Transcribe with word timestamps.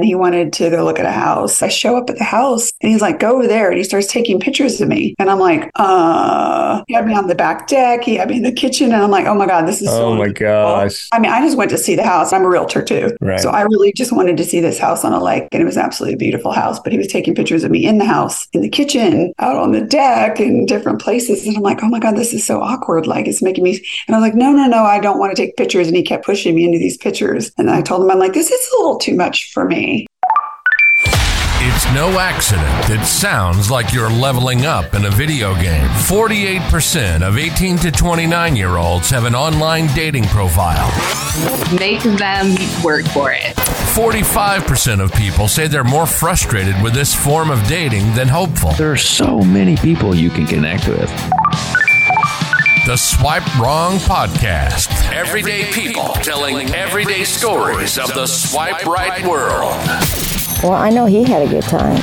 and 0.00 0.06
he 0.06 0.14
wanted 0.14 0.50
to 0.54 0.70
go 0.70 0.82
look 0.82 0.98
at 0.98 1.04
a 1.04 1.12
house. 1.12 1.60
I 1.60 1.68
show 1.68 1.94
up 1.94 2.08
at 2.08 2.16
the 2.16 2.24
house 2.24 2.72
and 2.80 2.90
he's 2.90 3.02
like, 3.02 3.18
go 3.18 3.34
over 3.34 3.46
there. 3.46 3.68
And 3.68 3.76
he 3.76 3.84
starts 3.84 4.06
taking 4.06 4.40
pictures 4.40 4.80
of 4.80 4.88
me. 4.88 5.14
And 5.18 5.30
I'm 5.30 5.38
like, 5.38 5.70
uh, 5.74 6.82
he 6.88 6.94
had 6.94 7.06
me 7.06 7.14
on 7.14 7.26
the 7.26 7.34
back 7.34 7.66
deck. 7.68 8.02
He 8.02 8.14
had 8.14 8.30
me 8.30 8.38
in 8.38 8.42
the 8.42 8.50
kitchen. 8.50 8.92
And 8.92 9.02
I'm 9.02 9.10
like, 9.10 9.26
oh 9.26 9.34
my 9.34 9.46
God, 9.46 9.68
this 9.68 9.82
is 9.82 9.88
so 9.88 10.06
Oh 10.06 10.14
my 10.14 10.28
gosh. 10.28 11.06
I 11.12 11.18
mean, 11.18 11.30
I 11.30 11.44
just 11.44 11.58
went 11.58 11.70
to 11.72 11.76
see 11.76 11.96
the 11.96 12.02
house. 12.02 12.32
I'm 12.32 12.44
a 12.44 12.48
realtor 12.48 12.82
too. 12.82 13.14
Right. 13.20 13.40
So 13.40 13.50
I 13.50 13.60
really 13.60 13.92
just 13.92 14.10
wanted 14.10 14.38
to 14.38 14.44
see 14.44 14.60
this 14.60 14.78
house 14.78 15.04
on 15.04 15.12
a 15.12 15.22
lake. 15.22 15.48
And 15.52 15.60
it 15.60 15.66
was 15.66 15.76
absolutely 15.76 16.14
a 16.14 16.18
beautiful 16.18 16.52
house. 16.52 16.80
But 16.80 16.92
he 16.92 16.98
was 16.98 17.08
taking 17.08 17.34
pictures 17.34 17.62
of 17.62 17.70
me 17.70 17.84
in 17.84 17.98
the 17.98 18.06
house, 18.06 18.48
in 18.54 18.62
the 18.62 18.70
kitchen, 18.70 19.34
out 19.38 19.56
on 19.56 19.72
the 19.72 19.82
deck, 19.82 20.40
in 20.40 20.64
different 20.64 21.02
places. 21.02 21.46
And 21.46 21.58
I'm 21.58 21.62
like, 21.62 21.82
oh 21.82 21.88
my 21.88 21.98
God, 21.98 22.16
this 22.16 22.32
is 22.32 22.46
so 22.46 22.62
awkward. 22.62 23.06
Like 23.06 23.28
it's 23.28 23.42
making 23.42 23.64
me. 23.64 23.84
And 24.06 24.16
I'm 24.16 24.22
like, 24.22 24.34
no, 24.34 24.50
no, 24.50 24.66
no, 24.66 24.82
I 24.82 24.98
don't 24.98 25.18
want 25.18 25.36
to 25.36 25.36
take 25.36 25.56
pictures. 25.56 25.88
And 25.88 25.96
he 25.96 26.02
kept 26.02 26.24
pushing 26.24 26.54
me 26.54 26.64
into 26.64 26.78
these 26.78 26.96
pictures. 26.96 27.52
And 27.58 27.70
I 27.70 27.82
told 27.82 28.02
him, 28.02 28.10
I'm 28.10 28.18
like, 28.18 28.32
this 28.32 28.50
is 28.50 28.72
a 28.72 28.80
little 28.80 28.96
too 28.96 29.14
much 29.14 29.52
for 29.52 29.66
me. 29.66 29.89
It's 31.82 31.94
no 31.94 32.18
accident 32.18 32.68
that 32.88 33.06
sounds 33.06 33.70
like 33.70 33.94
you're 33.94 34.10
leveling 34.10 34.66
up 34.66 34.92
in 34.92 35.06
a 35.06 35.10
video 35.10 35.54
game. 35.54 35.88
48% 36.04 37.26
of 37.26 37.38
18 37.38 37.78
to 37.78 37.90
29 37.90 38.54
year 38.54 38.76
olds 38.76 39.08
have 39.08 39.24
an 39.24 39.34
online 39.34 39.86
dating 39.94 40.24
profile. 40.24 40.90
Make 41.78 42.02
them 42.02 42.54
work 42.84 43.06
for 43.06 43.32
it. 43.32 43.56
45% 43.96 45.00
of 45.00 45.10
people 45.14 45.48
say 45.48 45.68
they're 45.68 45.82
more 45.82 46.04
frustrated 46.04 46.74
with 46.82 46.92
this 46.92 47.14
form 47.14 47.50
of 47.50 47.66
dating 47.66 48.12
than 48.12 48.28
hopeful. 48.28 48.72
There 48.72 48.92
are 48.92 48.96
so 48.98 49.40
many 49.40 49.78
people 49.78 50.14
you 50.14 50.28
can 50.28 50.46
connect 50.46 50.86
with. 50.86 51.08
The 52.84 52.96
Swipe 52.98 53.58
Wrong 53.58 53.94
Podcast. 54.00 54.90
Everyday 55.14 55.64
people 55.72 56.08
telling 56.20 56.74
everyday 56.74 57.24
stories 57.24 57.96
of 57.96 58.12
the 58.12 58.26
swipe 58.26 58.84
right 58.84 59.26
world. 59.26 60.39
Well, 60.62 60.74
I 60.74 60.90
know 60.90 61.06
he 61.06 61.24
had 61.24 61.40
a 61.40 61.48
good 61.48 61.62
time. 61.62 61.96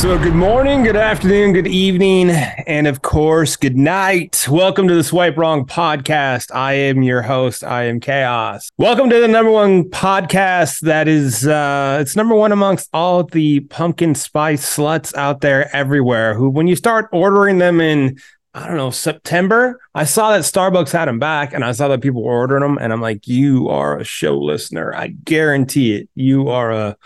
So, 0.00 0.18
good 0.18 0.34
morning, 0.34 0.82
good 0.82 0.96
afternoon, 0.96 1.52
good 1.52 1.68
evening, 1.68 2.30
and 2.30 2.88
of 2.88 3.02
course, 3.02 3.54
good 3.54 3.76
night. 3.76 4.48
Welcome 4.50 4.88
to 4.88 4.94
the 4.96 5.04
Swipe 5.04 5.36
Wrong 5.36 5.64
podcast. 5.64 6.52
I 6.52 6.72
am 6.72 7.04
your 7.04 7.22
host. 7.22 7.62
I 7.62 7.84
am 7.84 8.00
Chaos. 8.00 8.68
Welcome 8.78 9.10
to 9.10 9.20
the 9.20 9.28
number 9.28 9.52
one 9.52 9.84
podcast 9.90 10.80
that 10.80 11.06
is, 11.06 11.46
uh, 11.46 11.98
it's 12.00 12.16
number 12.16 12.34
one 12.34 12.50
amongst 12.50 12.88
all 12.92 13.22
the 13.22 13.60
pumpkin 13.60 14.16
spice 14.16 14.76
sluts 14.76 15.14
out 15.14 15.40
there 15.40 15.74
everywhere. 15.76 16.34
Who, 16.34 16.50
when 16.50 16.66
you 16.66 16.74
start 16.74 17.08
ordering 17.12 17.58
them 17.58 17.80
in, 17.80 18.18
I 18.54 18.66
don't 18.66 18.76
know, 18.76 18.90
September, 18.90 19.80
I 19.94 20.04
saw 20.04 20.32
that 20.32 20.42
Starbucks 20.42 20.92
had 20.92 21.08
them 21.08 21.18
back 21.18 21.54
and 21.54 21.64
I 21.64 21.72
saw 21.72 21.88
that 21.88 22.02
people 22.02 22.22
were 22.22 22.32
ordering 22.34 22.62
them. 22.62 22.78
And 22.78 22.92
I'm 22.92 23.00
like, 23.00 23.26
you 23.26 23.68
are 23.70 23.98
a 23.98 24.04
show 24.04 24.38
listener. 24.38 24.94
I 24.94 25.08
guarantee 25.08 25.94
it. 25.94 26.10
You 26.14 26.48
are 26.48 26.70
a, 26.70 26.96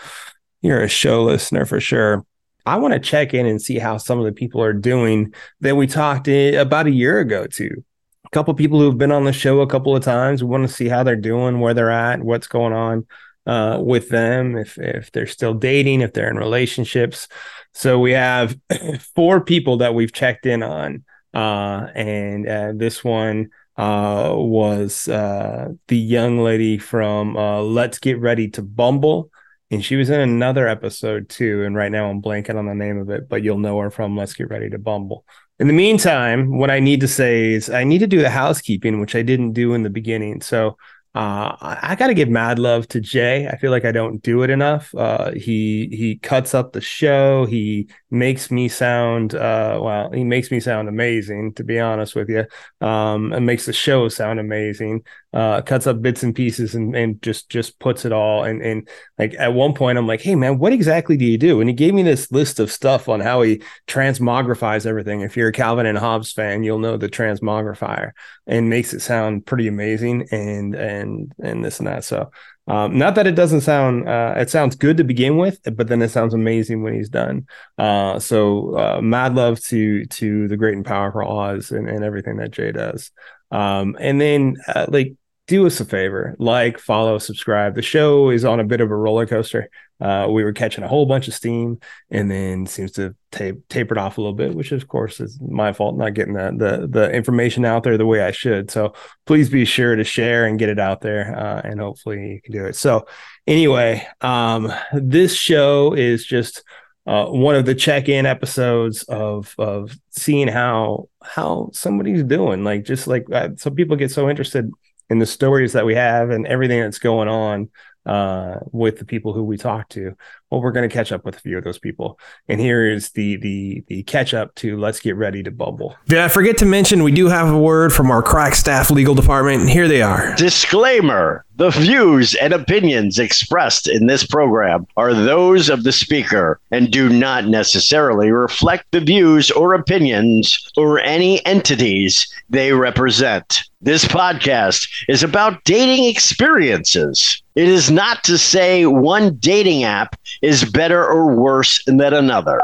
you're 0.61 0.81
a 0.81 0.89
show 0.89 1.23
listener 1.23 1.65
for 1.65 1.79
sure. 1.79 2.25
I 2.65 2.75
want 2.75 2.93
to 2.93 2.99
check 2.99 3.33
in 3.33 3.45
and 3.45 3.61
see 3.61 3.79
how 3.79 3.95
some 3.95 4.19
of 4.19 4.25
the 4.25 4.33
people 4.33 4.61
are 4.61 4.73
doing 4.73 5.33
that 5.61 5.77
we 5.77 5.87
talked 5.87 6.27
about 6.27 6.87
a 6.87 6.91
year 6.91 7.19
ago 7.19 7.47
to. 7.47 7.83
A 8.25 8.29
couple 8.31 8.53
people 8.53 8.79
who've 8.79 8.97
been 8.97 9.13
on 9.13 9.23
the 9.23 9.31
show 9.31 9.61
a 9.61 9.67
couple 9.67 9.95
of 9.95 10.03
times. 10.03 10.43
We 10.43 10.49
want 10.49 10.67
to 10.67 10.73
see 10.73 10.89
how 10.89 11.03
they're 11.03 11.15
doing, 11.15 11.61
where 11.61 11.73
they're 11.73 11.89
at, 11.89 12.21
what's 12.21 12.47
going 12.47 12.73
on 12.73 13.07
uh, 13.45 13.79
with 13.81 14.09
them, 14.09 14.57
if 14.57 14.77
if 14.77 15.13
they're 15.13 15.27
still 15.27 15.53
dating, 15.53 16.01
if 16.01 16.11
they're 16.11 16.29
in 16.29 16.35
relationships. 16.35 17.29
So 17.73 17.99
we 17.99 18.11
have 18.11 18.57
four 19.15 19.39
people 19.39 19.77
that 19.77 19.95
we've 19.95 20.11
checked 20.11 20.45
in 20.45 20.61
on, 20.61 21.05
uh, 21.37 21.87
and 21.93 22.47
uh, 22.47 22.73
this 22.75 23.03
one 23.03 23.49
uh, 23.77 24.33
was 24.35 25.07
uh, 25.07 25.69
the 25.87 25.97
young 25.97 26.39
lady 26.39 26.79
from 26.79 27.37
uh, 27.37 27.61
Let's 27.61 27.99
Get 27.99 28.19
Ready 28.19 28.49
to 28.49 28.63
Bumble 28.63 29.29
and 29.69 29.83
she 29.83 29.97
was 29.97 30.09
in 30.09 30.19
another 30.19 30.67
episode 30.67 31.29
too. 31.29 31.63
And 31.63 31.75
right 31.75 31.91
now 31.91 32.09
I'm 32.09 32.21
blanking 32.21 32.55
on 32.55 32.65
the 32.65 32.73
name 32.73 32.97
of 32.97 33.09
it, 33.09 33.27
but 33.29 33.43
you'll 33.43 33.59
know 33.59 33.79
her 33.79 33.91
from 33.91 34.15
Let's 34.15 34.33
Get 34.33 34.49
Ready 34.49 34.69
to 34.69 34.79
Bumble. 34.79 35.25
In 35.59 35.67
the 35.67 35.73
meantime, 35.73 36.57
what 36.57 36.71
I 36.71 36.79
need 36.79 37.01
to 37.01 37.07
say 37.07 37.53
is 37.53 37.69
I 37.69 37.83
need 37.83 37.99
to 37.99 38.07
do 38.07 38.21
the 38.21 38.29
housekeeping, 38.29 39.01
which 39.01 39.15
I 39.15 39.23
didn't 39.23 39.53
do 39.53 39.73
in 39.73 39.83
the 39.83 39.89
beginning. 39.89 40.41
So 40.41 40.77
uh, 41.15 41.55
I 41.61 41.95
got 41.97 42.07
to 42.07 42.13
give 42.13 42.29
mad 42.29 42.59
love 42.59 42.87
to 42.89 43.01
Jay. 43.01 43.47
I 43.47 43.57
feel 43.57 43.71
like 43.71 43.85
I 43.85 43.91
don't 43.91 44.21
do 44.21 44.43
it 44.43 44.51
enough. 44.51 44.91
He 45.35 45.89
he 45.91 46.17
cuts 46.21 46.53
up 46.53 46.73
the 46.73 46.81
show. 46.81 47.45
He 47.45 47.89
makes 48.09 48.49
me 48.49 48.67
sound 48.69 49.35
uh, 49.35 49.79
well. 49.81 50.11
He 50.11 50.23
makes 50.23 50.49
me 50.51 50.59
sound 50.59 50.87
amazing, 50.87 51.53
to 51.55 51.63
be 51.63 51.79
honest 51.79 52.15
with 52.15 52.29
you. 52.29 52.45
Um, 52.79 53.33
and 53.33 53.45
makes 53.45 53.65
the 53.65 53.73
show 53.73 54.07
sound 54.09 54.39
amazing. 54.39 55.03
Uh, 55.33 55.61
cuts 55.61 55.87
up 55.87 56.01
bits 56.01 56.23
and 56.23 56.33
pieces 56.33 56.73
and, 56.73 56.95
and 56.95 57.21
just 57.21 57.49
just 57.49 57.79
puts 57.79 58.05
it 58.05 58.11
all. 58.11 58.43
And 58.43 58.61
and 58.61 58.87
like 59.17 59.35
at 59.37 59.53
one 59.53 59.73
point, 59.73 59.97
I'm 59.97 60.07
like, 60.07 60.21
hey 60.21 60.35
man, 60.35 60.57
what 60.57 60.73
exactly 60.73 61.17
do 61.17 61.25
you 61.25 61.37
do? 61.37 61.59
And 61.59 61.69
he 61.69 61.75
gave 61.75 61.93
me 61.93 62.03
this 62.03 62.31
list 62.31 62.59
of 62.59 62.71
stuff 62.71 63.09
on 63.09 63.19
how 63.19 63.41
he 63.41 63.61
transmogrifies 63.87 64.85
everything. 64.85 65.21
If 65.21 65.35
you're 65.35 65.49
a 65.49 65.53
Calvin 65.53 65.85
and 65.85 65.97
Hobbes 65.97 66.31
fan, 66.31 66.63
you'll 66.63 66.79
know 66.79 66.97
the 66.97 67.09
transmogrifier 67.09 68.11
and 68.45 68.69
makes 68.69 68.93
it 68.93 69.01
sound 69.01 69.45
pretty 69.45 69.67
amazing. 69.67 70.27
And 70.31 70.75
and 70.75 71.33
and 71.43 71.63
this 71.63 71.79
and 71.79 71.87
that. 71.87 72.05
So 72.05 72.31
um, 72.67 72.97
not 72.97 73.15
that 73.15 73.27
it 73.27 73.35
doesn't 73.35 73.61
sound, 73.61 74.07
uh, 74.07 74.35
it 74.37 74.49
sounds 74.49 74.75
good 74.75 74.97
to 74.97 75.03
begin 75.03 75.37
with, 75.37 75.59
but 75.75 75.87
then 75.87 76.01
it 76.01 76.09
sounds 76.09 76.33
amazing 76.33 76.83
when 76.83 76.93
he's 76.93 77.09
done. 77.09 77.47
Uh, 77.77 78.19
so 78.19 78.77
uh, 78.77 79.01
mad 79.01 79.35
love 79.35 79.59
to 79.65 80.05
to 80.05 80.47
the 80.47 80.57
great 80.57 80.75
and 80.75 80.85
powerful 80.85 81.21
Oz 81.21 81.71
and, 81.71 81.87
and 81.89 82.03
everything 82.03 82.37
that 82.37 82.51
Jay 82.51 82.71
does. 82.71 83.11
Um, 83.51 83.95
and 83.99 84.19
then 84.19 84.57
uh, 84.67 84.87
like 84.89 85.15
do 85.47 85.65
us 85.65 85.79
a 85.79 85.85
favor, 85.85 86.35
like, 86.39 86.77
follow, 86.77 87.17
subscribe. 87.17 87.75
The 87.75 87.81
show 87.81 88.29
is 88.29 88.43
on 88.43 88.59
a 88.59 88.65
bit 88.65 88.81
of 88.81 88.91
a 88.91 88.95
roller 88.95 89.25
coaster. 89.25 89.69
Uh, 89.99 90.27
we 90.29 90.43
were 90.43 90.53
catching 90.53 90.83
a 90.83 90.87
whole 90.87 91.05
bunch 91.05 91.27
of 91.27 91.33
steam, 91.33 91.79
and 92.11 92.29
then 92.29 92.67
seems 92.67 92.91
to 92.91 93.15
have 93.31 93.57
tapered 93.69 93.97
off 93.97 94.17
a 94.17 94.21
little 94.21 94.35
bit, 94.35 94.53
which 94.53 94.71
of 94.71 94.87
course 94.87 95.19
is 95.19 95.39
my 95.41 95.73
fault 95.73 95.97
not 95.97 96.13
getting 96.13 96.33
the, 96.33 96.53
the 96.55 96.87
the 96.87 97.11
information 97.11 97.65
out 97.65 97.83
there 97.83 97.97
the 97.97 98.05
way 98.05 98.21
I 98.21 98.31
should. 98.31 98.69
So 98.69 98.93
please 99.25 99.49
be 99.49 99.65
sure 99.65 99.95
to 99.95 100.03
share 100.03 100.45
and 100.45 100.59
get 100.59 100.69
it 100.69 100.79
out 100.79 101.01
there, 101.01 101.35
uh, 101.35 101.61
and 101.63 101.79
hopefully 101.79 102.33
you 102.33 102.41
can 102.41 102.53
do 102.53 102.65
it. 102.65 102.75
So 102.75 103.07
anyway, 103.47 104.07
um, 104.21 104.71
this 104.93 105.33
show 105.33 105.93
is 105.93 106.25
just 106.25 106.63
uh, 107.07 107.25
one 107.25 107.55
of 107.55 107.65
the 107.65 107.73
check-in 107.73 108.27
episodes 108.27 109.01
of 109.03 109.55
of 109.57 109.97
seeing 110.11 110.47
how 110.47 111.09
how 111.23 111.71
somebody's 111.73 112.23
doing. 112.23 112.63
Like 112.63 112.83
just 112.83 113.07
like 113.07 113.25
uh, 113.31 113.49
some 113.55 113.73
people 113.73 113.95
get 113.95 114.11
so 114.11 114.29
interested 114.29 114.69
in 115.09 115.19
the 115.19 115.25
stories 115.25 115.73
that 115.73 115.85
we 115.85 115.95
have 115.95 116.29
and 116.29 116.45
everything 116.47 116.81
that's 116.81 116.99
going 116.99 117.27
on 117.27 117.69
uh, 118.05 118.59
with 118.71 118.99
the 118.99 119.05
people 119.05 119.33
who 119.33 119.43
we 119.43 119.57
talk 119.57 119.89
to. 119.89 120.15
Well, 120.49 120.61
we're 120.61 120.71
going 120.71 120.87
to 120.87 120.93
catch 120.93 121.11
up 121.11 121.25
with 121.25 121.35
a 121.35 121.39
few 121.39 121.57
of 121.57 121.63
those 121.65 121.77
people. 121.77 122.19
And 122.47 122.61
here 122.61 122.89
is 122.89 123.11
the 123.11 123.35
the 123.37 123.83
the 123.87 124.03
catch 124.03 124.33
up 124.33 124.55
to 124.55 124.77
let's 124.77 124.99
get 124.99 125.15
ready 125.15 125.43
to 125.43 125.51
Bumble. 125.51 125.95
Did 126.07 126.19
I 126.19 126.29
forget 126.29 126.57
to 126.59 126.65
mention 126.65 127.03
we 127.03 127.11
do 127.11 127.27
have 127.27 127.49
a 127.49 127.57
word 127.57 127.91
from 127.91 128.09
our 128.11 128.23
crack 128.23 128.55
staff 128.55 128.89
legal 128.89 129.15
department? 129.15 129.61
And 129.61 129.69
here 129.69 129.87
they 129.87 130.01
are. 130.01 130.35
Disclaimer 130.35 131.43
The 131.57 131.71
views 131.71 132.35
and 132.35 132.53
opinions 132.53 133.19
expressed 133.19 133.89
in 133.89 134.07
this 134.07 134.25
program 134.25 134.87
are 134.95 135.13
those 135.13 135.69
of 135.69 135.83
the 135.83 135.91
speaker 135.91 136.59
and 136.71 136.91
do 136.91 137.09
not 137.09 137.45
necessarily 137.47 138.31
reflect 138.31 138.85
the 138.91 139.01
views 139.01 139.51
or 139.51 139.73
opinions 139.73 140.71
or 140.77 140.99
any 140.99 141.45
entities 141.45 142.27
they 142.49 142.71
represent. 142.71 143.63
This 143.81 144.05
podcast 144.05 144.87
is 145.07 145.21
about 145.21 145.63
dating 145.63 146.05
experiences. 146.05 147.43
It 147.55 147.67
is 147.67 147.91
not 147.91 148.23
to 148.23 148.37
say 148.37 148.85
one 148.85 149.35
dating 149.35 149.83
app 149.83 150.15
is 150.41 150.65
better 150.65 151.03
or 151.03 151.35
worse 151.35 151.83
than 151.85 152.01
another. 152.01 152.59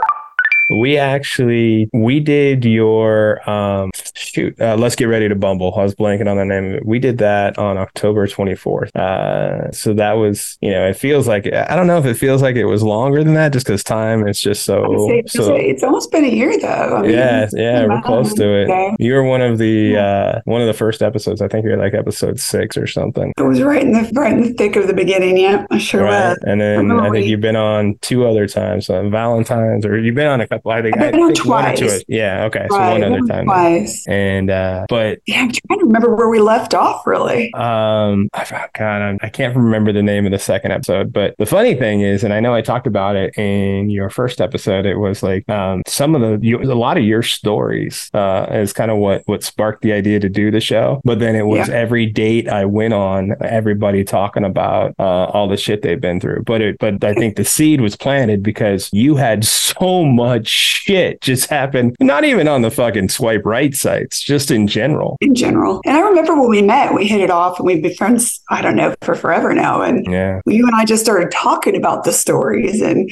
We 0.79 0.97
actually 0.97 1.89
we 1.93 2.19
did 2.19 2.65
your 2.65 3.47
um 3.49 3.91
shoot 4.15 4.59
uh, 4.59 4.75
let's 4.75 4.95
get 4.95 5.05
ready 5.05 5.29
to 5.29 5.35
bumble. 5.35 5.73
I 5.75 5.83
was 5.83 5.95
blanking 5.95 6.29
on 6.29 6.37
the 6.37 6.45
name 6.45 6.65
of 6.65 6.73
it. 6.75 6.85
We 6.85 6.99
did 6.99 7.17
that 7.19 7.57
on 7.57 7.77
October 7.77 8.27
24th. 8.27 8.95
Uh 8.95 9.71
so 9.71 9.93
that 9.93 10.13
was, 10.13 10.57
you 10.61 10.71
know, 10.71 10.87
it 10.87 10.95
feels 10.95 11.27
like 11.27 11.51
I 11.51 11.75
don't 11.75 11.87
know 11.87 11.97
if 11.97 12.05
it 12.05 12.15
feels 12.15 12.41
like 12.41 12.55
it 12.55 12.65
was 12.65 12.83
longer 12.83 13.23
than 13.23 13.33
that 13.35 13.53
just 13.53 13.65
cuz 13.65 13.83
time 13.83 14.27
is 14.27 14.41
just 14.41 14.65
so 14.65 15.09
it's, 15.09 15.33
so 15.33 15.55
it's 15.55 15.83
almost 15.83 16.11
been 16.11 16.25
a 16.25 16.29
year 16.29 16.57
though. 16.59 16.67
I 16.67 17.01
mean, 17.01 17.11
yeah, 17.11 17.47
yeah, 17.53 17.85
we're 17.85 18.01
close 18.01 18.33
to 18.35 18.61
it. 18.61 18.95
You 18.99 19.13
were 19.13 19.23
one 19.23 19.41
of 19.41 19.57
the 19.57 19.97
uh 19.97 20.41
one 20.45 20.61
of 20.61 20.67
the 20.67 20.73
first 20.73 21.01
episodes. 21.01 21.41
I 21.41 21.47
think 21.47 21.65
you're 21.65 21.77
like 21.77 21.93
episode 21.93 22.39
6 22.39 22.77
or 22.77 22.87
something. 22.87 23.33
It 23.37 23.43
was 23.43 23.61
right 23.61 23.81
in 23.81 23.91
the 23.91 24.11
right 24.13 24.33
in 24.33 24.41
the 24.41 24.53
thick 24.53 24.75
of 24.75 24.87
the 24.87 24.93
beginning, 24.93 25.37
yeah. 25.37 25.65
I 25.69 25.77
sure 25.77 26.03
right. 26.03 26.29
was. 26.29 26.37
And 26.45 26.61
then 26.61 26.91
I 26.91 27.09
think 27.09 27.27
you've 27.27 27.41
been 27.41 27.55
on 27.55 27.97
two 28.01 28.25
other 28.25 28.47
times 28.47 28.89
on 28.89 29.11
Valentine's 29.11 29.85
or 29.85 29.97
you've 29.97 30.15
been 30.15 30.27
on 30.27 30.41
a 30.41 30.47
couple 30.47 30.62
Well, 30.63 30.77
I 30.77 30.81
think 30.81 30.97
I've 30.97 31.03
I 31.03 31.11
been 31.11 31.19
on 31.21 31.33
think 31.33 31.45
one 31.47 31.65
or 31.65 31.75
two. 31.75 31.87
twice. 31.87 32.03
Yeah. 32.07 32.45
Okay. 32.45 32.67
So 32.69 32.77
one 32.79 33.03
other 33.03 33.19
time. 33.27 33.45
Twice. 33.45 34.05
And 34.07 34.49
uh, 34.49 34.85
but 34.89 35.19
Yeah, 35.25 35.41
I'm 35.41 35.51
trying 35.51 35.79
to 35.79 35.85
remember 35.85 36.15
where 36.15 36.29
we 36.29 36.39
left 36.39 36.73
off. 36.73 37.05
Really. 37.05 37.53
um, 37.53 38.29
I, 38.33 38.67
God, 38.77 39.01
I'm, 39.01 39.17
I 39.21 39.29
can't 39.29 39.55
remember 39.55 39.91
the 39.91 40.03
name 40.03 40.25
of 40.25 40.31
the 40.31 40.39
second 40.39 40.71
episode. 40.71 41.11
But 41.13 41.35
the 41.37 41.45
funny 41.45 41.75
thing 41.75 42.01
is, 42.01 42.23
and 42.23 42.33
I 42.33 42.39
know 42.39 42.53
I 42.53 42.61
talked 42.61 42.87
about 42.87 43.15
it 43.15 43.37
in 43.37 43.89
your 43.89 44.09
first 44.09 44.41
episode. 44.41 44.85
It 44.85 44.95
was 44.95 45.21
like 45.23 45.47
um, 45.49 45.81
some 45.87 46.15
of 46.15 46.21
the 46.21 46.45
you, 46.45 46.61
a 46.61 46.73
lot 46.75 46.97
of 46.97 47.03
your 47.03 47.23
stories 47.23 48.09
uh, 48.13 48.47
is 48.51 48.73
kind 48.73 48.91
of 48.91 48.97
what 48.97 49.23
what 49.25 49.43
sparked 49.43 49.81
the 49.81 49.91
idea 49.93 50.19
to 50.19 50.29
do 50.29 50.51
the 50.51 50.61
show. 50.61 51.01
But 51.03 51.19
then 51.19 51.35
it 51.35 51.45
was 51.45 51.67
Yeah. 51.67 51.75
every 51.75 52.05
date 52.05 52.47
I 52.49 52.65
went 52.65 52.93
on, 52.93 53.33
everybody 53.41 54.03
talking 54.03 54.43
about 54.43 54.93
uh, 54.99 55.25
all 55.25 55.47
the 55.47 55.57
shit 55.57 55.81
they've 55.81 55.99
been 55.99 56.19
through. 56.19 56.43
But 56.45 56.61
it, 56.61 56.77
but 56.79 57.03
I 57.03 57.13
think 57.13 57.35
the 57.35 57.45
seed 57.45 57.81
was 57.81 57.95
planted 57.95 58.41
because 58.43 58.89
you 58.93 59.15
had 59.15 59.43
so 59.45 60.03
much 60.05 60.52
shit 60.53 61.19
just 61.21 61.49
happened. 61.49 61.95
Not 61.99 62.23
even 62.25 62.47
on 62.47 62.61
the 62.61 62.71
fucking 62.71 63.09
swipe 63.09 63.41
right 63.45 63.73
sites, 63.73 64.21
just 64.21 64.51
in 64.51 64.67
general. 64.67 65.17
in 65.21 65.33
general. 65.35 65.81
And 65.85 65.97
I 65.97 66.01
remember 66.01 66.39
when 66.39 66.49
we 66.49 66.61
met, 66.61 66.93
we 66.93 67.07
hit 67.07 67.21
it 67.21 67.29
off 67.31 67.57
and 67.59 67.65
we've 67.65 67.81
been 67.81 67.95
friends, 67.95 68.41
I 68.49 68.61
don't 68.61 68.75
know, 68.75 68.93
for 69.01 69.15
forever 69.15 69.53
now. 69.53 69.81
And 69.81 70.05
Yeah. 70.09 70.41
you 70.45 70.65
and 70.65 70.75
I 70.75 70.85
just 70.85 71.03
started 71.03 71.31
talking 71.31 71.75
about 71.75 72.03
the 72.03 72.11
stories 72.13 72.81
and 72.81 73.09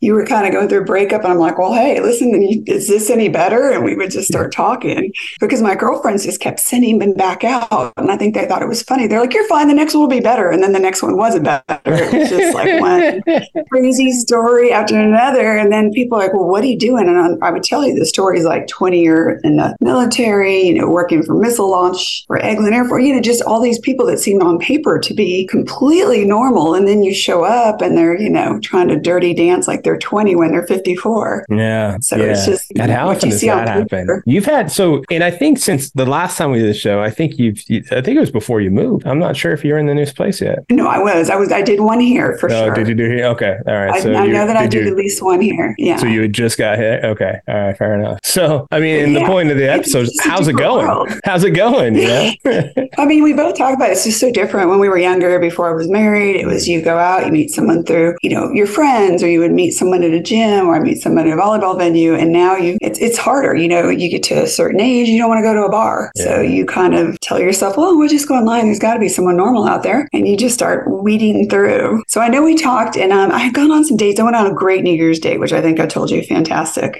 you 0.00 0.14
were 0.14 0.26
kind 0.26 0.46
of 0.46 0.52
going 0.52 0.68
through 0.68 0.82
a 0.82 0.84
breakup. 0.84 1.22
And 1.24 1.32
I'm 1.32 1.38
like, 1.38 1.58
well, 1.58 1.72
hey, 1.72 2.00
listen, 2.00 2.32
is 2.66 2.88
this 2.88 3.08
any 3.10 3.28
better? 3.28 3.70
And 3.70 3.84
we 3.84 3.94
would 3.96 4.10
just 4.10 4.28
start 4.28 4.52
talking 4.52 5.12
because 5.40 5.62
my 5.62 5.74
girlfriends 5.74 6.24
just 6.24 6.40
kept 6.40 6.60
sending 6.60 6.98
them 6.98 7.14
back 7.14 7.44
out. 7.44 7.92
And 7.96 8.10
I 8.10 8.16
think 8.16 8.34
they 8.34 8.46
thought 8.46 8.62
it 8.62 8.68
was 8.68 8.82
funny. 8.82 9.06
They're 9.06 9.20
like, 9.20 9.32
you're 9.34 9.46
fine. 9.48 9.68
The 9.68 9.74
next 9.74 9.94
one 9.94 10.02
will 10.02 10.08
be 10.08 10.20
better. 10.20 10.50
And 10.50 10.62
then 10.62 10.72
the 10.72 10.80
next 10.80 11.02
one 11.02 11.16
wasn't 11.16 11.44
better. 11.44 11.80
It 11.84 12.12
was 12.12 12.28
just 12.28 12.54
like 12.54 12.80
one 12.80 13.22
crazy 13.70 14.10
story 14.12 14.72
after 14.72 14.98
another. 14.98 15.56
And 15.56 15.72
then 15.72 15.92
people 15.92 16.18
are 16.18 16.22
like, 16.22 16.34
well, 16.34 16.48
what 16.48 16.64
are 16.64 16.66
you 16.66 16.78
doing? 16.82 17.08
And 17.08 17.18
I, 17.42 17.48
I 17.48 17.50
would 17.50 17.62
tell 17.62 17.86
you 17.86 17.94
the 17.98 18.06
stories 18.06 18.44
like 18.44 18.66
20 18.68 19.00
year 19.00 19.40
in 19.42 19.56
the 19.56 19.74
military, 19.80 20.60
you 20.60 20.74
know, 20.74 20.88
working 20.88 21.22
for 21.22 21.34
missile 21.34 21.70
launch 21.70 22.24
for 22.26 22.38
Eglin 22.38 22.72
Air 22.72 22.84
Force, 22.84 23.04
you 23.04 23.14
know, 23.14 23.20
just 23.20 23.42
all 23.42 23.60
these 23.60 23.78
people 23.78 24.06
that 24.06 24.18
seemed 24.18 24.42
on 24.42 24.58
paper 24.58 24.98
to 24.98 25.14
be 25.14 25.46
completely 25.46 26.24
normal. 26.24 26.74
And 26.74 26.86
then 26.86 27.02
you 27.02 27.14
show 27.14 27.44
up 27.44 27.80
and 27.80 27.96
they're, 27.96 28.20
you 28.20 28.30
know, 28.30 28.60
trying 28.60 28.88
to 28.88 29.00
dirty 29.00 29.34
dance 29.34 29.66
like 29.66 29.82
they're 29.82 29.98
20 29.98 30.36
when 30.36 30.52
they're 30.52 30.66
54. 30.66 31.46
Yeah. 31.48 31.96
So 32.00 32.16
yeah. 32.16 32.24
it's 32.24 32.46
just 32.46 32.72
God, 32.74 32.90
how 32.90 33.08
often 33.08 33.30
does 33.30 33.40
that 33.40 33.68
happen? 33.68 33.88
paper. 33.88 34.22
You've 34.26 34.44
had 34.44 34.70
so, 34.70 35.02
and 35.10 35.24
I 35.24 35.30
think 35.30 35.58
since 35.58 35.90
the 35.92 36.06
last 36.06 36.36
time 36.36 36.50
we 36.50 36.58
did 36.58 36.68
the 36.68 36.78
show, 36.78 37.00
I 37.00 37.10
think 37.10 37.38
you've, 37.38 37.62
you, 37.68 37.82
I 37.90 38.00
think 38.02 38.16
it 38.16 38.20
was 38.20 38.30
before 38.30 38.60
you 38.60 38.70
moved. 38.70 39.06
I'm 39.06 39.18
not 39.18 39.36
sure 39.36 39.52
if 39.52 39.64
you're 39.64 39.78
in 39.78 39.86
the 39.86 39.94
new 39.94 40.02
place 40.06 40.40
yet. 40.40 40.58
No, 40.70 40.88
I 40.88 40.98
was. 40.98 41.30
I 41.30 41.36
was. 41.36 41.52
I 41.52 41.62
did 41.62 41.80
one 41.80 42.00
here 42.00 42.36
for 42.38 42.50
oh, 42.50 42.66
sure. 42.66 42.74
did 42.74 42.88
you 42.88 42.94
do 42.94 43.04
here? 43.04 43.26
Okay, 43.26 43.56
all 43.66 43.74
right. 43.74 43.92
I, 43.92 44.00
so 44.00 44.14
I 44.14 44.26
know 44.26 44.46
that 44.46 44.56
I 44.56 44.66
did 44.66 44.82
did 44.82 44.86
you- 44.86 44.92
at 44.92 44.98
least 44.98 45.22
one 45.22 45.40
here. 45.40 45.74
Yeah. 45.78 45.96
So 45.96 46.06
you 46.06 46.22
had 46.22 46.32
just 46.32 46.58
got 46.58 46.71
Okay, 46.80 47.40
all 47.48 47.54
right, 47.54 47.76
fair 47.76 47.98
enough. 47.98 48.20
So 48.22 48.66
I 48.70 48.80
mean, 48.80 49.04
and 49.04 49.16
the 49.16 49.26
point 49.26 49.50
of 49.50 49.56
the 49.56 49.70
episode, 49.70 50.08
a 50.08 50.10
how's 50.22 50.48
it 50.48 50.56
going? 50.56 50.86
world. 50.86 51.20
How's 51.24 51.44
it 51.44 51.50
going? 51.50 51.96
You 51.96 52.06
know? 52.06 52.32
I 52.98 53.06
mean, 53.06 53.22
we 53.22 53.32
both 53.32 53.56
talk 53.56 53.74
about 53.74 53.90
it. 53.90 53.92
it's 53.92 54.04
just 54.04 54.20
so 54.20 54.30
different 54.30 54.70
when 54.70 54.78
we 54.78 54.88
were 54.88 54.98
younger. 54.98 55.38
Before 55.38 55.70
I 55.70 55.74
was 55.74 55.88
married, 55.88 56.36
it 56.36 56.46
was 56.46 56.68
you 56.68 56.82
go 56.82 56.98
out, 56.98 57.26
you 57.26 57.32
meet 57.32 57.50
someone 57.50 57.84
through, 57.84 58.16
you 58.22 58.30
know, 58.30 58.50
your 58.52 58.66
friends, 58.66 59.22
or 59.22 59.28
you 59.28 59.40
would 59.40 59.52
meet 59.52 59.72
someone 59.72 60.02
at 60.02 60.12
a 60.12 60.20
gym, 60.20 60.66
or 60.66 60.80
meet 60.80 61.00
someone 61.02 61.26
at 61.26 61.36
a 61.36 61.40
volleyball 61.40 61.76
venue. 61.76 62.14
And 62.14 62.32
now 62.32 62.56
you, 62.56 62.78
it's 62.80 62.98
it's 62.98 63.18
harder. 63.18 63.54
You 63.54 63.68
know, 63.68 63.88
you 63.88 64.08
get 64.08 64.22
to 64.24 64.42
a 64.42 64.46
certain 64.46 64.80
age, 64.80 65.08
you 65.08 65.18
don't 65.18 65.28
want 65.28 65.38
to 65.38 65.42
go 65.42 65.54
to 65.54 65.64
a 65.64 65.70
bar, 65.70 66.12
so 66.16 66.40
you 66.40 66.66
kind 66.66 66.94
of 66.94 67.18
tell 67.20 67.38
yourself, 67.38 67.76
well, 67.76 67.96
we'll 67.96 68.08
just 68.08 68.28
go 68.28 68.34
online. 68.34 68.66
There's 68.66 68.78
got 68.78 68.94
to 68.94 69.00
be 69.00 69.08
someone 69.08 69.36
normal 69.36 69.66
out 69.66 69.82
there, 69.82 70.08
and 70.12 70.26
you 70.26 70.36
just 70.36 70.54
start 70.54 70.88
weeding 70.88 71.48
through. 71.48 72.02
So 72.08 72.20
I 72.20 72.28
know 72.28 72.42
we 72.42 72.56
talked, 72.56 72.96
and 72.96 73.12
um, 73.12 73.30
I 73.30 73.38
had 73.38 73.54
gone 73.54 73.70
on 73.70 73.84
some 73.84 73.96
dates. 73.96 74.20
I 74.20 74.24
went 74.24 74.36
on 74.36 74.46
a 74.46 74.54
great 74.54 74.82
New 74.82 74.94
Year's 74.94 75.18
date, 75.18 75.40
which 75.40 75.52
I 75.52 75.60
think 75.60 75.80
I 75.80 75.86
told 75.86 76.10
you, 76.10 76.22
fantastic, 76.22 76.51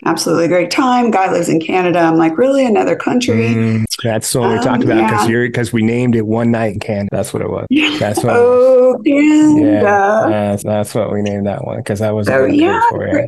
absolutely 0.05 0.49
great 0.49 0.71
time. 0.71 1.11
Guy 1.11 1.31
lives 1.31 1.49
in 1.49 1.61
Canada. 1.61 2.01
I'm 2.01 2.17
like, 2.17 2.37
really, 2.39 2.65
another 2.67 2.97
country? 2.97 3.49
Mm, 3.49 3.85
that's 4.03 4.35
what 4.35 4.49
we 4.51 4.57
Um, 4.57 4.63
talked 4.65 4.85
about 4.85 4.97
because 5.03 5.25
yeah. 5.27 5.31
you're 5.33 5.47
because 5.49 5.73
we 5.73 5.83
named 5.83 6.15
it 6.17 6.27
one 6.27 6.51
night 6.51 6.75
in 6.75 6.81
Canada. 6.81 7.09
That's 7.13 7.33
what 7.33 7.43
it 7.43 7.51
was. 7.51 7.67
That's 7.99 8.23
what. 8.23 8.35
Oh, 8.37 9.01
Yeah, 9.05 9.15
Canada. 9.21 10.27
that's, 10.29 10.65
that's 10.65 10.95
what 10.95 11.13
we 11.13 11.23
named 11.23 11.47
that 11.47 11.65
one 11.65 11.79
because 11.79 12.01
I 12.01 12.11
was 12.11 12.29
Oh, 12.29 12.45
yeah. 12.47 12.81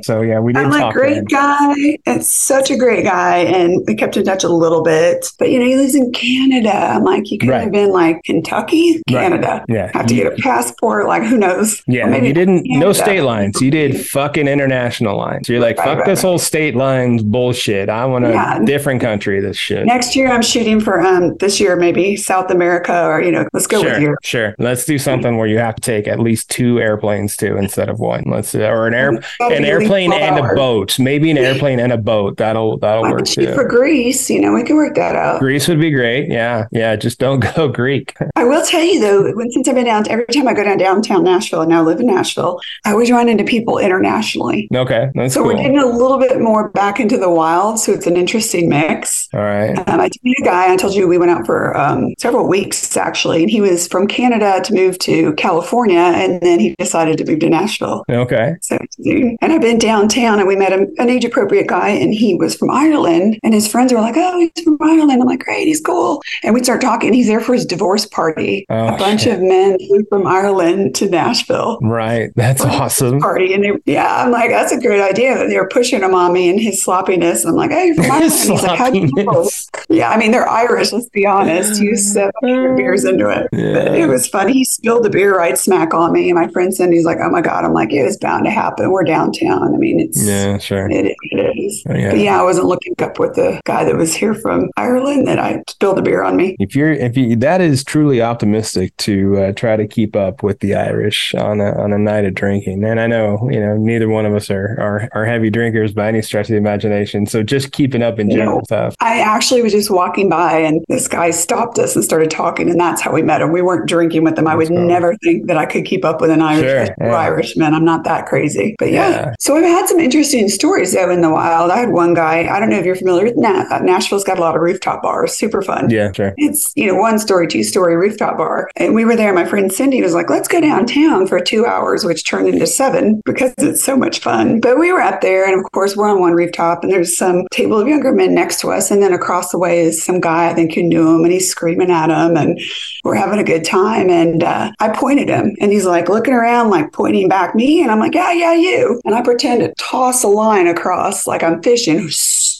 So 0.03 0.21
yeah, 0.23 0.39
we 0.41 0.53
did 0.53 0.65
I'm 0.65 0.71
talk. 0.73 0.95
great 0.95 1.25
guy. 1.29 1.99
It's 2.07 2.31
such 2.31 2.71
a 2.71 2.77
great 2.77 3.05
guy. 3.05 3.39
And 3.39 3.83
we 3.87 3.95
kept 3.95 4.17
in 4.17 4.25
touch 4.25 4.45
a 4.45 4.49
little 4.49 4.83
bit. 4.83 5.27
But, 5.39 5.51
you 5.51 5.59
know, 5.59 5.65
he 5.67 5.77
lives 5.77 5.95
in 5.95 6.13
Canada. 6.13 6.73
I'm 6.75 7.05
like, 7.05 7.31
you 7.31 7.39
could 7.39 7.49
Right. 7.49 7.63
have 7.63 7.73
been 7.73 7.91
like 7.91 8.23
Kentucky, 8.25 9.03
Right. 9.11 9.23
Canada. 9.23 9.65
Yeah, 9.69 9.91
Have 9.95 10.07
to 10.07 10.15
get 10.15 10.27
a 10.27 10.43
passport. 10.43 11.07
Like, 11.07 11.23
who 11.25 11.37
knows? 11.39 11.83
Yeah, 11.87 12.07
maybe 12.07 12.29
you 12.29 12.35
didn't 12.35 12.63
no 12.67 12.93
state 12.93 13.23
lines. 13.23 13.61
You 13.61 13.71
did 13.71 13.99
fucking 14.07 14.49
international 14.49 15.17
lines. 15.17 15.49
You're 15.49 15.61
like, 15.61 15.79
Right, 15.79 15.87
fuck 15.87 15.99
right, 15.99 16.07
this 16.07 16.23
right. 16.23 16.29
whole 16.29 16.39
state 16.39 16.77
lines 16.77 17.23
bullshit. 17.23 17.89
I 17.89 18.05
want 18.07 18.25
a 18.27 18.31
Yeah. 18.31 18.59
different 18.65 19.01
country. 19.01 19.41
This 19.41 19.57
shit. 19.57 19.87
Next 19.87 20.15
year, 20.17 20.29
I'm 20.31 20.43
shooting 20.55 20.81
for 20.81 21.01
um 21.01 21.37
this 21.39 21.59
year, 21.59 21.75
maybe 21.75 22.15
South 22.17 22.49
America 22.51 23.05
or, 23.07 23.21
you 23.21 23.33
know, 23.33 23.45
let's 23.53 23.67
go 23.67 23.83
with 23.83 23.93
sure, 23.93 24.01
Europe. 24.01 24.19
sure. 24.23 24.55
Let's 24.59 24.85
do 24.85 24.99
something 24.99 25.37
where 25.37 25.49
you 25.49 25.59
have 25.59 25.75
to 25.75 25.81
take 25.81 26.07
at 26.07 26.21
least 26.21 26.49
two 26.49 26.79
airplanes 26.79 27.37
too 27.37 27.57
instead 27.57 27.89
of 27.89 27.99
one. 27.99 28.23
Let's 28.27 28.55
or 28.55 28.87
an 28.87 28.95
air 28.95 29.11
an 29.11 29.23
at 29.41 29.49
least 29.51 29.63
airplane 29.65 30.11
12 30.11 30.23
and 30.23 30.47
a 30.47 30.55
boat. 30.55 30.99
Maybe 31.01 31.31
an 31.33 31.39
airplane 31.39 31.81
and 31.81 31.93
a 31.93 31.99
boat. 31.99 32.37
That'll 32.37 32.79
that'll 32.79 33.03
work 33.03 33.27
too. 33.27 33.53
for 33.53 33.67
Greece. 33.67 34.31
You 34.31 34.41
know, 34.41 34.53
we 34.53 34.63
can 34.63 34.77
work 34.77 34.95
that 34.95 35.17
out. 35.17 35.41
Greece 35.41 35.67
would 35.67 35.81
be 35.81 35.91
great. 35.91 36.31
Yeah, 36.31 36.67
yeah. 36.71 36.95
Just 36.95 37.19
don't 37.19 37.41
go 37.57 37.67
Greek. 37.69 38.15
I 38.37 38.45
will 38.45 38.65
tell 38.65 38.83
you 38.85 39.01
though, 39.01 39.35
when, 39.35 39.51
since 39.51 39.67
I've 39.69 39.75
been 39.75 39.87
down, 39.87 40.09
every 40.09 40.27
time 40.27 40.47
I 40.47 40.55
go 40.55 40.63
down 40.63 40.79
downtown 40.79 41.25
Nashville 41.25 41.63
and 41.63 41.71
now 41.71 41.83
live 41.83 41.99
in 41.99 42.07
Nashville, 42.07 42.61
I 42.85 42.93
always 42.93 43.11
run 43.11 43.29
into 43.29 43.43
people 43.43 43.79
internationally. 43.79 44.69
Okay, 44.73 45.11
that's 45.17 45.35
So 45.35 45.41
cool. 45.41 45.49
we're 45.51 45.57
getting 45.57 45.79
a 45.79 45.87
little 45.87 46.19
bit 46.19 46.41
more 46.41 46.69
back 46.71 47.01
into 47.01 47.19
the 47.19 47.31
wild. 47.31 47.81
So 47.81 47.93
it's 47.93 48.07
an 48.07 48.17
interesting 48.17 48.69
mix. 48.69 49.29
All 49.35 49.41
right. 49.41 49.77
Um, 49.89 50.01
I 50.01 50.07
a 50.07 50.44
guy. 50.45 50.73
I 50.73 50.77
told 50.77 50.95
you 50.95 51.09
we 51.09 51.19
went 51.19 51.31
out 51.31 51.47
for 51.47 51.77
um, 51.77 52.15
several 52.19 52.49
weeks 52.49 52.97
actually, 52.97 53.43
and 53.43 53.51
he 53.51 53.61
was 53.61 53.89
from 53.89 54.07
Canada 54.07 54.61
to 54.65 54.75
move 54.75 54.99
to 55.01 55.33
California, 55.35 55.99
and 55.99 56.41
then 56.41 56.61
he 56.61 56.75
decided 56.79 57.19
to 57.19 57.25
move 57.25 57.41
to 57.41 57.49
Nashville. 57.49 58.05
Okay. 58.09 58.55
So, 58.63 58.79
and 59.05 59.39
I've 59.53 59.61
been 59.61 59.79
downtown, 59.79 60.39
and 60.39 60.49
we 60.49 60.57
met 60.57 60.73
a, 60.73 60.87
an 60.99 61.11
age 61.11 61.25
appropriate 61.25 61.67
guy, 61.69 61.89
and 61.91 62.13
he 62.15 62.35
was 62.35 62.55
from 62.57 62.71
Ireland, 62.71 63.39
and 63.43 63.55
his 63.55 63.67
friends 63.69 63.93
were 63.93 64.01
like, 64.01 64.15
"Oh, 64.17 64.39
he's 64.39 64.65
from 64.65 64.79
Ireland." 64.81 65.21
I'm 65.23 65.27
like, 65.29 65.41
"Great, 65.41 65.67
he's 65.67 65.81
cool." 65.81 66.23
And 66.43 66.55
we 66.55 66.63
start 66.63 66.81
talking. 66.81 67.13
He's 67.13 67.27
there 67.27 67.41
for 67.41 67.55
his 67.55 67.67
divorce 67.67 68.07
party. 68.07 68.67
Oh, 68.71 68.95
a 68.95 68.99
bunch 68.99 69.23
shit. 69.23 69.35
of 69.35 69.41
men 69.43 69.79
flew 69.87 70.05
from 70.09 70.27
Ireland 70.27 70.95
to 70.97 71.09
Nashville 71.09 71.79
Right. 71.83 72.31
That's 72.37 72.61
awesome. 72.65 73.21
party. 73.21 73.53
And 73.55 73.65
they, 73.65 73.73
yeah, 73.93 74.25
I'm 74.25 74.31
like, 74.31 74.51
that's 74.51 74.73
a 74.73 74.81
great 74.81 75.01
idea. 75.01 75.47
They 75.49 75.57
were 75.57 75.69
pushing 75.69 76.01
him 76.03 76.15
on 76.15 76.33
me 76.33 76.49
and 76.51 76.61
his 76.61 76.83
sloppiness. 76.83 77.45
And 77.45 77.51
I'm 77.51 77.57
like, 77.57 77.71
hey, 77.71 77.95
from 77.95 78.05
Ireland. 78.11 78.33
He's 78.33 78.49
like, 78.63 78.79
how 78.79 78.91
do 78.91 78.99
you 78.99 79.11
know? 79.15 79.49
Yeah, 79.89 80.11
I 80.11 80.17
mean, 80.17 80.33
they're 80.35 80.49
Irish, 80.49 80.93
let's 80.93 81.09
be 81.11 81.25
honest. 81.27 81.81
You 81.81 81.97
set 81.97 82.33
your 82.43 82.75
beers 82.77 83.05
into 83.05 83.29
it. 83.31 83.47
But 83.53 83.59
Yeah. 83.61 83.93
it 83.95 84.09
was 84.09 84.27
funny. 84.27 84.53
He 84.53 84.65
spilled 84.65 85.05
the 85.05 85.11
beer 85.11 85.37
right 85.37 85.57
smack 85.57 85.95
on 85.95 86.13
me. 86.13 86.29
And 86.29 86.39
my 86.39 86.49
friend 86.49 86.75
Cindy's 86.75 87.05
like, 87.05 87.19
oh 87.23 87.31
my 87.31 87.41
God. 87.41 87.65
I'm 87.65 87.73
like, 87.73 87.93
it 87.93 88.03
was 88.05 88.17
bound 88.17 88.45
to 88.45 88.51
happen. 88.51 88.91
We're 88.91 89.05
downtown. 89.05 89.75
I 89.75 89.77
mean, 89.79 90.01
it's. 90.01 90.21
Yeah, 90.27 90.59
sure. 90.59 90.91
It, 90.91 91.15
it 91.31 91.57
is. 91.57 91.83
Yeah. 91.89 92.11
But 92.11 92.19
yeah, 92.19 92.41
I 92.41 92.43
wasn't 92.43 92.67
looking 92.67 92.95
up 93.01 93.19
with 93.21 93.35
the 93.37 93.61
guy 93.65 93.85
that 93.85 93.95
was 93.97 94.13
here 94.15 94.35
from 94.35 94.71
Ireland 94.77 95.29
that 95.29 95.39
I 95.39 95.63
spilled 95.69 95.99
the 95.99 96.03
beer 96.03 96.23
on 96.25 96.37
me. 96.37 96.57
If 96.59 96.75
you're, 96.75 96.93
if 96.93 97.17
you, 97.17 97.37
that 97.37 97.61
is 97.61 97.85
truly 97.85 98.21
optimistic 98.21 98.97
to 98.99 99.37
uh, 99.39 99.53
try 99.53 99.77
to 99.77 99.87
keep 99.87 100.17
up 100.17 100.43
with 100.43 100.59
the 100.61 100.75
Irish 100.75 101.33
on 101.37 101.61
a 101.61 101.71
on 101.81 101.93
a 101.93 101.99
night 101.99 102.25
of 102.25 102.35
drinking. 102.35 102.83
And 102.85 102.99
I 103.01 103.07
know, 103.07 103.49
you 103.53 103.61
know, 103.61 103.77
neither 103.77 104.09
one 104.09 104.27
of 104.27 104.35
us 104.35 104.51
are 104.51 104.77
are, 104.81 105.09
are 105.13 105.25
heavy 105.25 105.51
drinkers 105.51 105.93
by 105.93 106.09
any 106.09 106.23
stretch 106.23 106.47
of 106.47 106.53
the 106.53 106.57
imagination. 106.57 107.27
So 107.27 107.43
just 107.45 107.71
keeping 107.73 108.03
up 108.03 108.19
in 108.19 108.31
general 108.31 108.59
No. 108.59 108.63
stuff. 108.65 108.97
I 109.01 109.21
actually 109.21 109.63
was 109.63 109.73
just 109.73 109.91
walking 109.91 110.24
by 110.29 110.59
and 110.59 110.85
this 110.89 111.09
guy 111.09 111.31
stopped 111.31 111.79
us 111.79 111.95
and 111.95 112.05
started 112.05 112.31
talking, 112.31 112.69
and 112.71 112.81
that's 112.81 113.01
how 113.01 113.13
we 113.13 113.23
met 113.23 113.41
him. 113.41 113.53
We 113.53 113.63
weren't 113.63 113.89
drinking 113.89 114.25
with 114.25 114.39
him. 114.39 114.47
I 114.47 114.55
would 114.55 114.69
cool. 114.69 114.87
never 114.87 115.17
think 115.17 115.47
that 115.47 115.57
I 115.57 115.67
could 115.67 115.85
keep 115.85 116.05
up 116.05 116.21
with 116.21 116.31
an 116.31 116.43
Irish 116.43 116.65
Sure, 116.65 116.95
or 117.01 117.09
yeah. 117.09 117.19
Irishman. 117.19 117.75
I'm 117.75 117.85
not 117.85 118.05
that 118.05 118.27
crazy. 118.27 118.75
But 118.79 118.91
yeah. 118.91 119.11
Yeah. 119.11 119.35
So 119.39 119.57
I've 119.57 119.65
had 119.65 119.89
some 119.89 120.01
interesting 120.01 120.49
stories 120.49 120.95
though 120.95 121.11
in 121.11 121.21
the 121.21 121.31
wild. 121.31 121.71
I 121.71 121.79
had 121.79 121.91
one 121.91 122.15
guy, 122.15 122.49
I 122.49 122.59
don't 122.61 122.71
know 122.71 122.79
if 122.79 122.85
you're 122.85 122.97
familiar 122.97 123.25
with 123.25 123.37
Na- 123.37 123.67
uh, 123.71 123.79
Nashville's 123.81 124.25
got 124.25 124.39
a 124.39 124.41
lot 124.41 124.57
of 124.57 124.63
rooftop 124.63 125.03
bars, 125.03 125.33
super 125.33 125.63
fun. 125.63 125.91
Yeah, 125.91 126.13
sure. 126.13 126.35
It's, 126.37 126.73
you 126.77 126.87
know, 126.87 126.97
one 126.97 127.19
story, 127.19 127.47
two 127.47 127.63
story 127.63 127.97
rooftop 127.97 128.39
bar. 128.39 128.71
And 128.77 128.95
we 128.95 129.05
were 129.05 129.17
there. 129.17 129.33
My 129.33 129.45
friend 129.45 129.73
Cindy 129.73 130.03
was 130.03 130.15
like, 130.15 130.31
let's 130.31 130.49
go 130.49 130.61
downtown 130.61 131.27
for 131.27 131.41
two 131.41 131.67
hours, 131.67 132.05
which 132.05 132.25
turned 132.29 132.49
into 132.49 132.67
seven 132.67 133.21
because 133.25 133.55
it's 133.59 133.83
so 133.83 133.97
much 133.97 134.21
fun. 134.21 134.61
But 134.61 134.79
we 134.79 134.93
were 134.93 135.01
up 135.01 135.21
there. 135.21 135.45
And 135.47 135.59
of 135.59 135.71
course, 135.73 135.97
we're 135.97 136.09
on 136.09 136.21
one 136.21 136.33
rooftop 136.35 136.83
and 136.83 136.93
there's 136.93 137.17
some 137.17 137.47
table 137.51 137.79
of 137.79 137.89
younger 137.89 138.13
men 138.13 138.35
next 138.35 138.61
to 138.61 138.71
us. 138.71 138.91
And 138.91 139.03
then 139.03 139.13
across 139.13 139.51
the 139.51 139.59
way 139.59 139.81
is 139.81 140.03
some 140.03 140.14
guy, 140.21 140.51
I 140.51 140.55
think, 140.55 140.75
who 140.75 140.83
knew 140.83 141.15
him 141.15 141.25
and 141.25 141.33
he's 141.33 141.51
screaming 141.51 141.91
at 141.91 142.11
him. 142.11 142.37
And 142.37 142.61
we're 143.03 143.15
having 143.15 143.39
a 143.39 143.45
good 143.45 143.65
time. 143.65 144.11
And 144.11 144.43
uh, 144.43 144.73
I 144.81 144.89
pointed 144.91 145.29
him 145.29 145.57
and 145.61 145.73
he's 145.73 145.87
like 145.87 146.09
looking 146.09 146.35
around, 146.35 146.71
like 146.71 146.93
pointing 146.93 147.29
back 147.29 147.55
me. 147.55 147.83
And 147.83 147.91
I'm 147.91 148.01
like, 148.01 148.15
yeah, 148.15 148.33
yeah, 148.33 148.55
you. 148.55 149.01
And 149.05 149.15
I 149.15 149.23
pretend 149.23 149.61
to 149.61 149.75
toss 149.75 150.23
a 150.25 150.29
line 150.29 150.67
across 150.67 151.27
like 151.27 151.43
I'm 151.43 151.63
fishing. 151.63 152.09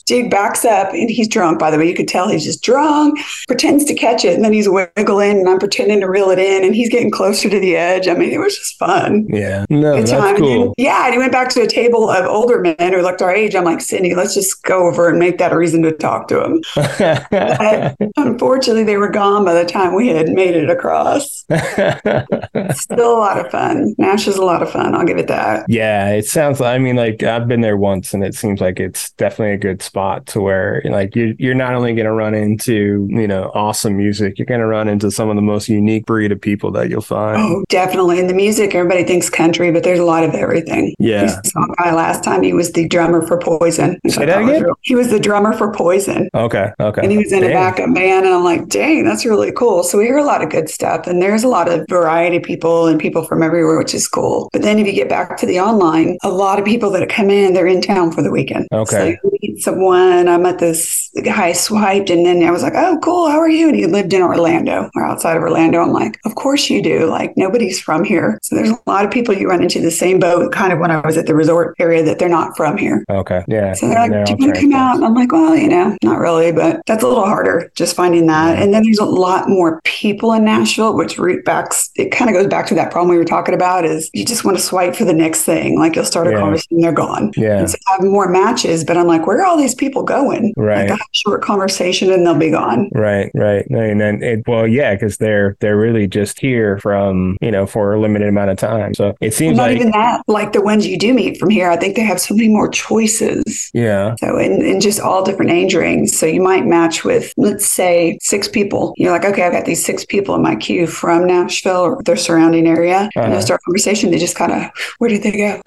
Dude 0.07 0.31
backs 0.31 0.65
up 0.65 0.93
and 0.93 1.09
he's 1.11 1.29
drunk, 1.29 1.59
by 1.59 1.71
the 1.71 1.79
way. 1.79 1.89
You 1.89 1.95
could 1.95 2.09
tell 2.09 2.29
he's 2.29 2.45
just 2.45 2.63
drunk, 2.63 3.19
pretends 3.49 3.85
to 3.87 3.95
catch 3.95 4.25
it, 4.25 4.35
and 4.35 4.45
then 4.45 4.53
he's 4.53 4.69
wiggling, 4.69 5.39
and 5.41 5.49
I'm 5.49 5.59
pretending 5.59 6.01
to 6.01 6.09
reel 6.11 6.31
it 6.31 6.39
in, 6.39 6.63
and 6.65 6.75
he's 6.75 6.91
getting 6.91 7.11
closer 7.11 7.49
to 7.49 7.59
the 7.59 7.75
edge. 7.77 8.07
I 8.07 8.15
mean, 8.15 8.31
it 8.31 8.39
was 8.39 8.57
just 8.59 8.79
fun. 8.79 9.27
Yeah. 9.31 9.65
No, 9.71 9.95
Good 9.95 10.03
that's 10.07 10.11
time. 10.11 10.35
And 10.37 10.39
cool. 10.45 10.65
then- 10.65 10.73
yeah, 10.77 11.05
and 11.07 11.15
he 11.15 11.19
went 11.19 11.33
back 11.33 11.49
to 11.51 11.63
a 11.63 11.67
table 11.67 12.11
of 12.11 12.27
older 12.27 12.61
men 12.61 12.93
who 12.93 13.01
looked 13.01 13.23
our 13.23 13.35
age. 13.35 13.55
I'm 13.55 13.65
like, 13.65 13.81
Cindy, 13.81 14.15
let's 14.15 14.35
just 14.35 14.63
go 14.65 14.87
over 14.87 15.09
and 15.09 15.19
make 15.19 15.39
that 15.39 15.53
a 15.53 15.57
reason 15.57 15.81
to 15.83 15.93
talk 15.93 16.29
to 16.29 16.45
him. 16.45 16.63
But 16.75 17.97
unfortunately, 18.17 18.85
they 18.85 18.99
were 18.99 19.09
gone 19.11 19.45
by 19.45 19.55
the 19.55 19.65
time 19.65 19.95
we 19.95 20.09
had 20.09 20.29
made 20.29 20.55
it 20.55 20.69
across. 20.69 21.45
Still 22.75 23.13
a 23.17 23.19
lot 23.19 23.39
of 23.45 23.51
fun. 23.51 23.95
Nash 23.99 24.27
is 24.29 24.37
a 24.37 24.45
lot 24.45 24.63
of 24.63 24.71
fun. 24.71 24.95
I'll 24.95 25.05
give 25.07 25.19
it 25.19 25.29
that. 25.29 25.65
Yeah, 25.69 26.11
it 26.11 26.27
sounds. 26.27 26.61
I 26.61 26.77
mean, 26.79 26.97
like 26.97 27.23
I've 27.23 27.49
been 27.49 27.63
there 27.63 27.77
once, 27.79 28.13
and 28.13 28.23
it 28.23 28.35
seems 28.35 28.61
like 28.61 28.81
it's 28.81 29.13
definitely 29.13 29.55
a 29.55 29.59
good 29.59 29.81
spot 29.83 29.94
to 29.95 30.41
where, 30.41 30.83
like, 30.85 31.17
you 31.17 31.35
you're 31.39 31.55
not 31.55 31.75
only 31.75 31.95
going 31.95 32.07
to 32.07 32.13
run 32.13 32.35
into 32.35 33.07
you 33.11 33.27
know 33.27 33.51
awesome 33.55 33.97
music, 33.97 34.39
you're 34.39 34.47
going 34.47 34.61
to 34.61 34.67
run 34.67 34.89
into 34.89 35.11
some 35.11 35.29
of 35.31 35.37
the 35.37 35.43
most 35.43 35.69
unique 35.69 36.07
breed 36.07 36.33
of 36.33 36.41
people 36.41 36.71
that 36.73 36.91
you'll 36.91 37.01
find. 37.01 37.41
Oh, 37.41 37.65
definitely. 37.69 38.19
In 38.19 38.27
the 38.27 38.35
music, 38.35 38.75
everybody 38.75 39.05
thinks 39.05 39.31
country, 39.31 39.71
but 39.71 39.85
there's 39.85 39.99
a 39.99 40.05
lot 40.05 40.25
of 40.25 40.35
everything. 40.35 40.95
Yeah. 40.99 41.41
Guy 41.79 41.95
last 41.95 42.23
time. 42.25 42.43
He 42.43 42.53
was 42.53 42.73
the 42.73 42.89
drummer 42.89 43.27
for 43.27 43.39
Poison. 43.39 43.99
Say 44.09 44.23
I 44.23 44.27
that 44.27 44.43
was 44.43 44.61
again? 44.61 44.73
He 44.83 44.95
was 44.95 45.11
the 45.11 45.21
drummer 45.21 45.53
for 45.53 45.73
Poison. 45.73 46.29
Okay, 46.35 46.73
okay. 46.81 47.03
And 47.03 47.11
he 47.11 47.19
was 47.19 47.33
in 47.33 47.45
a 47.45 47.49
backup 47.49 47.95
band, 47.95 48.27
and 48.27 48.35
I'm 48.35 48.45
like, 48.45 48.69
dang, 48.69 49.05
that's 49.05 49.25
really 49.25 49.53
cool. 49.53 49.83
So 49.83 49.99
we 49.99 50.05
hear 50.05 50.19
a 50.19 50.25
lot 50.25 50.43
of 50.43 50.51
good 50.51 50.69
stuff, 50.69 51.07
and 51.07 51.23
there's 51.23 51.45
a 51.45 51.49
lot 51.49 51.69
of 51.69 51.87
variety 51.89 52.37
of 52.37 52.43
people 52.43 52.87
and 52.87 53.01
people 53.01 53.25
from 53.25 53.43
everywhere, 53.43 53.79
which 53.79 53.95
is 53.95 54.09
cool. 54.09 54.49
But 54.53 54.63
then 54.63 54.79
if 54.79 54.87
you 54.87 54.93
get 54.93 55.09
back 55.09 55.37
to 55.39 55.47
the 55.47 55.61
online, 55.61 56.19
a 56.23 56.31
lot 56.31 56.59
of 56.59 56.65
people 56.65 56.91
that 56.91 57.09
come 57.09 57.31
in, 57.31 57.53
they're 57.53 57.67
in 57.67 57.81
town 57.81 58.13
for 58.13 58.23
the 58.23 58.31
weekend. 58.31 58.67
Okay. 58.73 59.19
So 59.23 59.29
you 59.31 59.39
meet 59.43 59.63
someone. 59.85 60.29
I 60.29 60.37
met 60.39 60.59
this 60.59 61.11
guy 61.25 61.53
swiped, 61.53 62.11
and 62.11 62.25
then 62.25 62.43
I 62.43 62.51
was 62.51 62.63
like, 62.63 62.73
oh, 62.75 62.99
cool, 63.03 63.29
how 63.31 63.39
are 63.39 63.49
you? 63.49 63.69
And 63.69 63.77
he 63.77 63.87
lived 63.87 64.13
in 64.13 64.23
Orlando 64.23 64.91
or 64.95 65.05
outside 65.05 65.37
of 65.37 65.43
Orlando. 65.43 65.81
I'm 65.81 65.93
like, 65.93 66.19
of 66.25 66.35
course 66.35 66.71
you 66.71 66.83
do. 66.83 67.07
Like 67.07 67.37
nobody's 67.37 67.81
from 67.81 68.05
here. 68.05 68.39
So 68.43 68.57
there's 68.57 68.71
a 68.71 68.79
lot 68.87 69.05
of 69.05 69.11
people 69.11 69.35
you 69.35 69.49
run 69.49 69.63
into 69.63 69.81
the 69.81 69.91
same 69.91 70.19
boat, 70.19 70.53
kind 70.53 70.73
of 70.73 70.79
when 70.79 70.91
I 70.91 71.01
was 71.01 71.17
at 71.17 71.27
the 71.27 71.35
resort 71.35 71.77
area, 71.79 72.03
that 72.05 72.19
they're 72.19 72.29
not 72.29 72.57
from 72.57 72.77
here. 72.77 73.05
Okay, 73.11 73.45
yeah. 73.49 73.73
So 73.75 73.89
they're 73.89 73.99
like, 73.99 74.11
They're 74.11 74.25
Do 74.25 74.33
you 74.33 74.39
want 74.39 74.55
to 74.55 74.61
come 74.61 74.71
trying 74.71 74.83
out? 74.83 74.97
And 74.97 75.05
I'm 75.05 75.15
like, 75.15 75.33
Well, 75.33 75.57
you 75.57 75.69
know, 75.69 75.97
not 76.03 76.19
really, 76.19 76.53
but 76.53 76.81
that's 76.87 77.03
a 77.03 77.09
little 77.09 77.25
harder 77.25 77.71
just 77.75 77.97
finding 77.97 78.27
that. 78.27 78.61
And 78.61 78.73
then 78.73 78.83
there's 78.85 78.99
a 78.99 79.05
lot 79.05 79.49
more 79.49 79.81
people 79.85 80.33
in 80.33 80.45
Nashville, 80.45 80.97
which 80.97 81.19
root 81.19 81.45
backs, 81.45 81.91
it 81.97 82.11
kind 82.11 82.31
of 82.31 82.35
goes 82.35 82.47
back 82.49 82.67
to 82.67 82.75
that 82.75 82.91
problem 82.91 83.11
we 83.11 83.19
were 83.19 83.25
talking 83.25 83.55
about 83.55 83.85
is 83.85 84.11
you 84.13 84.25
just 84.25 84.45
want 84.45 84.57
to 84.57 84.63
swipe 84.63 84.95
for 84.97 85.05
the 85.05 85.13
next 85.13 85.43
thing. 85.45 85.79
Like 85.79 85.95
you'll 85.97 86.05
start 86.05 86.27
a 86.27 86.31
Yeah. 86.31 86.41
conversation, 86.41 86.81
they're 86.81 86.93
gone. 86.93 87.33
Yeah. 87.37 87.59
And 87.59 87.71
so 87.71 87.77
I 87.89 87.93
have 87.93 88.03
more 88.03 88.29
matches, 88.29 88.85
but 88.85 88.97
I'm 88.97 89.07
like, 89.07 89.27
Where 89.27 89.39
are 89.41 89.45
all 89.45 89.57
these 89.57 89.74
people 89.75 90.03
going? 90.03 90.55
Right. 90.57 90.89
Like 90.91 91.01
a 91.01 91.05
short 91.13 91.43
conversation 91.43 92.11
and 92.13 92.27
they'll 92.27 92.35
be 92.39 92.51
gone. 92.51 92.89
Right, 92.93 93.31
right. 93.35 93.65
And 93.71 94.01
then 94.01 94.23
it, 94.23 94.47
well, 94.47 94.67
yeah, 94.67 94.95
because 94.95 95.17
they're 95.19 95.57
they're 95.61 95.77
really 95.77 96.07
just 96.07 96.39
here 96.41 96.79
from 96.79 97.37
you 97.41 97.51
know 97.51 97.67
for 97.67 97.95
a 97.95 98.01
limited 98.01 98.29
amount 98.29 98.51
of 98.51 98.59
time. 98.59 98.95
So 98.95 99.15
it 99.21 99.35
seems 99.35 99.57
Not 99.57 99.65
like 99.71 99.77
even 99.77 99.91
that, 99.93 100.23
like 100.29 100.53
the 100.53 100.63
ones 100.63 100.87
you 100.87 100.99
do 100.99 101.13
meet 101.15 101.39
from 101.39 101.51
here, 101.51 101.71
I 101.71 101.77
think 101.77 101.97
they 101.97 102.03
have 102.03 102.21
so 102.21 102.35
many 102.35 102.49
more 102.49 102.69
choices. 102.69 103.71
yeah, 103.75 104.15
So 104.21 104.39
in, 104.39 104.63
in 104.63 104.81
just 104.81 105.01
all 105.01 105.25
different 105.25 105.51
age 105.51 105.75
rings. 105.75 106.17
So 106.17 106.27
you 106.27 106.41
might 106.43 106.67
match 106.67 107.05
with, 107.05 107.33
let's 107.37 107.67
say, 107.67 108.19
six 108.23 108.49
people. 108.49 108.95
You're 108.97 109.13
like, 109.13 109.25
okay, 109.25 109.43
I've 109.43 109.53
got 109.53 109.65
these 109.65 109.85
six 109.85 110.05
people 110.05 110.35
in 110.35 110.43
my 110.43 110.57
queue 110.57 110.87
from 110.87 111.27
Nashville 111.27 111.81
or 111.81 112.03
their 112.05 112.17
surrounding 112.17 112.67
area. 112.67 113.09
And 113.15 113.25
Uh-huh. 113.25 113.35
you 113.37 113.43
start 113.43 113.61
a 113.61 113.65
conversation, 113.65 114.11
they 114.11 114.19
just 114.19 114.37
kind 114.37 114.53
of, 114.53 114.71
where 114.99 115.11
did 115.11 115.23
they 115.23 115.33
go? 115.33 115.61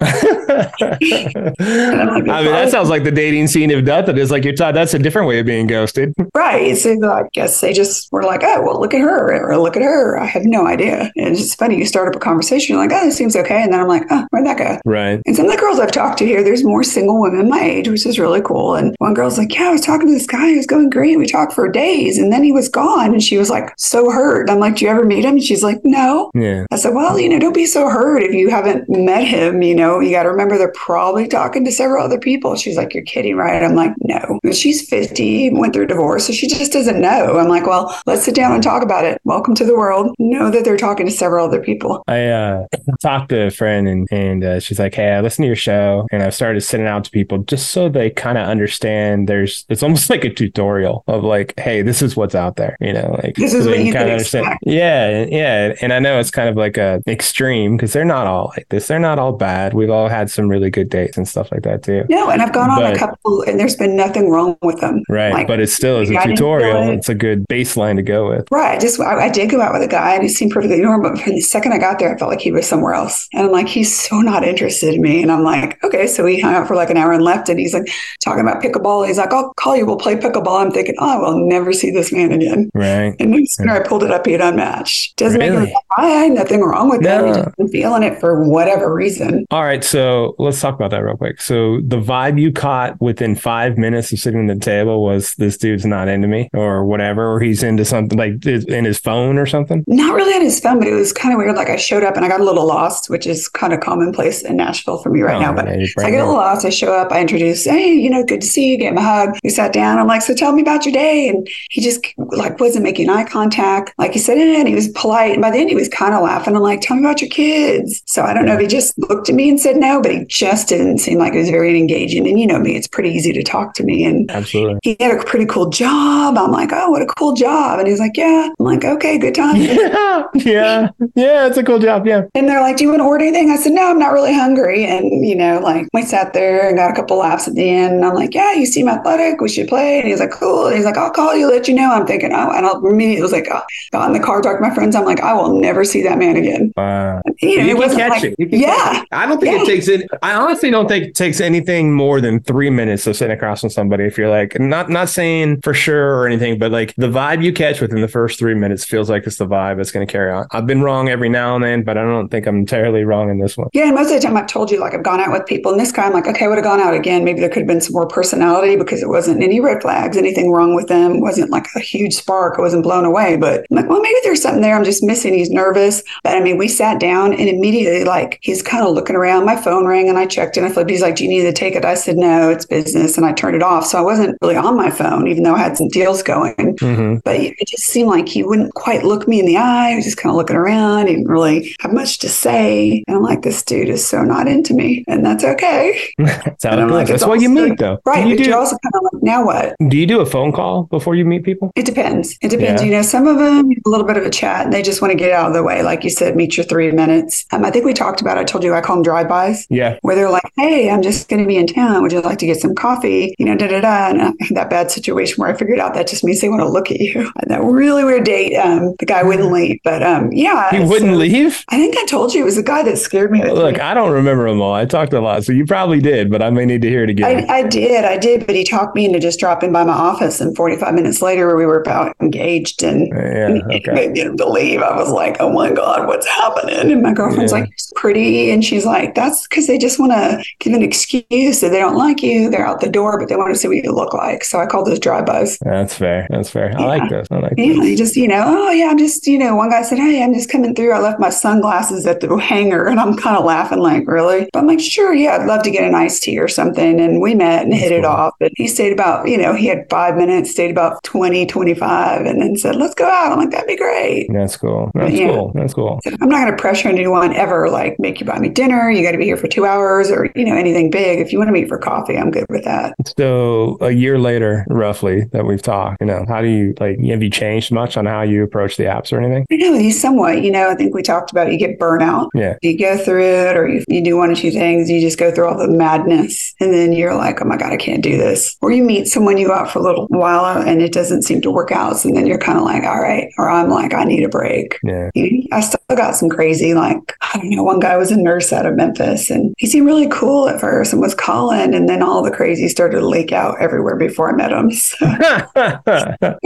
I 1.60 2.18
mean, 2.20 2.52
that 2.52 2.68
sounds 2.70 2.88
like 2.88 3.04
the 3.04 3.10
dating 3.12 3.48
scene 3.48 3.70
of. 3.70 3.84
It 4.06 4.18
is 4.18 4.30
like 4.30 4.44
you're 4.44 4.54
taught 4.54 4.74
that's 4.74 4.94
a 4.94 4.98
different 4.98 5.28
way 5.28 5.38
of 5.38 5.46
being 5.46 5.66
ghosted. 5.66 6.14
Right. 6.34 6.76
So 6.76 6.96
I 7.10 7.24
guess 7.32 7.60
they 7.60 7.72
just 7.72 8.12
were 8.12 8.22
like, 8.22 8.42
oh, 8.44 8.62
well, 8.62 8.80
look 8.80 8.94
at 8.94 9.00
her 9.00 9.50
or 9.50 9.58
look 9.58 9.76
at 9.76 9.82
her. 9.82 10.18
I 10.18 10.24
have 10.24 10.44
no 10.44 10.66
idea. 10.66 11.10
And 11.16 11.36
it's 11.36 11.54
funny. 11.54 11.76
You 11.76 11.84
start 11.84 12.08
up 12.08 12.14
a 12.14 12.20
conversation, 12.20 12.74
you're 12.74 12.82
like, 12.82 12.92
oh, 12.94 13.04
this 13.04 13.16
seems 13.16 13.34
okay. 13.34 13.60
And 13.60 13.72
then 13.72 13.80
I'm 13.80 13.88
like, 13.88 14.04
oh, 14.10 14.24
where'd 14.30 14.46
that 14.46 14.56
go? 14.56 14.78
Right. 14.84 15.20
And 15.26 15.34
some 15.34 15.46
of 15.46 15.52
the 15.52 15.58
girls 15.58 15.80
I've 15.80 15.90
talked 15.90 16.18
to 16.18 16.26
here, 16.26 16.44
there's 16.44 16.62
more 16.62 16.84
single 16.84 17.20
women 17.20 17.48
my 17.48 17.60
age, 17.60 17.88
which 17.88 18.06
is 18.06 18.18
really 18.18 18.40
cool. 18.40 18.74
And 18.74 18.94
one 18.98 19.14
girl's 19.14 19.38
like, 19.38 19.54
Yeah, 19.54 19.68
I 19.68 19.72
was 19.72 19.80
talking 19.80 20.06
to 20.06 20.12
this 20.12 20.26
guy 20.26 20.48
who's 20.48 20.66
going 20.66 20.90
great. 20.90 21.18
We 21.18 21.26
talked 21.26 21.52
for 21.52 21.68
days 21.68 22.18
and 22.18 22.32
then 22.32 22.44
he 22.44 22.52
was 22.52 22.68
gone. 22.68 23.12
And 23.12 23.22
she 23.22 23.38
was 23.38 23.50
like, 23.50 23.72
So 23.78 24.10
hurt. 24.10 24.50
I'm 24.50 24.60
like, 24.60 24.76
Do 24.76 24.84
you 24.84 24.90
ever 24.90 25.04
meet 25.04 25.24
him? 25.24 25.34
And 25.34 25.42
she's 25.42 25.62
like, 25.62 25.80
No. 25.84 26.30
Yeah. 26.34 26.66
I 26.70 26.76
said, 26.76 26.94
Well, 26.94 27.18
you 27.18 27.28
know, 27.28 27.38
don't 27.38 27.54
be 27.54 27.66
so 27.66 27.88
hurt 27.88 28.22
if 28.22 28.32
you 28.32 28.50
haven't 28.50 28.88
met 28.88 29.24
him. 29.26 29.62
You 29.62 29.74
know, 29.74 30.00
you 30.00 30.10
got 30.10 30.24
to 30.24 30.30
remember 30.30 30.58
they're 30.58 30.72
probably 30.72 31.26
talking 31.26 31.64
to 31.64 31.72
several 31.72 32.04
other 32.04 32.18
people. 32.18 32.56
She's 32.56 32.76
like, 32.76 32.94
You're 32.94 33.04
kidding, 33.04 33.36
right? 33.36 33.62
I'm 33.62 33.74
like, 33.74 33.87
No. 34.00 34.38
She's 34.52 34.88
50, 34.88 35.54
went 35.54 35.74
through 35.74 35.84
a 35.84 35.88
divorce. 35.88 36.26
So 36.26 36.32
she 36.32 36.46
just 36.48 36.72
doesn't 36.72 37.00
know. 37.00 37.38
I'm 37.38 37.48
like, 37.48 37.66
Well, 37.66 37.94
let's 38.06 38.24
sit 38.24 38.34
down 38.34 38.52
and 38.52 38.62
talk 38.62 38.82
about 38.82 39.04
it. 39.04 39.20
Welcome 39.24 39.54
to 39.56 39.64
the 39.64 39.76
world. 39.76 40.14
Know 40.18 40.50
that 40.50 40.64
they're 40.64 40.76
talking 40.76 41.06
to 41.06 41.12
several 41.12 41.46
other 41.46 41.60
people. 41.60 42.02
I 42.08 42.26
uh, 42.26 42.66
talked 43.02 43.30
to 43.30 43.46
a 43.46 43.50
friend 43.50 43.88
and 43.88 44.08
and 44.10 44.44
uh, 44.44 44.60
she's 44.60 44.78
like, 44.78 44.94
"Hey, 44.94 45.12
I 45.12 45.20
listened 45.20 45.44
to 45.44 45.48
your 45.48 45.56
show 45.56 46.06
and 46.10 46.22
I've 46.22 46.34
started 46.34 46.60
sending 46.62 46.88
out 46.88 47.04
to 47.04 47.10
people 47.10 47.38
just 47.38 47.70
so 47.70 47.88
they 47.88 48.10
kind 48.10 48.38
of 48.38 48.46
understand. 48.48 49.28
There's 49.28 49.64
it's 49.68 49.82
almost 49.82 50.10
like 50.10 50.24
a 50.24 50.32
tutorial 50.32 51.04
of 51.06 51.24
like, 51.24 51.54
hey, 51.58 51.82
this 51.82 52.02
is 52.02 52.16
what's 52.16 52.34
out 52.34 52.56
there. 52.56 52.76
You 52.80 52.92
know, 52.92 53.18
like 53.22 53.36
This 53.36 53.54
is 53.54 53.64
so 53.64 53.70
what 53.70 53.78
you 53.78 53.92
can 53.92 54.02
kinda 54.06 54.14
expect. 54.16 54.58
Yeah, 54.62 55.26
yeah. 55.28 55.74
And 55.80 55.92
I 55.92 55.98
know 55.98 56.18
it's 56.20 56.30
kind 56.30 56.48
of 56.48 56.56
like 56.56 56.76
a 56.76 57.02
extreme 57.06 57.76
because 57.76 57.92
they're 57.92 58.04
not 58.04 58.26
all 58.26 58.52
like 58.56 58.68
this. 58.68 58.86
They're 58.86 58.98
not 58.98 59.18
all 59.18 59.32
bad. 59.32 59.74
We've 59.74 59.90
all 59.90 60.08
had 60.08 60.30
some 60.30 60.48
really 60.48 60.70
good 60.70 60.88
dates 60.88 61.16
and 61.16 61.26
stuff 61.28 61.50
like 61.52 61.62
that 61.62 61.82
too. 61.82 62.04
No, 62.08 62.30
and 62.30 62.42
I've 62.42 62.52
gone 62.52 62.70
on 62.70 62.78
But- 62.80 62.96
a 62.96 62.98
couple 62.98 63.42
and 63.42 63.58
there's 63.58 63.76
been 63.78 63.96
nothing 63.96 64.30
wrong 64.30 64.56
with 64.62 64.80
them. 64.80 65.02
Right, 65.08 65.32
Like, 65.32 65.46
but 65.46 65.60
it 65.60 65.68
still 65.70 66.00
is 66.00 66.10
a 66.10 66.14
tutorial. 66.24 66.88
it. 66.90 66.94
It's 66.94 67.08
a 67.08 67.14
good 67.14 67.44
baseline 67.48 67.96
to 67.96 68.02
go 68.02 68.28
with. 68.28 68.46
Right. 68.50 68.76
I 68.76 68.78
just 68.78 69.00
I, 69.00 69.26
I 69.26 69.28
did 69.30 69.50
go 69.50 69.60
out 69.60 69.72
with 69.72 69.82
a 69.82 69.88
guy 69.88 70.14
and 70.14 70.22
he 70.22 70.28
seemed 70.28 70.52
perfectly 70.52 70.80
normal. 70.80 71.10
But 71.10 71.20
from 71.20 71.32
the 71.32 71.40
second 71.40 71.72
I 71.72 71.78
got 71.78 71.98
there, 71.98 72.14
I 72.14 72.18
felt 72.18 72.30
like 72.30 72.40
he 72.40 72.52
was 72.52 72.66
somewhere 72.68 72.92
else. 72.94 73.28
And 73.32 73.46
I'm 73.46 73.52
like, 73.52 73.68
he's 73.68 73.94
so 74.08 74.20
not 74.20 74.44
interested 74.44 74.94
in 74.94 75.00
me. 75.02 75.22
And 75.22 75.30
I'm 75.32 75.44
like, 75.44 75.82
okay. 75.84 76.06
So 76.06 76.24
we 76.24 76.40
hung 76.40 76.54
out 76.54 76.66
for 76.68 76.74
like 76.76 76.90
an 76.90 76.96
hour 76.96 77.12
and 77.12 77.22
left. 77.22 77.48
And 77.48 77.58
he's 77.58 77.72
like 77.74 77.88
talking 78.24 78.40
about 78.42 78.62
pickleball. 78.62 79.06
He's 79.06 79.18
like, 79.18 79.32
I'll 79.32 79.52
call 79.54 79.76
you. 79.76 79.86
We'll 79.86 79.96
play 79.96 80.16
pickleball. 80.16 80.60
I'm 80.60 80.70
thinking, 80.72 80.94
oh, 80.98 81.08
I 81.08 81.16
will 81.18 81.46
never 81.48 81.72
see 81.72 81.90
this 81.90 82.12
man 82.12 82.32
again. 82.32 82.70
Right. 82.74 83.14
And 83.18 83.30
no 83.30 83.38
sooner 83.44 83.72
I 83.72 83.86
pulled 83.86 84.02
it 84.02 84.10
up, 84.10 84.26
he 84.26 84.32
had 84.32 84.40
unmatched. 84.40 85.16
Doesn't 85.16 85.38
make 85.38 85.50
Really? 85.50 85.66
him 85.66 85.76
I 85.96 86.28
nothing 86.28 86.60
wrong 86.60 86.88
with 86.90 87.02
that. 87.02 87.24
He 87.24 87.30
No. 87.30 87.42
just 87.44 87.56
been 87.56 87.68
feeling 87.68 88.02
it 88.02 88.18
for 88.20 88.44
whatever 88.44 88.92
reason. 88.94 89.46
All 89.50 89.62
right, 89.62 89.82
so 89.82 90.34
let's 90.38 90.60
talk 90.60 90.74
about 90.74 90.90
that 90.90 90.98
real 91.02 91.16
quick. 91.16 91.40
So 91.40 91.80
the 91.80 92.00
vibe 92.00 92.40
you 92.40 92.52
caught 92.52 93.00
within 93.00 93.34
five 93.34 93.67
minutes 93.76 94.12
of 94.12 94.18
sitting 94.18 94.48
at 94.48 94.58
the 94.58 94.64
table 94.64 95.02
was 95.02 95.34
this 95.34 95.56
dude's 95.56 95.84
not 95.84 96.08
into 96.08 96.28
me 96.28 96.48
or 96.54 96.84
whatever, 96.84 97.30
or 97.30 97.40
he's 97.40 97.62
into 97.62 97.84
something 97.84 98.16
like 98.16 98.44
in 98.46 98.84
his 98.84 98.98
phone 98.98 99.36
or 99.38 99.46
something. 99.46 99.84
Not 99.86 100.14
really 100.14 100.34
on 100.34 100.42
his 100.42 100.60
phone, 100.60 100.78
but 100.78 100.88
it 100.88 100.94
was 100.94 101.12
kind 101.12 101.34
of 101.34 101.38
weird. 101.38 101.56
Like 101.56 101.68
I 101.68 101.76
showed 101.76 102.04
up 102.04 102.16
and 102.16 102.24
I 102.24 102.28
got 102.28 102.40
a 102.40 102.44
little 102.44 102.66
lost, 102.66 103.10
which 103.10 103.26
is 103.26 103.48
kind 103.48 103.72
of 103.72 103.80
commonplace 103.80 104.42
in 104.42 104.56
Nashville 104.56 104.98
for 105.02 105.10
me 105.10 105.20
right 105.22 105.36
Oh, 105.36 105.40
now. 105.40 105.52
But 105.52 105.66
yeah, 105.66 105.84
so 105.98 106.06
I 106.06 106.10
get 106.10 106.20
a 106.20 106.24
little 106.24 106.34
lost. 106.34 106.64
I 106.64 106.70
show 106.70 106.92
up, 106.92 107.10
I 107.12 107.20
introduce, 107.20 107.64
hey, 107.64 107.92
you 107.92 108.08
know, 108.08 108.24
good 108.24 108.40
to 108.40 108.46
see 108.46 108.70
you, 108.70 108.78
get 108.78 108.92
him 108.92 108.98
a 108.98 109.02
hug. 109.02 109.36
We 109.42 109.50
sat 109.50 109.72
down. 109.72 109.98
I'm 109.98 110.06
like, 110.06 110.22
so 110.22 110.34
tell 110.34 110.52
me 110.52 110.62
about 110.62 110.86
your 110.86 110.92
day. 110.92 111.28
And 111.28 111.46
he 111.70 111.80
just 111.80 112.04
like 112.16 112.60
wasn't 112.60 112.84
making 112.84 113.10
eye 113.10 113.24
contact. 113.24 113.92
Like 113.98 114.12
he 114.12 114.18
said, 114.18 114.38
eh, 114.38 114.58
and 114.58 114.68
he 114.68 114.74
was 114.74 114.88
polite. 114.88 115.32
And 115.32 115.42
by 115.42 115.50
the 115.50 115.58
end, 115.58 115.68
he 115.70 115.74
was 115.74 115.88
kind 115.88 116.14
of 116.14 116.22
laughing. 116.22 116.54
I'm 116.56 116.62
like, 116.62 116.80
tell 116.80 116.96
me 116.96 117.02
about 117.02 117.20
your 117.20 117.30
kids. 117.30 118.02
So 118.06 118.22
I 118.22 118.32
don't 118.34 118.46
know 118.46 118.54
if 118.54 118.60
he 118.60 118.66
just 118.66 118.96
looked 118.98 119.28
at 119.28 119.34
me 119.34 119.48
and 119.48 119.60
said 119.60 119.76
no, 119.76 120.00
but 120.00 120.12
he 120.12 120.24
just 120.26 120.68
didn't 120.68 120.98
seem 120.98 121.18
like 121.18 121.34
it 121.34 121.38
was 121.38 121.50
very 121.50 121.78
engaging. 121.78 122.26
And 122.28 122.38
you 122.38 122.46
know 122.46 122.58
me, 122.58 122.76
it's 122.76 122.86
pretty 122.88 123.10
easy 123.10 123.32
to 123.32 123.42
talk 123.48 123.74
to 123.74 123.82
me. 123.84 124.04
And 124.04 124.30
Absolutely. 124.30 124.78
he 124.82 124.96
had 125.00 125.18
a 125.18 125.24
pretty 125.24 125.46
cool 125.46 125.68
job. 125.70 126.36
I'm 126.38 126.50
like, 126.52 126.70
oh, 126.72 126.90
what 126.90 127.02
a 127.02 127.06
cool 127.06 127.34
job. 127.34 127.78
And 127.78 127.88
he's 127.88 127.98
like, 128.00 128.16
yeah. 128.16 128.50
I'm 128.58 128.64
like, 128.66 128.84
okay, 128.84 129.18
good 129.18 129.34
time. 129.34 129.56
Yeah, 129.56 130.22
yeah, 130.34 130.88
yeah. 131.14 131.46
It's 131.46 131.56
a 131.56 131.62
cool 131.64 131.78
job. 131.78 132.06
Yeah. 132.06 132.22
And 132.34 132.48
they're 132.48 132.60
like, 132.60 132.76
Do 132.76 132.84
you 132.84 132.90
want 132.90 133.00
to 133.00 133.04
order 133.04 133.24
anything? 133.24 133.50
I 133.50 133.56
said, 133.56 133.72
No, 133.72 133.90
I'm 133.90 133.98
not 133.98 134.12
really 134.12 134.34
hungry. 134.34 134.84
And, 134.84 135.26
you 135.26 135.34
know, 135.36 135.58
like 135.60 135.86
we 135.92 136.02
sat 136.02 136.32
there 136.32 136.68
and 136.68 136.76
got 136.76 136.90
a 136.90 136.94
couple 136.94 137.16
laughs 137.18 137.48
at 137.48 137.54
the 137.54 137.68
end. 137.68 137.94
And 137.96 138.04
I'm 138.04 138.14
like, 138.14 138.34
Yeah, 138.34 138.52
you 138.54 138.66
seem 138.66 138.88
athletic. 138.88 139.40
We 139.40 139.48
should 139.48 139.68
play. 139.68 139.98
And 140.00 140.08
he's 140.08 140.20
like, 140.20 140.30
Cool. 140.32 140.66
And 140.66 140.76
he's 140.76 140.84
like, 140.84 140.96
I'll 140.96 141.10
call 141.10 141.34
you, 141.36 141.50
let 141.50 141.68
you 141.68 141.74
know. 141.74 141.90
I'm 141.90 142.06
thinking, 142.06 142.32
Oh, 142.32 142.50
and 142.50 142.66
I'll 142.66 142.84
immediately 142.86 143.22
was 143.22 143.32
like, 143.32 143.46
oh, 143.50 143.60
got 143.92 144.06
in 144.06 144.12
the 144.12 144.24
car, 144.24 144.40
talked 144.42 144.62
to 144.62 144.68
my 144.68 144.74
friends. 144.74 144.94
I'm 144.94 145.04
like, 145.04 145.20
I 145.20 145.32
will 145.34 145.58
never 145.58 145.84
see 145.84 146.02
that 146.02 146.18
man 146.18 146.36
again. 146.36 146.72
Wow. 146.76 147.22
You 147.40 147.58
know, 147.58 147.64
You 147.64 147.76
can 147.76 147.96
catch 147.96 148.10
like- 148.10 148.24
it. 148.24 148.34
You 148.38 148.48
can 148.48 148.60
yeah. 148.60 148.68
catch 148.76 149.02
it. 149.02 149.08
I 149.12 149.26
don't 149.26 149.40
think 149.40 149.56
Yeah. 149.56 149.62
it 149.62 149.66
takes 149.66 149.88
it. 149.88 150.08
I 150.22 150.34
honestly 150.34 150.70
don't 150.70 150.88
think 150.88 151.04
it 151.06 151.14
takes 151.14 151.40
anything 151.40 151.94
more 151.94 152.20
than 152.20 152.40
three 152.40 152.70
minutes 152.70 153.06
of 153.06 153.16
sitting 153.16 153.37
across 153.38 153.60
from 153.60 153.70
somebody. 153.70 154.04
If 154.04 154.18
you're 154.18 154.28
like, 154.28 154.58
not 154.58 154.90
not 154.90 155.08
saying 155.08 155.62
for 155.62 155.72
sure 155.72 156.16
or 156.16 156.26
anything, 156.26 156.58
but 156.58 156.72
like 156.72 156.94
the 156.96 157.08
vibe 157.08 157.42
you 157.42 157.52
catch 157.52 157.80
within 157.80 158.00
the 158.00 158.08
first 158.08 158.38
three 158.38 158.54
minutes 158.54 158.84
feels 158.84 159.08
like 159.08 159.26
it's 159.26 159.36
the 159.36 159.46
vibe 159.46 159.76
that's 159.76 159.90
going 159.90 160.06
to 160.06 160.10
carry 160.10 160.32
on. 160.32 160.46
I've 160.50 160.66
been 160.66 160.82
wrong 160.82 161.08
every 161.08 161.28
now 161.28 161.54
and 161.54 161.64
then, 161.64 161.82
but 161.84 161.96
I 161.96 162.02
don't 162.02 162.28
think 162.28 162.46
I'm 162.46 162.56
entirely 162.56 163.04
wrong 163.04 163.30
in 163.30 163.38
this 163.38 163.56
one. 163.56 163.68
Yeah, 163.72 163.90
most 163.90 164.10
of 164.10 164.20
the 164.20 164.26
time 164.26 164.36
I've 164.36 164.46
told 164.46 164.70
you, 164.70 164.80
like 164.80 164.94
I've 164.94 165.02
gone 165.02 165.20
out 165.20 165.30
with 165.30 165.46
people, 165.46 165.72
and 165.72 165.80
this 165.80 165.92
guy 165.92 166.06
I'm 166.06 166.12
like, 166.12 166.26
okay, 166.26 166.44
I 166.44 166.48
would 166.48 166.58
have 166.58 166.64
gone 166.64 166.80
out 166.80 166.94
again. 166.94 167.24
Maybe 167.24 167.40
there 167.40 167.48
could 167.48 167.60
have 167.60 167.68
been 167.68 167.80
some 167.80 167.94
more 167.94 168.08
personality 168.08 168.76
because 168.76 169.02
it 169.02 169.08
wasn't 169.08 169.42
any 169.42 169.60
red 169.60 169.80
flags, 169.80 170.16
anything 170.16 170.50
wrong 170.50 170.74
with 170.74 170.88
them. 170.88 171.16
It 171.16 171.20
wasn't 171.20 171.50
like 171.50 171.66
a 171.76 171.80
huge 171.80 172.14
spark. 172.14 172.58
I 172.58 172.62
wasn't 172.62 172.82
blown 172.82 173.04
away, 173.04 173.36
but 173.36 173.66
I'm 173.70 173.76
like, 173.76 173.88
well, 173.88 174.00
maybe 174.00 174.18
there's 174.24 174.42
something 174.42 174.62
there. 174.62 174.76
I'm 174.76 174.84
just 174.84 175.02
missing. 175.02 175.34
He's 175.34 175.50
nervous, 175.50 176.02
but 176.22 176.36
I 176.36 176.40
mean, 176.40 176.58
we 176.58 176.68
sat 176.68 177.00
down 177.00 177.32
and 177.32 177.48
immediately, 177.48 178.04
like, 178.04 178.38
he's 178.42 178.62
kind 178.62 178.86
of 178.86 178.94
looking 178.94 179.16
around. 179.16 179.44
My 179.44 179.56
phone 179.56 179.86
rang, 179.86 180.08
and 180.08 180.18
I 180.18 180.26
checked, 180.26 180.56
and 180.56 180.66
I 180.66 180.70
flipped. 180.70 180.90
He's 180.90 181.02
like, 181.02 181.16
do 181.16 181.24
you 181.24 181.30
need 181.30 181.42
to 181.42 181.52
take 181.52 181.74
it? 181.74 181.84
I 181.84 181.94
said, 181.94 182.16
no, 182.16 182.50
it's 182.50 182.66
business, 182.66 183.16
and 183.16 183.26
I 183.26 183.27
turned 183.32 183.56
it 183.56 183.62
off. 183.62 183.84
So 183.86 183.98
I 183.98 184.00
wasn't 184.02 184.36
really 184.42 184.56
on 184.56 184.76
my 184.76 184.90
phone, 184.90 185.28
even 185.28 185.42
though 185.42 185.54
I 185.54 185.58
had 185.58 185.76
some 185.76 185.88
deals 185.88 186.22
going. 186.22 186.76
hmm 186.80 187.16
But 187.24 187.36
it 187.36 187.66
just 187.66 187.84
seemed 187.84 188.08
like 188.08 188.28
he 188.28 188.42
wouldn't 188.42 188.74
quite 188.74 189.04
look 189.04 189.26
me 189.28 189.40
in 189.40 189.46
the 189.46 189.56
eye. 189.56 189.90
He 189.90 189.96
was 189.96 190.04
just 190.04 190.16
kind 190.16 190.30
of 190.30 190.36
looking 190.36 190.56
around. 190.56 191.06
He 191.08 191.14
didn't 191.14 191.28
really 191.28 191.74
have 191.80 191.92
much 191.92 192.18
to 192.18 192.28
say. 192.28 193.02
And 193.06 193.16
I'm 193.16 193.22
like, 193.22 193.42
this 193.42 193.62
dude 193.62 193.88
is 193.88 194.06
so 194.06 194.22
not 194.22 194.46
into 194.48 194.74
me. 194.74 195.04
And 195.08 195.24
that's 195.24 195.44
okay. 195.44 196.00
That's 196.18 196.64
how 196.64 196.72
it 196.72 196.78
I'm 196.80 196.88
like, 196.88 197.08
That's 197.08 197.22
it's 197.22 197.28
why 197.28 197.36
you 197.36 197.48
meet, 197.48 197.78
though. 197.78 198.00
Right. 198.04 198.26
You 198.26 198.36
but 198.36 198.42
do, 198.44 198.50
you're 198.50 198.58
also 198.58 198.76
kind 198.82 198.94
of 198.94 199.02
like, 199.12 199.22
now 199.22 199.44
what? 199.44 199.76
do 199.88 199.96
you 199.96 200.06
do 200.06 200.20
a 200.20 200.26
phone 200.26 200.52
call 200.52 200.84
before 200.84 201.14
you 201.14 201.24
meet 201.24 201.44
people? 201.44 201.70
It 201.76 201.86
depends. 201.86 202.36
It 202.42 202.48
depends. 202.48 202.82
Yeah. 202.82 202.86
You 202.86 202.92
know, 202.94 203.02
some 203.02 203.26
of 203.26 203.38
them, 203.38 203.70
a 203.70 203.88
little 203.88 204.06
bit 204.06 204.16
of 204.16 204.24
a 204.24 204.30
chat 204.30 204.64
and 204.64 204.72
they 204.72 204.82
just 204.82 205.00
want 205.02 205.12
to 205.12 205.18
get 205.18 205.32
out 205.32 205.48
of 205.48 205.54
the 205.54 205.62
way. 205.62 205.82
Like 205.82 206.04
you 206.04 206.10
said, 206.10 206.36
meet 206.36 206.56
your 206.56 206.64
three 206.64 206.90
minutes. 206.90 207.44
Um, 207.52 207.64
I 207.64 207.70
think 207.70 207.84
we 207.84 207.92
talked 207.94 208.20
about, 208.20 208.38
I 208.38 208.44
told 208.44 208.64
you 208.64 208.74
I 208.74 208.80
call 208.80 208.96
them 208.96 209.02
drive-bys. 209.02 209.66
Yeah. 209.70 209.98
where 210.02 210.14
they're 210.16 210.30
like, 210.30 210.50
"Hey, 210.56 210.90
I'm 210.90 211.02
just 211.02 211.28
going 211.28 211.42
to 211.42 211.48
be 211.48 211.56
in 211.56 211.66
town. 211.66 212.02
Would 212.02 212.12
you 212.12 212.20
like 212.20 212.38
to 212.38 212.46
get 212.46 212.58
some 212.58 212.74
coffee?" 212.74 213.17
You 213.38 213.46
know, 213.46 213.56
da 213.56 213.66
da 213.68 213.80
da. 213.80 214.08
And 214.10 214.22
I 214.22 214.24
had 214.40 214.56
that 214.56 214.70
bad 214.70 214.90
situation 214.90 215.36
where 215.40 215.50
I 215.52 215.56
figured 215.56 215.78
out 215.78 215.94
that 215.94 216.08
just 216.08 216.24
means 216.24 216.40
they 216.40 216.48
want 216.48 216.60
to 216.60 216.68
look 216.68 216.90
at 216.90 216.98
you. 217.00 217.30
And 217.40 217.46
that 217.50 217.62
really 217.62 218.04
weird 218.04 218.24
date. 218.24 218.56
Um, 218.56 218.94
the 218.98 219.06
guy 219.06 219.22
wouldn't 219.22 219.52
leave, 219.52 219.78
but 219.84 220.02
um, 220.02 220.30
yeah, 220.32 220.70
He 220.70 220.80
wouldn't 220.84 221.12
so- 221.12 221.16
leave? 221.18 221.64
I 221.68 221.76
think 221.78 221.96
I 221.98 222.04
told 222.06 222.34
you 222.34 222.42
it 222.42 222.44
was 222.44 222.56
the 222.56 222.62
guy 222.62 222.82
that 222.82 222.98
scared 222.98 223.30
me. 223.30 223.42
Look, 223.44 223.80
I 223.80 223.94
don't 223.94 224.12
remember 224.12 224.48
them 224.48 224.60
all. 224.60 224.72
I 224.74 224.84
talked 224.84 225.12
a 225.12 225.20
lot, 225.20 225.44
so 225.44 225.52
you 225.52 225.64
probably 225.66 226.00
did, 226.00 226.30
but 226.30 226.42
I 226.42 226.50
may 226.50 226.64
need 226.64 226.82
to 226.82 226.88
hear 226.88 227.04
it 227.04 227.10
again. 227.10 227.48
I, 227.50 227.58
I 227.58 227.62
did, 227.66 228.04
I 228.04 228.16
did, 228.18 228.46
but 228.46 228.54
he 228.54 228.64
talked 228.64 228.94
me 228.94 229.04
into 229.04 229.18
just 229.18 229.38
dropping 229.40 229.72
by 229.72 229.84
my 229.84 229.92
office, 229.92 230.40
and 230.40 230.54
45 230.56 230.94
minutes 230.94 231.22
later, 231.22 231.56
we 231.56 231.66
were 231.66 231.80
about 231.80 232.14
engaged, 232.20 232.82
and 232.82 233.08
yeah, 233.08 233.46
and 233.48 233.62
okay. 233.72 233.92
I 233.92 234.12
didn't 234.12 234.36
believe. 234.36 234.80
I 234.82 234.94
was 234.96 235.10
like, 235.10 235.36
"Oh 235.40 235.50
my 235.52 235.70
god, 235.72 236.06
what's 236.06 236.26
happening?" 236.26 236.92
And 236.92 237.02
my 237.02 237.12
girlfriend's 237.12 237.52
Yeah. 237.52 237.60
like, 237.60 237.70
"It's 237.72 237.92
pretty," 237.96 238.50
and 238.50 238.64
she's 238.64 238.84
like, 238.84 239.14
"That's 239.14 239.46
because 239.48 239.66
they 239.66 239.78
just 239.78 239.98
want 239.98 240.12
to 240.12 240.42
give 240.60 240.72
an 240.74 240.82
excuse 240.82 241.60
that 241.60 241.70
they 241.70 241.78
don't 241.80 241.96
like 241.96 242.22
you. 242.22 242.50
They're 242.50 242.66
out 242.66 242.80
the 242.80 242.90
door, 242.90 243.07
but 243.16 243.28
they 243.28 243.36
want 243.36 243.54
to 243.54 243.58
see 243.58 243.68
what 243.68 243.76
you 243.76 243.92
look 243.92 244.12
like." 244.12 244.42
So 244.42 244.58
I 244.58 244.66
call 244.66 244.84
those 244.84 244.98
drive-bys. 244.98 245.58
That's 245.64 245.94
fair. 245.94 246.26
That's 246.30 246.50
fair. 246.50 246.74
I 246.76 246.84
like 246.84 247.08
this. 247.08 247.28
I 247.30 247.38
like 247.38 247.52
Yeah, 247.56 247.74
this. 247.74 247.86
you 247.86 247.96
just 247.96 248.16
you 248.16 248.26
know, 248.26 248.42
oh 248.44 248.70
yeah, 248.72 248.86
I'm 248.88 248.98
just 248.98 249.26
you 249.28 249.38
know. 249.38 249.54
One 249.54 249.70
guy 249.70 249.82
said, 249.82 249.98
"Hey, 249.98 250.22
I'm 250.22 250.34
just 250.34 250.50
coming 250.50 250.74
through. 250.74 250.92
I 250.92 250.98
left 250.98 251.20
my 251.20 251.30
sunglasses 251.30 252.06
at 252.06 252.20
the 252.20 252.34
hangar," 252.36 252.86
and 252.88 252.98
I'm 252.98 253.16
kind 253.16 253.36
of 253.36 253.44
laughing, 253.44 253.78
like, 253.78 254.06
"Really?" 254.08 254.48
But 254.52 254.58
I'm 254.60 254.66
like, 254.66 254.80
"Sure, 254.80 255.14
yeah, 255.14 255.36
I'd 255.36 255.46
love 255.46 255.62
to 255.62 255.70
get 255.70 255.84
an 255.84 255.94
iced 255.94 256.24
tea 256.24 256.38
or 256.38 256.48
something." 256.48 256.98
And 257.00 257.20
we 257.20 257.34
met 257.36 257.62
and 257.64 257.72
hit 257.72 257.92
it 257.92 258.04
off. 258.04 258.34
And 258.40 258.50
he 258.56 258.66
stayed 258.66 258.92
about, 258.92 259.28
you 259.28 259.38
know, 259.38 259.54
he 259.54 259.66
had 259.66 259.86
five 259.88 260.16
minutes, 260.16 260.50
stayed 260.50 260.70
about 260.70 261.02
20, 261.04 261.46
25, 261.46 262.26
and 262.26 262.40
then 262.42 262.56
said, 262.56 262.74
"Let's 262.76 262.94
go 262.94 263.06
out." 263.06 263.32
I'm 263.32 263.38
like, 263.38 263.50
"That'd 263.50 263.68
be 263.68 263.76
great." 263.76 264.26
That's 264.32 264.56
cool. 264.56 264.90
That's 264.94 265.12
Yeah. 265.12 265.28
cool. 265.28 265.52
That's 265.54 265.74
cool. 265.74 266.00
So 266.04 266.10
I'm 266.20 266.28
not 266.28 266.40
going 266.44 266.50
to 266.50 266.60
pressure 266.60 266.88
anyone 266.88 267.34
ever, 267.34 267.68
like 267.70 267.98
make 267.98 268.20
you 268.20 268.26
buy 268.26 268.38
me 268.38 268.48
dinner. 268.48 268.90
You 268.90 269.02
got 269.04 269.12
to 269.12 269.18
be 269.18 269.24
here 269.24 269.36
for 269.36 269.48
two 269.48 269.66
hours, 269.66 270.10
or 270.10 270.28
you 270.34 270.44
know 270.44 270.56
anything 270.56 270.90
big. 270.90 271.20
If 271.20 271.32
you 271.32 271.38
want 271.38 271.48
to 271.48 271.52
meet 271.52 271.68
for 271.68 271.78
coffee, 271.78 272.16
I'm 272.16 272.30
good 272.30 272.46
with 272.48 272.64
that. 272.64 272.94
So 273.06 273.78
a 273.80 273.90
year 273.90 274.18
later, 274.18 274.64
roughly, 274.68 275.24
that 275.32 275.44
we've 275.44 275.62
talked, 275.62 276.00
you 276.00 276.06
know, 276.06 276.24
how 276.28 276.40
do 276.42 276.48
you 276.48 276.74
like 276.80 276.98
have 277.00 277.22
you 277.22 277.30
changed 277.30 277.72
much 277.72 277.96
on 277.96 278.06
how 278.06 278.22
you 278.22 278.42
approach 278.42 278.76
the 278.76 278.84
apps 278.84 279.12
or 279.12 279.20
anything? 279.20 279.46
I 279.50 279.56
know 279.56 279.90
somewhat. 279.90 280.42
You 280.42 280.50
know, 280.50 280.70
I 280.70 280.74
think 280.74 280.94
we 280.94 281.02
talked 281.02 281.30
about 281.30 281.52
you 281.52 281.58
get 281.58 281.78
burnout. 281.78 282.28
Yeah. 282.34 282.56
You 282.62 282.78
go 282.78 282.96
through 282.96 283.24
it, 283.24 283.56
or 283.56 283.68
you, 283.68 283.84
you 283.88 284.02
do 284.02 284.16
one 284.16 284.30
or 284.30 284.34
two 284.34 284.50
things. 284.50 284.90
You 284.90 285.00
just 285.00 285.18
go 285.18 285.32
through 285.32 285.48
all 285.48 285.58
the 285.58 285.68
madness, 285.68 286.54
and 286.60 286.72
then 286.72 286.92
you're 286.92 287.14
like, 287.14 287.40
"Oh 287.40 287.44
my 287.44 287.56
god, 287.56 287.72
I 287.72 287.76
can't 287.76 288.02
do 288.02 288.16
this." 288.16 288.56
Or 288.60 288.70
you 288.70 288.82
meet 288.82 289.06
someone 289.06 289.38
you 289.38 289.46
go 289.46 289.54
out 289.54 289.70
for 289.70 289.78
a 289.78 289.82
little 289.82 290.06
while, 290.08 290.60
and 290.60 290.82
it 290.82 290.92
doesn't 290.92 291.22
seem 291.22 291.40
to 291.42 291.50
work 291.50 291.72
out. 291.72 291.98
So 291.98 292.10
then 292.10 292.26
you're 292.26 292.38
kind 292.38 292.58
of 292.58 292.64
like, 292.64 292.84
"All 292.84 293.00
right," 293.00 293.28
or 293.38 293.48
I'm 293.48 293.68
like, 293.68 293.94
"I 293.94 294.04
need 294.04 294.24
a 294.24 294.28
break." 294.28 294.78
Yeah. 294.82 295.10
You 295.14 295.32
know, 295.32 295.56
I 295.56 295.60
still 295.60 295.80
got 295.90 296.16
some 296.16 296.28
crazy, 296.28 296.74
like, 296.74 297.16
I 297.20 297.38
don't 297.38 297.50
know, 297.50 297.62
one 297.62 297.80
guy 297.80 297.96
was 297.96 298.10
a 298.10 298.16
nurse 298.16 298.52
out 298.52 298.66
of 298.66 298.76
Memphis 298.76 299.30
and 299.30 299.54
he 299.58 299.66
seemed 299.66 299.86
really 299.86 300.08
cool 300.08 300.48
at 300.48 300.60
first 300.60 300.92
and 300.92 301.00
was 301.00 301.14
calling. 301.14 301.74
And 301.74 301.88
then 301.88 302.02
all 302.02 302.22
the 302.22 302.30
crazy 302.30 302.68
started 302.68 302.87
to 302.90 303.06
leak 303.06 303.32
out 303.32 303.60
everywhere 303.60 303.96
before 303.96 304.30
I 304.30 304.32
met 304.36 304.52
him. 304.52 304.70
So, 304.70 304.96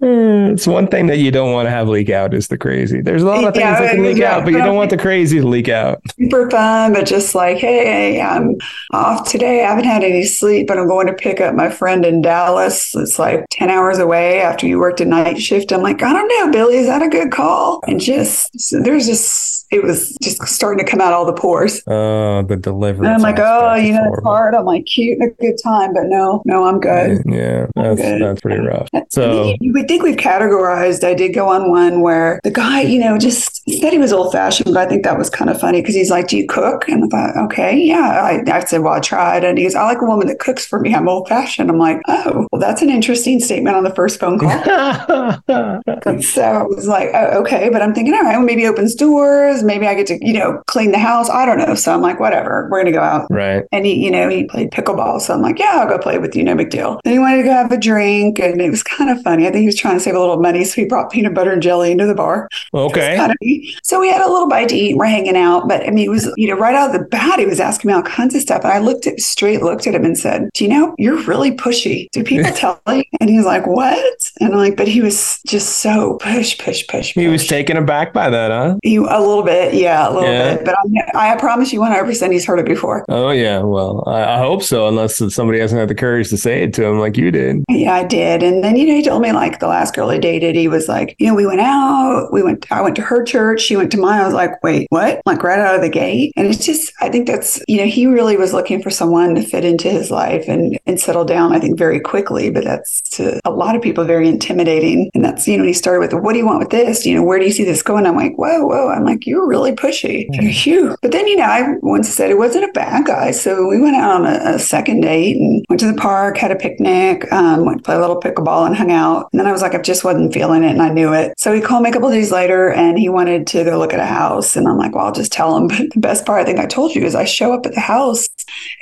it's 0.00 0.66
one 0.66 0.86
thing 0.88 1.06
that 1.06 1.18
you 1.18 1.30
don't 1.30 1.52
want 1.52 1.66
to 1.66 1.70
have 1.70 1.88
leak 1.88 2.10
out 2.10 2.34
is 2.34 2.48
the 2.48 2.58
crazy. 2.58 3.00
There's 3.00 3.22
a 3.22 3.26
lot 3.26 3.44
of 3.44 3.54
things 3.54 3.62
Yeah, 3.64 3.80
that 3.80 3.94
can 3.94 4.04
leak 4.04 4.16
yeah, 4.18 4.36
out, 4.36 4.44
but 4.44 4.52
you 4.52 4.58
don't 4.58 4.76
want 4.76 4.90
the 4.90 4.98
crazy 4.98 5.40
to 5.40 5.46
leak 5.46 5.68
out. 5.68 6.00
super 6.18 6.50
fun, 6.50 6.92
but 6.92 7.06
just 7.06 7.34
like, 7.34 7.58
hey, 7.58 8.20
I'm 8.20 8.56
off 8.92 9.30
today. 9.30 9.64
I 9.64 9.68
haven't 9.70 9.84
had 9.84 10.02
any 10.04 10.24
sleep, 10.24 10.66
but 10.66 10.78
I'm 10.78 10.88
going 10.88 11.06
to 11.06 11.12
pick 11.14 11.40
up 11.40 11.54
my 11.54 11.70
friend 11.70 12.04
in 12.04 12.22
Dallas. 12.22 12.94
It's 12.94 13.18
like 13.18 13.44
10 13.52 13.70
hours 13.70 13.98
away 13.98 14.40
after 14.40 14.66
you 14.66 14.78
worked 14.78 15.00
a 15.00 15.04
night 15.04 15.40
shift. 15.40 15.72
I'm 15.72 15.82
like, 15.82 16.02
I 16.02 16.12
don't 16.12 16.28
know, 16.28 16.52
Billy, 16.52 16.76
is 16.76 16.86
that 16.86 17.02
a 17.02 17.08
good 17.08 17.30
call? 17.32 17.80
And 17.86 18.00
just, 18.00 18.58
so 18.60 18.80
there's 18.82 19.06
just, 19.06 19.66
it 19.70 19.82
was 19.82 20.16
just 20.22 20.40
starting 20.46 20.84
to 20.84 20.88
come 20.90 21.00
out 21.00 21.12
all 21.12 21.26
the 21.26 21.32
pores. 21.32 21.82
Oh, 21.88 22.42
the 22.42 22.56
delivery. 22.56 23.06
And 23.06 23.14
I'm 23.14 23.20
like, 23.20 23.38
oh, 23.38 23.74
you 23.74 23.92
know, 23.92 24.12
it's 24.12 24.22
hard. 24.22 24.54
I'm 24.54 24.64
like, 24.64 24.86
cute 24.86 25.18
and 25.18 25.30
a 25.30 25.34
good 25.34 25.55
time, 25.62 25.92
but 25.94 26.04
no, 26.06 26.42
no, 26.44 26.64
I'm 26.64 26.80
good. 26.80 27.22
Yeah, 27.26 27.66
that's 27.74 28.00
good. 28.00 28.22
that's 28.22 28.40
pretty 28.40 28.60
rough. 28.60 28.88
So 29.10 29.54
you 29.60 29.72
would 29.72 29.88
think 29.88 30.02
we've 30.02 30.16
categorized. 30.16 31.04
I 31.04 31.14
did 31.14 31.34
go 31.34 31.48
on 31.48 31.70
one 31.70 32.00
where 32.02 32.40
the 32.44 32.50
guy, 32.50 32.82
you 32.82 32.98
know, 32.98 33.18
just 33.18 33.62
said 33.80 33.92
he 33.92 33.98
was 33.98 34.12
old 34.12 34.32
fashioned, 34.32 34.72
but 34.74 34.76
I 34.76 34.86
think 34.88 35.04
that 35.04 35.18
was 35.18 35.30
kind 35.30 35.50
of 35.50 35.60
funny 35.60 35.80
because 35.80 35.94
he's 35.94 36.10
like, 36.10 36.28
Do 36.28 36.36
you 36.36 36.46
cook? 36.46 36.88
And 36.88 37.04
I 37.04 37.08
thought, 37.08 37.44
Okay, 37.44 37.76
yeah. 37.78 38.42
I, 38.46 38.50
I 38.50 38.64
said, 38.64 38.82
Well, 38.82 38.94
I 38.94 39.00
tried. 39.00 39.44
And 39.44 39.58
he 39.58 39.64
goes, 39.64 39.74
I 39.74 39.84
like 39.84 40.00
a 40.00 40.04
woman 40.06 40.26
that 40.28 40.38
cooks 40.38 40.66
for 40.66 40.80
me. 40.80 40.94
I'm 40.94 41.08
old 41.08 41.28
fashioned. 41.28 41.70
I'm 41.70 41.78
like, 41.78 42.00
Oh, 42.08 42.46
well, 42.52 42.60
that's 42.60 42.82
an 42.82 42.90
interesting 42.90 43.40
statement 43.40 43.76
on 43.76 43.84
the 43.84 43.94
first 43.94 44.18
phone 44.20 44.38
call. 44.38 44.50
So 46.22 46.42
I 46.42 46.62
was 46.62 46.86
like, 46.86 47.10
oh, 47.14 47.40
okay. 47.40 47.68
But 47.68 47.82
I'm 47.82 47.94
thinking, 47.94 48.14
all 48.14 48.22
right, 48.22 48.36
well, 48.36 48.44
maybe 48.46 48.66
opens 48.66 48.94
doors. 48.94 49.62
Maybe 49.62 49.86
I 49.86 49.94
get 49.94 50.06
to, 50.08 50.18
you 50.24 50.32
know, 50.32 50.62
clean 50.66 50.92
the 50.92 50.98
house. 50.98 51.28
I 51.28 51.44
don't 51.44 51.58
know. 51.58 51.74
So 51.74 51.92
I'm 51.92 52.00
like, 52.00 52.20
whatever, 52.20 52.68
we're 52.70 52.82
going 52.82 52.92
to 52.92 52.98
go 52.98 53.00
out. 53.02 53.26
right. 53.30 53.64
And 53.72 53.84
he, 53.84 54.04
you 54.04 54.10
know, 54.10 54.28
he 54.28 54.44
played 54.44 54.70
pickleball. 54.70 55.20
So 55.20 55.34
I'm 55.34 55.42
like, 55.46 55.58
yeah, 55.58 55.76
I'll 55.80 55.88
go 55.88 55.98
play 55.98 56.18
with 56.18 56.34
you. 56.36 56.44
No 56.44 56.54
big 56.54 56.70
deal. 56.70 57.00
Then 57.04 57.12
he 57.14 57.18
wanted 57.18 57.38
to 57.38 57.42
go 57.44 57.52
have 57.52 57.72
a 57.72 57.76
drink. 57.78 58.38
And 58.38 58.60
it 58.60 58.70
was 58.70 58.82
kind 58.82 59.10
of 59.10 59.20
funny. 59.22 59.46
I 59.46 59.50
think 59.50 59.60
he 59.60 59.66
was 59.66 59.76
trying 59.76 59.94
to 59.94 60.00
save 60.00 60.14
a 60.14 60.20
little 60.20 60.40
money. 60.40 60.64
So 60.64 60.80
he 60.80 60.86
brought 60.86 61.10
peanut 61.10 61.34
butter 61.34 61.52
and 61.52 61.62
jelly 61.62 61.90
into 61.92 62.06
the 62.06 62.14
bar. 62.14 62.48
Okay. 62.74 63.16
Kind 63.16 63.32
of. 63.32 63.36
So 63.82 64.00
we 64.00 64.08
had 64.08 64.20
a 64.22 64.30
little 64.30 64.48
bite 64.48 64.68
to 64.70 64.76
eat. 64.76 64.96
We're 64.96 65.06
hanging 65.06 65.36
out. 65.36 65.68
But 65.68 65.86
I 65.86 65.90
mean, 65.90 66.04
it 66.06 66.10
was, 66.10 66.30
you 66.36 66.48
know, 66.48 66.56
right 66.56 66.74
out 66.74 66.94
of 66.94 67.00
the 67.00 67.06
bat, 67.08 67.38
he 67.38 67.46
was 67.46 67.60
asking 67.60 67.88
me 67.88 67.94
all 67.94 68.02
kinds 68.02 68.34
of 68.34 68.42
stuff. 68.42 68.62
And 68.64 68.72
I 68.72 68.78
looked 68.78 69.06
at 69.06 69.18
straight, 69.20 69.62
looked 69.62 69.86
at 69.86 69.94
him 69.94 70.04
and 70.04 70.18
said, 70.18 70.48
Do 70.54 70.64
you 70.64 70.70
know, 70.70 70.94
you're 70.98 71.22
really 71.24 71.52
pushy. 71.52 72.08
Do 72.12 72.22
people 72.24 72.50
tell 72.54 72.80
you? 72.88 73.04
And 73.20 73.30
he's 73.30 73.44
like, 73.44 73.66
What? 73.66 74.32
And 74.40 74.52
I'm 74.52 74.58
like, 74.58 74.76
But 74.76 74.88
he 74.88 75.00
was 75.00 75.40
just 75.46 75.78
so 75.78 76.18
push, 76.20 76.58
push, 76.58 76.86
push. 76.88 77.12
He 77.14 77.28
was 77.28 77.46
taken 77.46 77.76
aback 77.76 78.12
by 78.12 78.30
that, 78.30 78.50
huh? 78.50 78.76
You 78.82 79.06
a 79.08 79.20
little 79.20 79.42
bit, 79.42 79.74
yeah, 79.74 80.08
a 80.08 80.12
little 80.12 80.28
Yeah. 80.28 80.56
bit. 80.56 80.64
But 80.64 80.74
I, 81.14 81.32
I 81.32 81.36
promise 81.36 81.72
you, 81.72 81.80
100 81.80 82.04
percent 82.04 82.32
he's 82.32 82.44
heard 82.44 82.58
it 82.58 82.66
before. 82.66 83.04
Oh 83.08 83.30
yeah. 83.30 83.60
Well, 83.60 84.02
I, 84.06 84.34
I 84.34 84.38
hope 84.38 84.62
so, 84.62 84.86
unless 84.88 85.20
somebody 85.30 85.60
hasn't 85.60 85.78
had 85.78 85.88
the 85.88 85.94
courage 85.94 86.30
to 86.30 86.36
say 86.36 86.62
it 86.62 86.74
to 86.74 86.84
him 86.84 86.98
like 86.98 87.16
you 87.16 87.30
did. 87.30 87.64
Yeah, 87.68 87.94
I 87.94 88.04
did. 88.04 88.42
And 88.42 88.62
then 88.62 88.76
you 88.76 88.86
know, 88.86 88.94
he 88.94 89.02
told 89.02 89.22
me 89.22 89.32
like 89.32 89.60
the 89.60 89.68
last 89.68 89.94
girl 89.94 90.10
he 90.10 90.18
dated, 90.18 90.54
he 90.54 90.68
was 90.68 90.88
like, 90.88 91.16
you 91.18 91.28
know, 91.28 91.34
we 91.34 91.46
went 91.46 91.60
out, 91.60 92.32
we 92.32 92.42
went, 92.42 92.70
I 92.70 92.80
went 92.80 92.96
to 92.96 93.02
her 93.02 93.22
church, 93.22 93.60
she 93.60 93.76
went 93.76 93.90
to 93.92 93.98
mine. 93.98 94.20
I 94.20 94.24
was 94.24 94.34
like, 94.34 94.62
wait, 94.62 94.86
what? 94.90 95.20
Like 95.26 95.42
right 95.42 95.58
out 95.58 95.74
of 95.74 95.80
the 95.80 95.88
gate. 95.88 96.32
And 96.36 96.46
it's 96.46 96.64
just, 96.64 96.92
I 97.00 97.08
think 97.08 97.26
that's, 97.26 97.62
you 97.68 97.78
know, 97.78 97.86
he 97.86 98.06
really 98.06 98.36
was 98.36 98.52
looking 98.52 98.82
for 98.82 98.90
someone 98.90 99.34
to 99.34 99.42
fit 99.42 99.64
into 99.64 99.90
his 99.90 100.10
life 100.10 100.48
and 100.48 100.78
and 100.86 101.00
settle 101.00 101.24
down. 101.24 101.52
I 101.52 101.58
think 101.58 101.78
very 101.78 102.00
quickly. 102.00 102.50
But 102.50 102.64
that's 102.64 103.00
to 103.16 103.40
a 103.44 103.50
lot 103.50 103.76
of 103.76 103.82
people 103.82 104.04
very 104.04 104.28
intimidating. 104.28 105.10
And 105.14 105.24
that's 105.24 105.46
you 105.48 105.58
know, 105.58 105.64
he 105.64 105.72
started 105.72 106.00
with, 106.00 106.22
what 106.22 106.32
do 106.32 106.38
you 106.38 106.46
want 106.46 106.60
with 106.60 106.70
this? 106.70 107.06
You 107.06 107.14
know, 107.14 107.22
where 107.22 107.38
do 107.38 107.44
you 107.44 107.52
see 107.52 107.64
this 107.64 107.82
going? 107.82 108.06
I'm 108.06 108.16
like, 108.16 108.36
whoa, 108.36 108.66
whoa. 108.66 108.88
I'm 108.88 109.04
like, 109.04 109.26
you're 109.26 109.46
really 109.46 109.72
pushy. 109.72 110.26
You're 110.30 110.50
huge. 110.50 110.96
But 111.02 111.12
then 111.12 111.26
you 111.26 111.36
know, 111.36 111.44
I 111.44 111.74
once 111.82 112.08
said 112.08 112.30
it 112.30 112.38
wasn't 112.38 112.68
a 112.68 112.72
bad 112.72 113.06
guy. 113.06 113.30
So 113.30 113.66
we 113.66 113.80
went 113.80 113.96
out 113.96 114.20
on 114.20 114.26
a, 114.26 114.54
a 114.54 114.58
second 114.58 115.00
date 115.00 115.15
and 115.16 115.64
went 115.68 115.80
to 115.80 115.86
the 115.90 115.98
park, 115.98 116.36
had 116.36 116.50
a 116.50 116.56
picnic, 116.56 117.30
um, 117.32 117.64
went 117.64 117.78
to 117.78 117.84
play 117.84 117.94
a 117.94 118.00
little 118.00 118.20
pickleball 118.20 118.66
and 118.66 118.76
hung 118.76 118.90
out. 118.90 119.28
And 119.32 119.40
then 119.40 119.46
I 119.46 119.52
was 119.52 119.62
like, 119.62 119.74
I 119.74 119.80
just 119.80 120.04
wasn't 120.04 120.32
feeling 120.32 120.62
it 120.62 120.70
and 120.70 120.82
I 120.82 120.90
knew 120.90 121.12
it. 121.12 121.34
So 121.38 121.52
he 121.52 121.60
called 121.60 121.82
me 121.82 121.90
a 121.90 121.92
couple 121.92 122.10
days 122.10 122.32
later 122.32 122.70
and 122.70 122.98
he 122.98 123.08
wanted 123.08 123.46
to 123.48 123.64
go 123.64 123.78
look 123.78 123.92
at 123.92 124.00
a 124.00 124.06
house. 124.06 124.56
And 124.56 124.68
I'm 124.68 124.76
like, 124.76 124.94
well, 124.94 125.06
I'll 125.06 125.12
just 125.12 125.32
tell 125.32 125.56
him. 125.56 125.66
But 125.76 125.90
the 125.92 126.00
best 126.00 126.24
part 126.24 126.40
I 126.40 126.44
think 126.44 126.58
I 126.58 126.64
told 126.64 126.94
you 126.94 127.04
is 127.04 127.14
I 127.14 127.24
show 127.24 127.52
up 127.52 127.66
at 127.66 127.74
the 127.74 127.80
house 127.80 128.28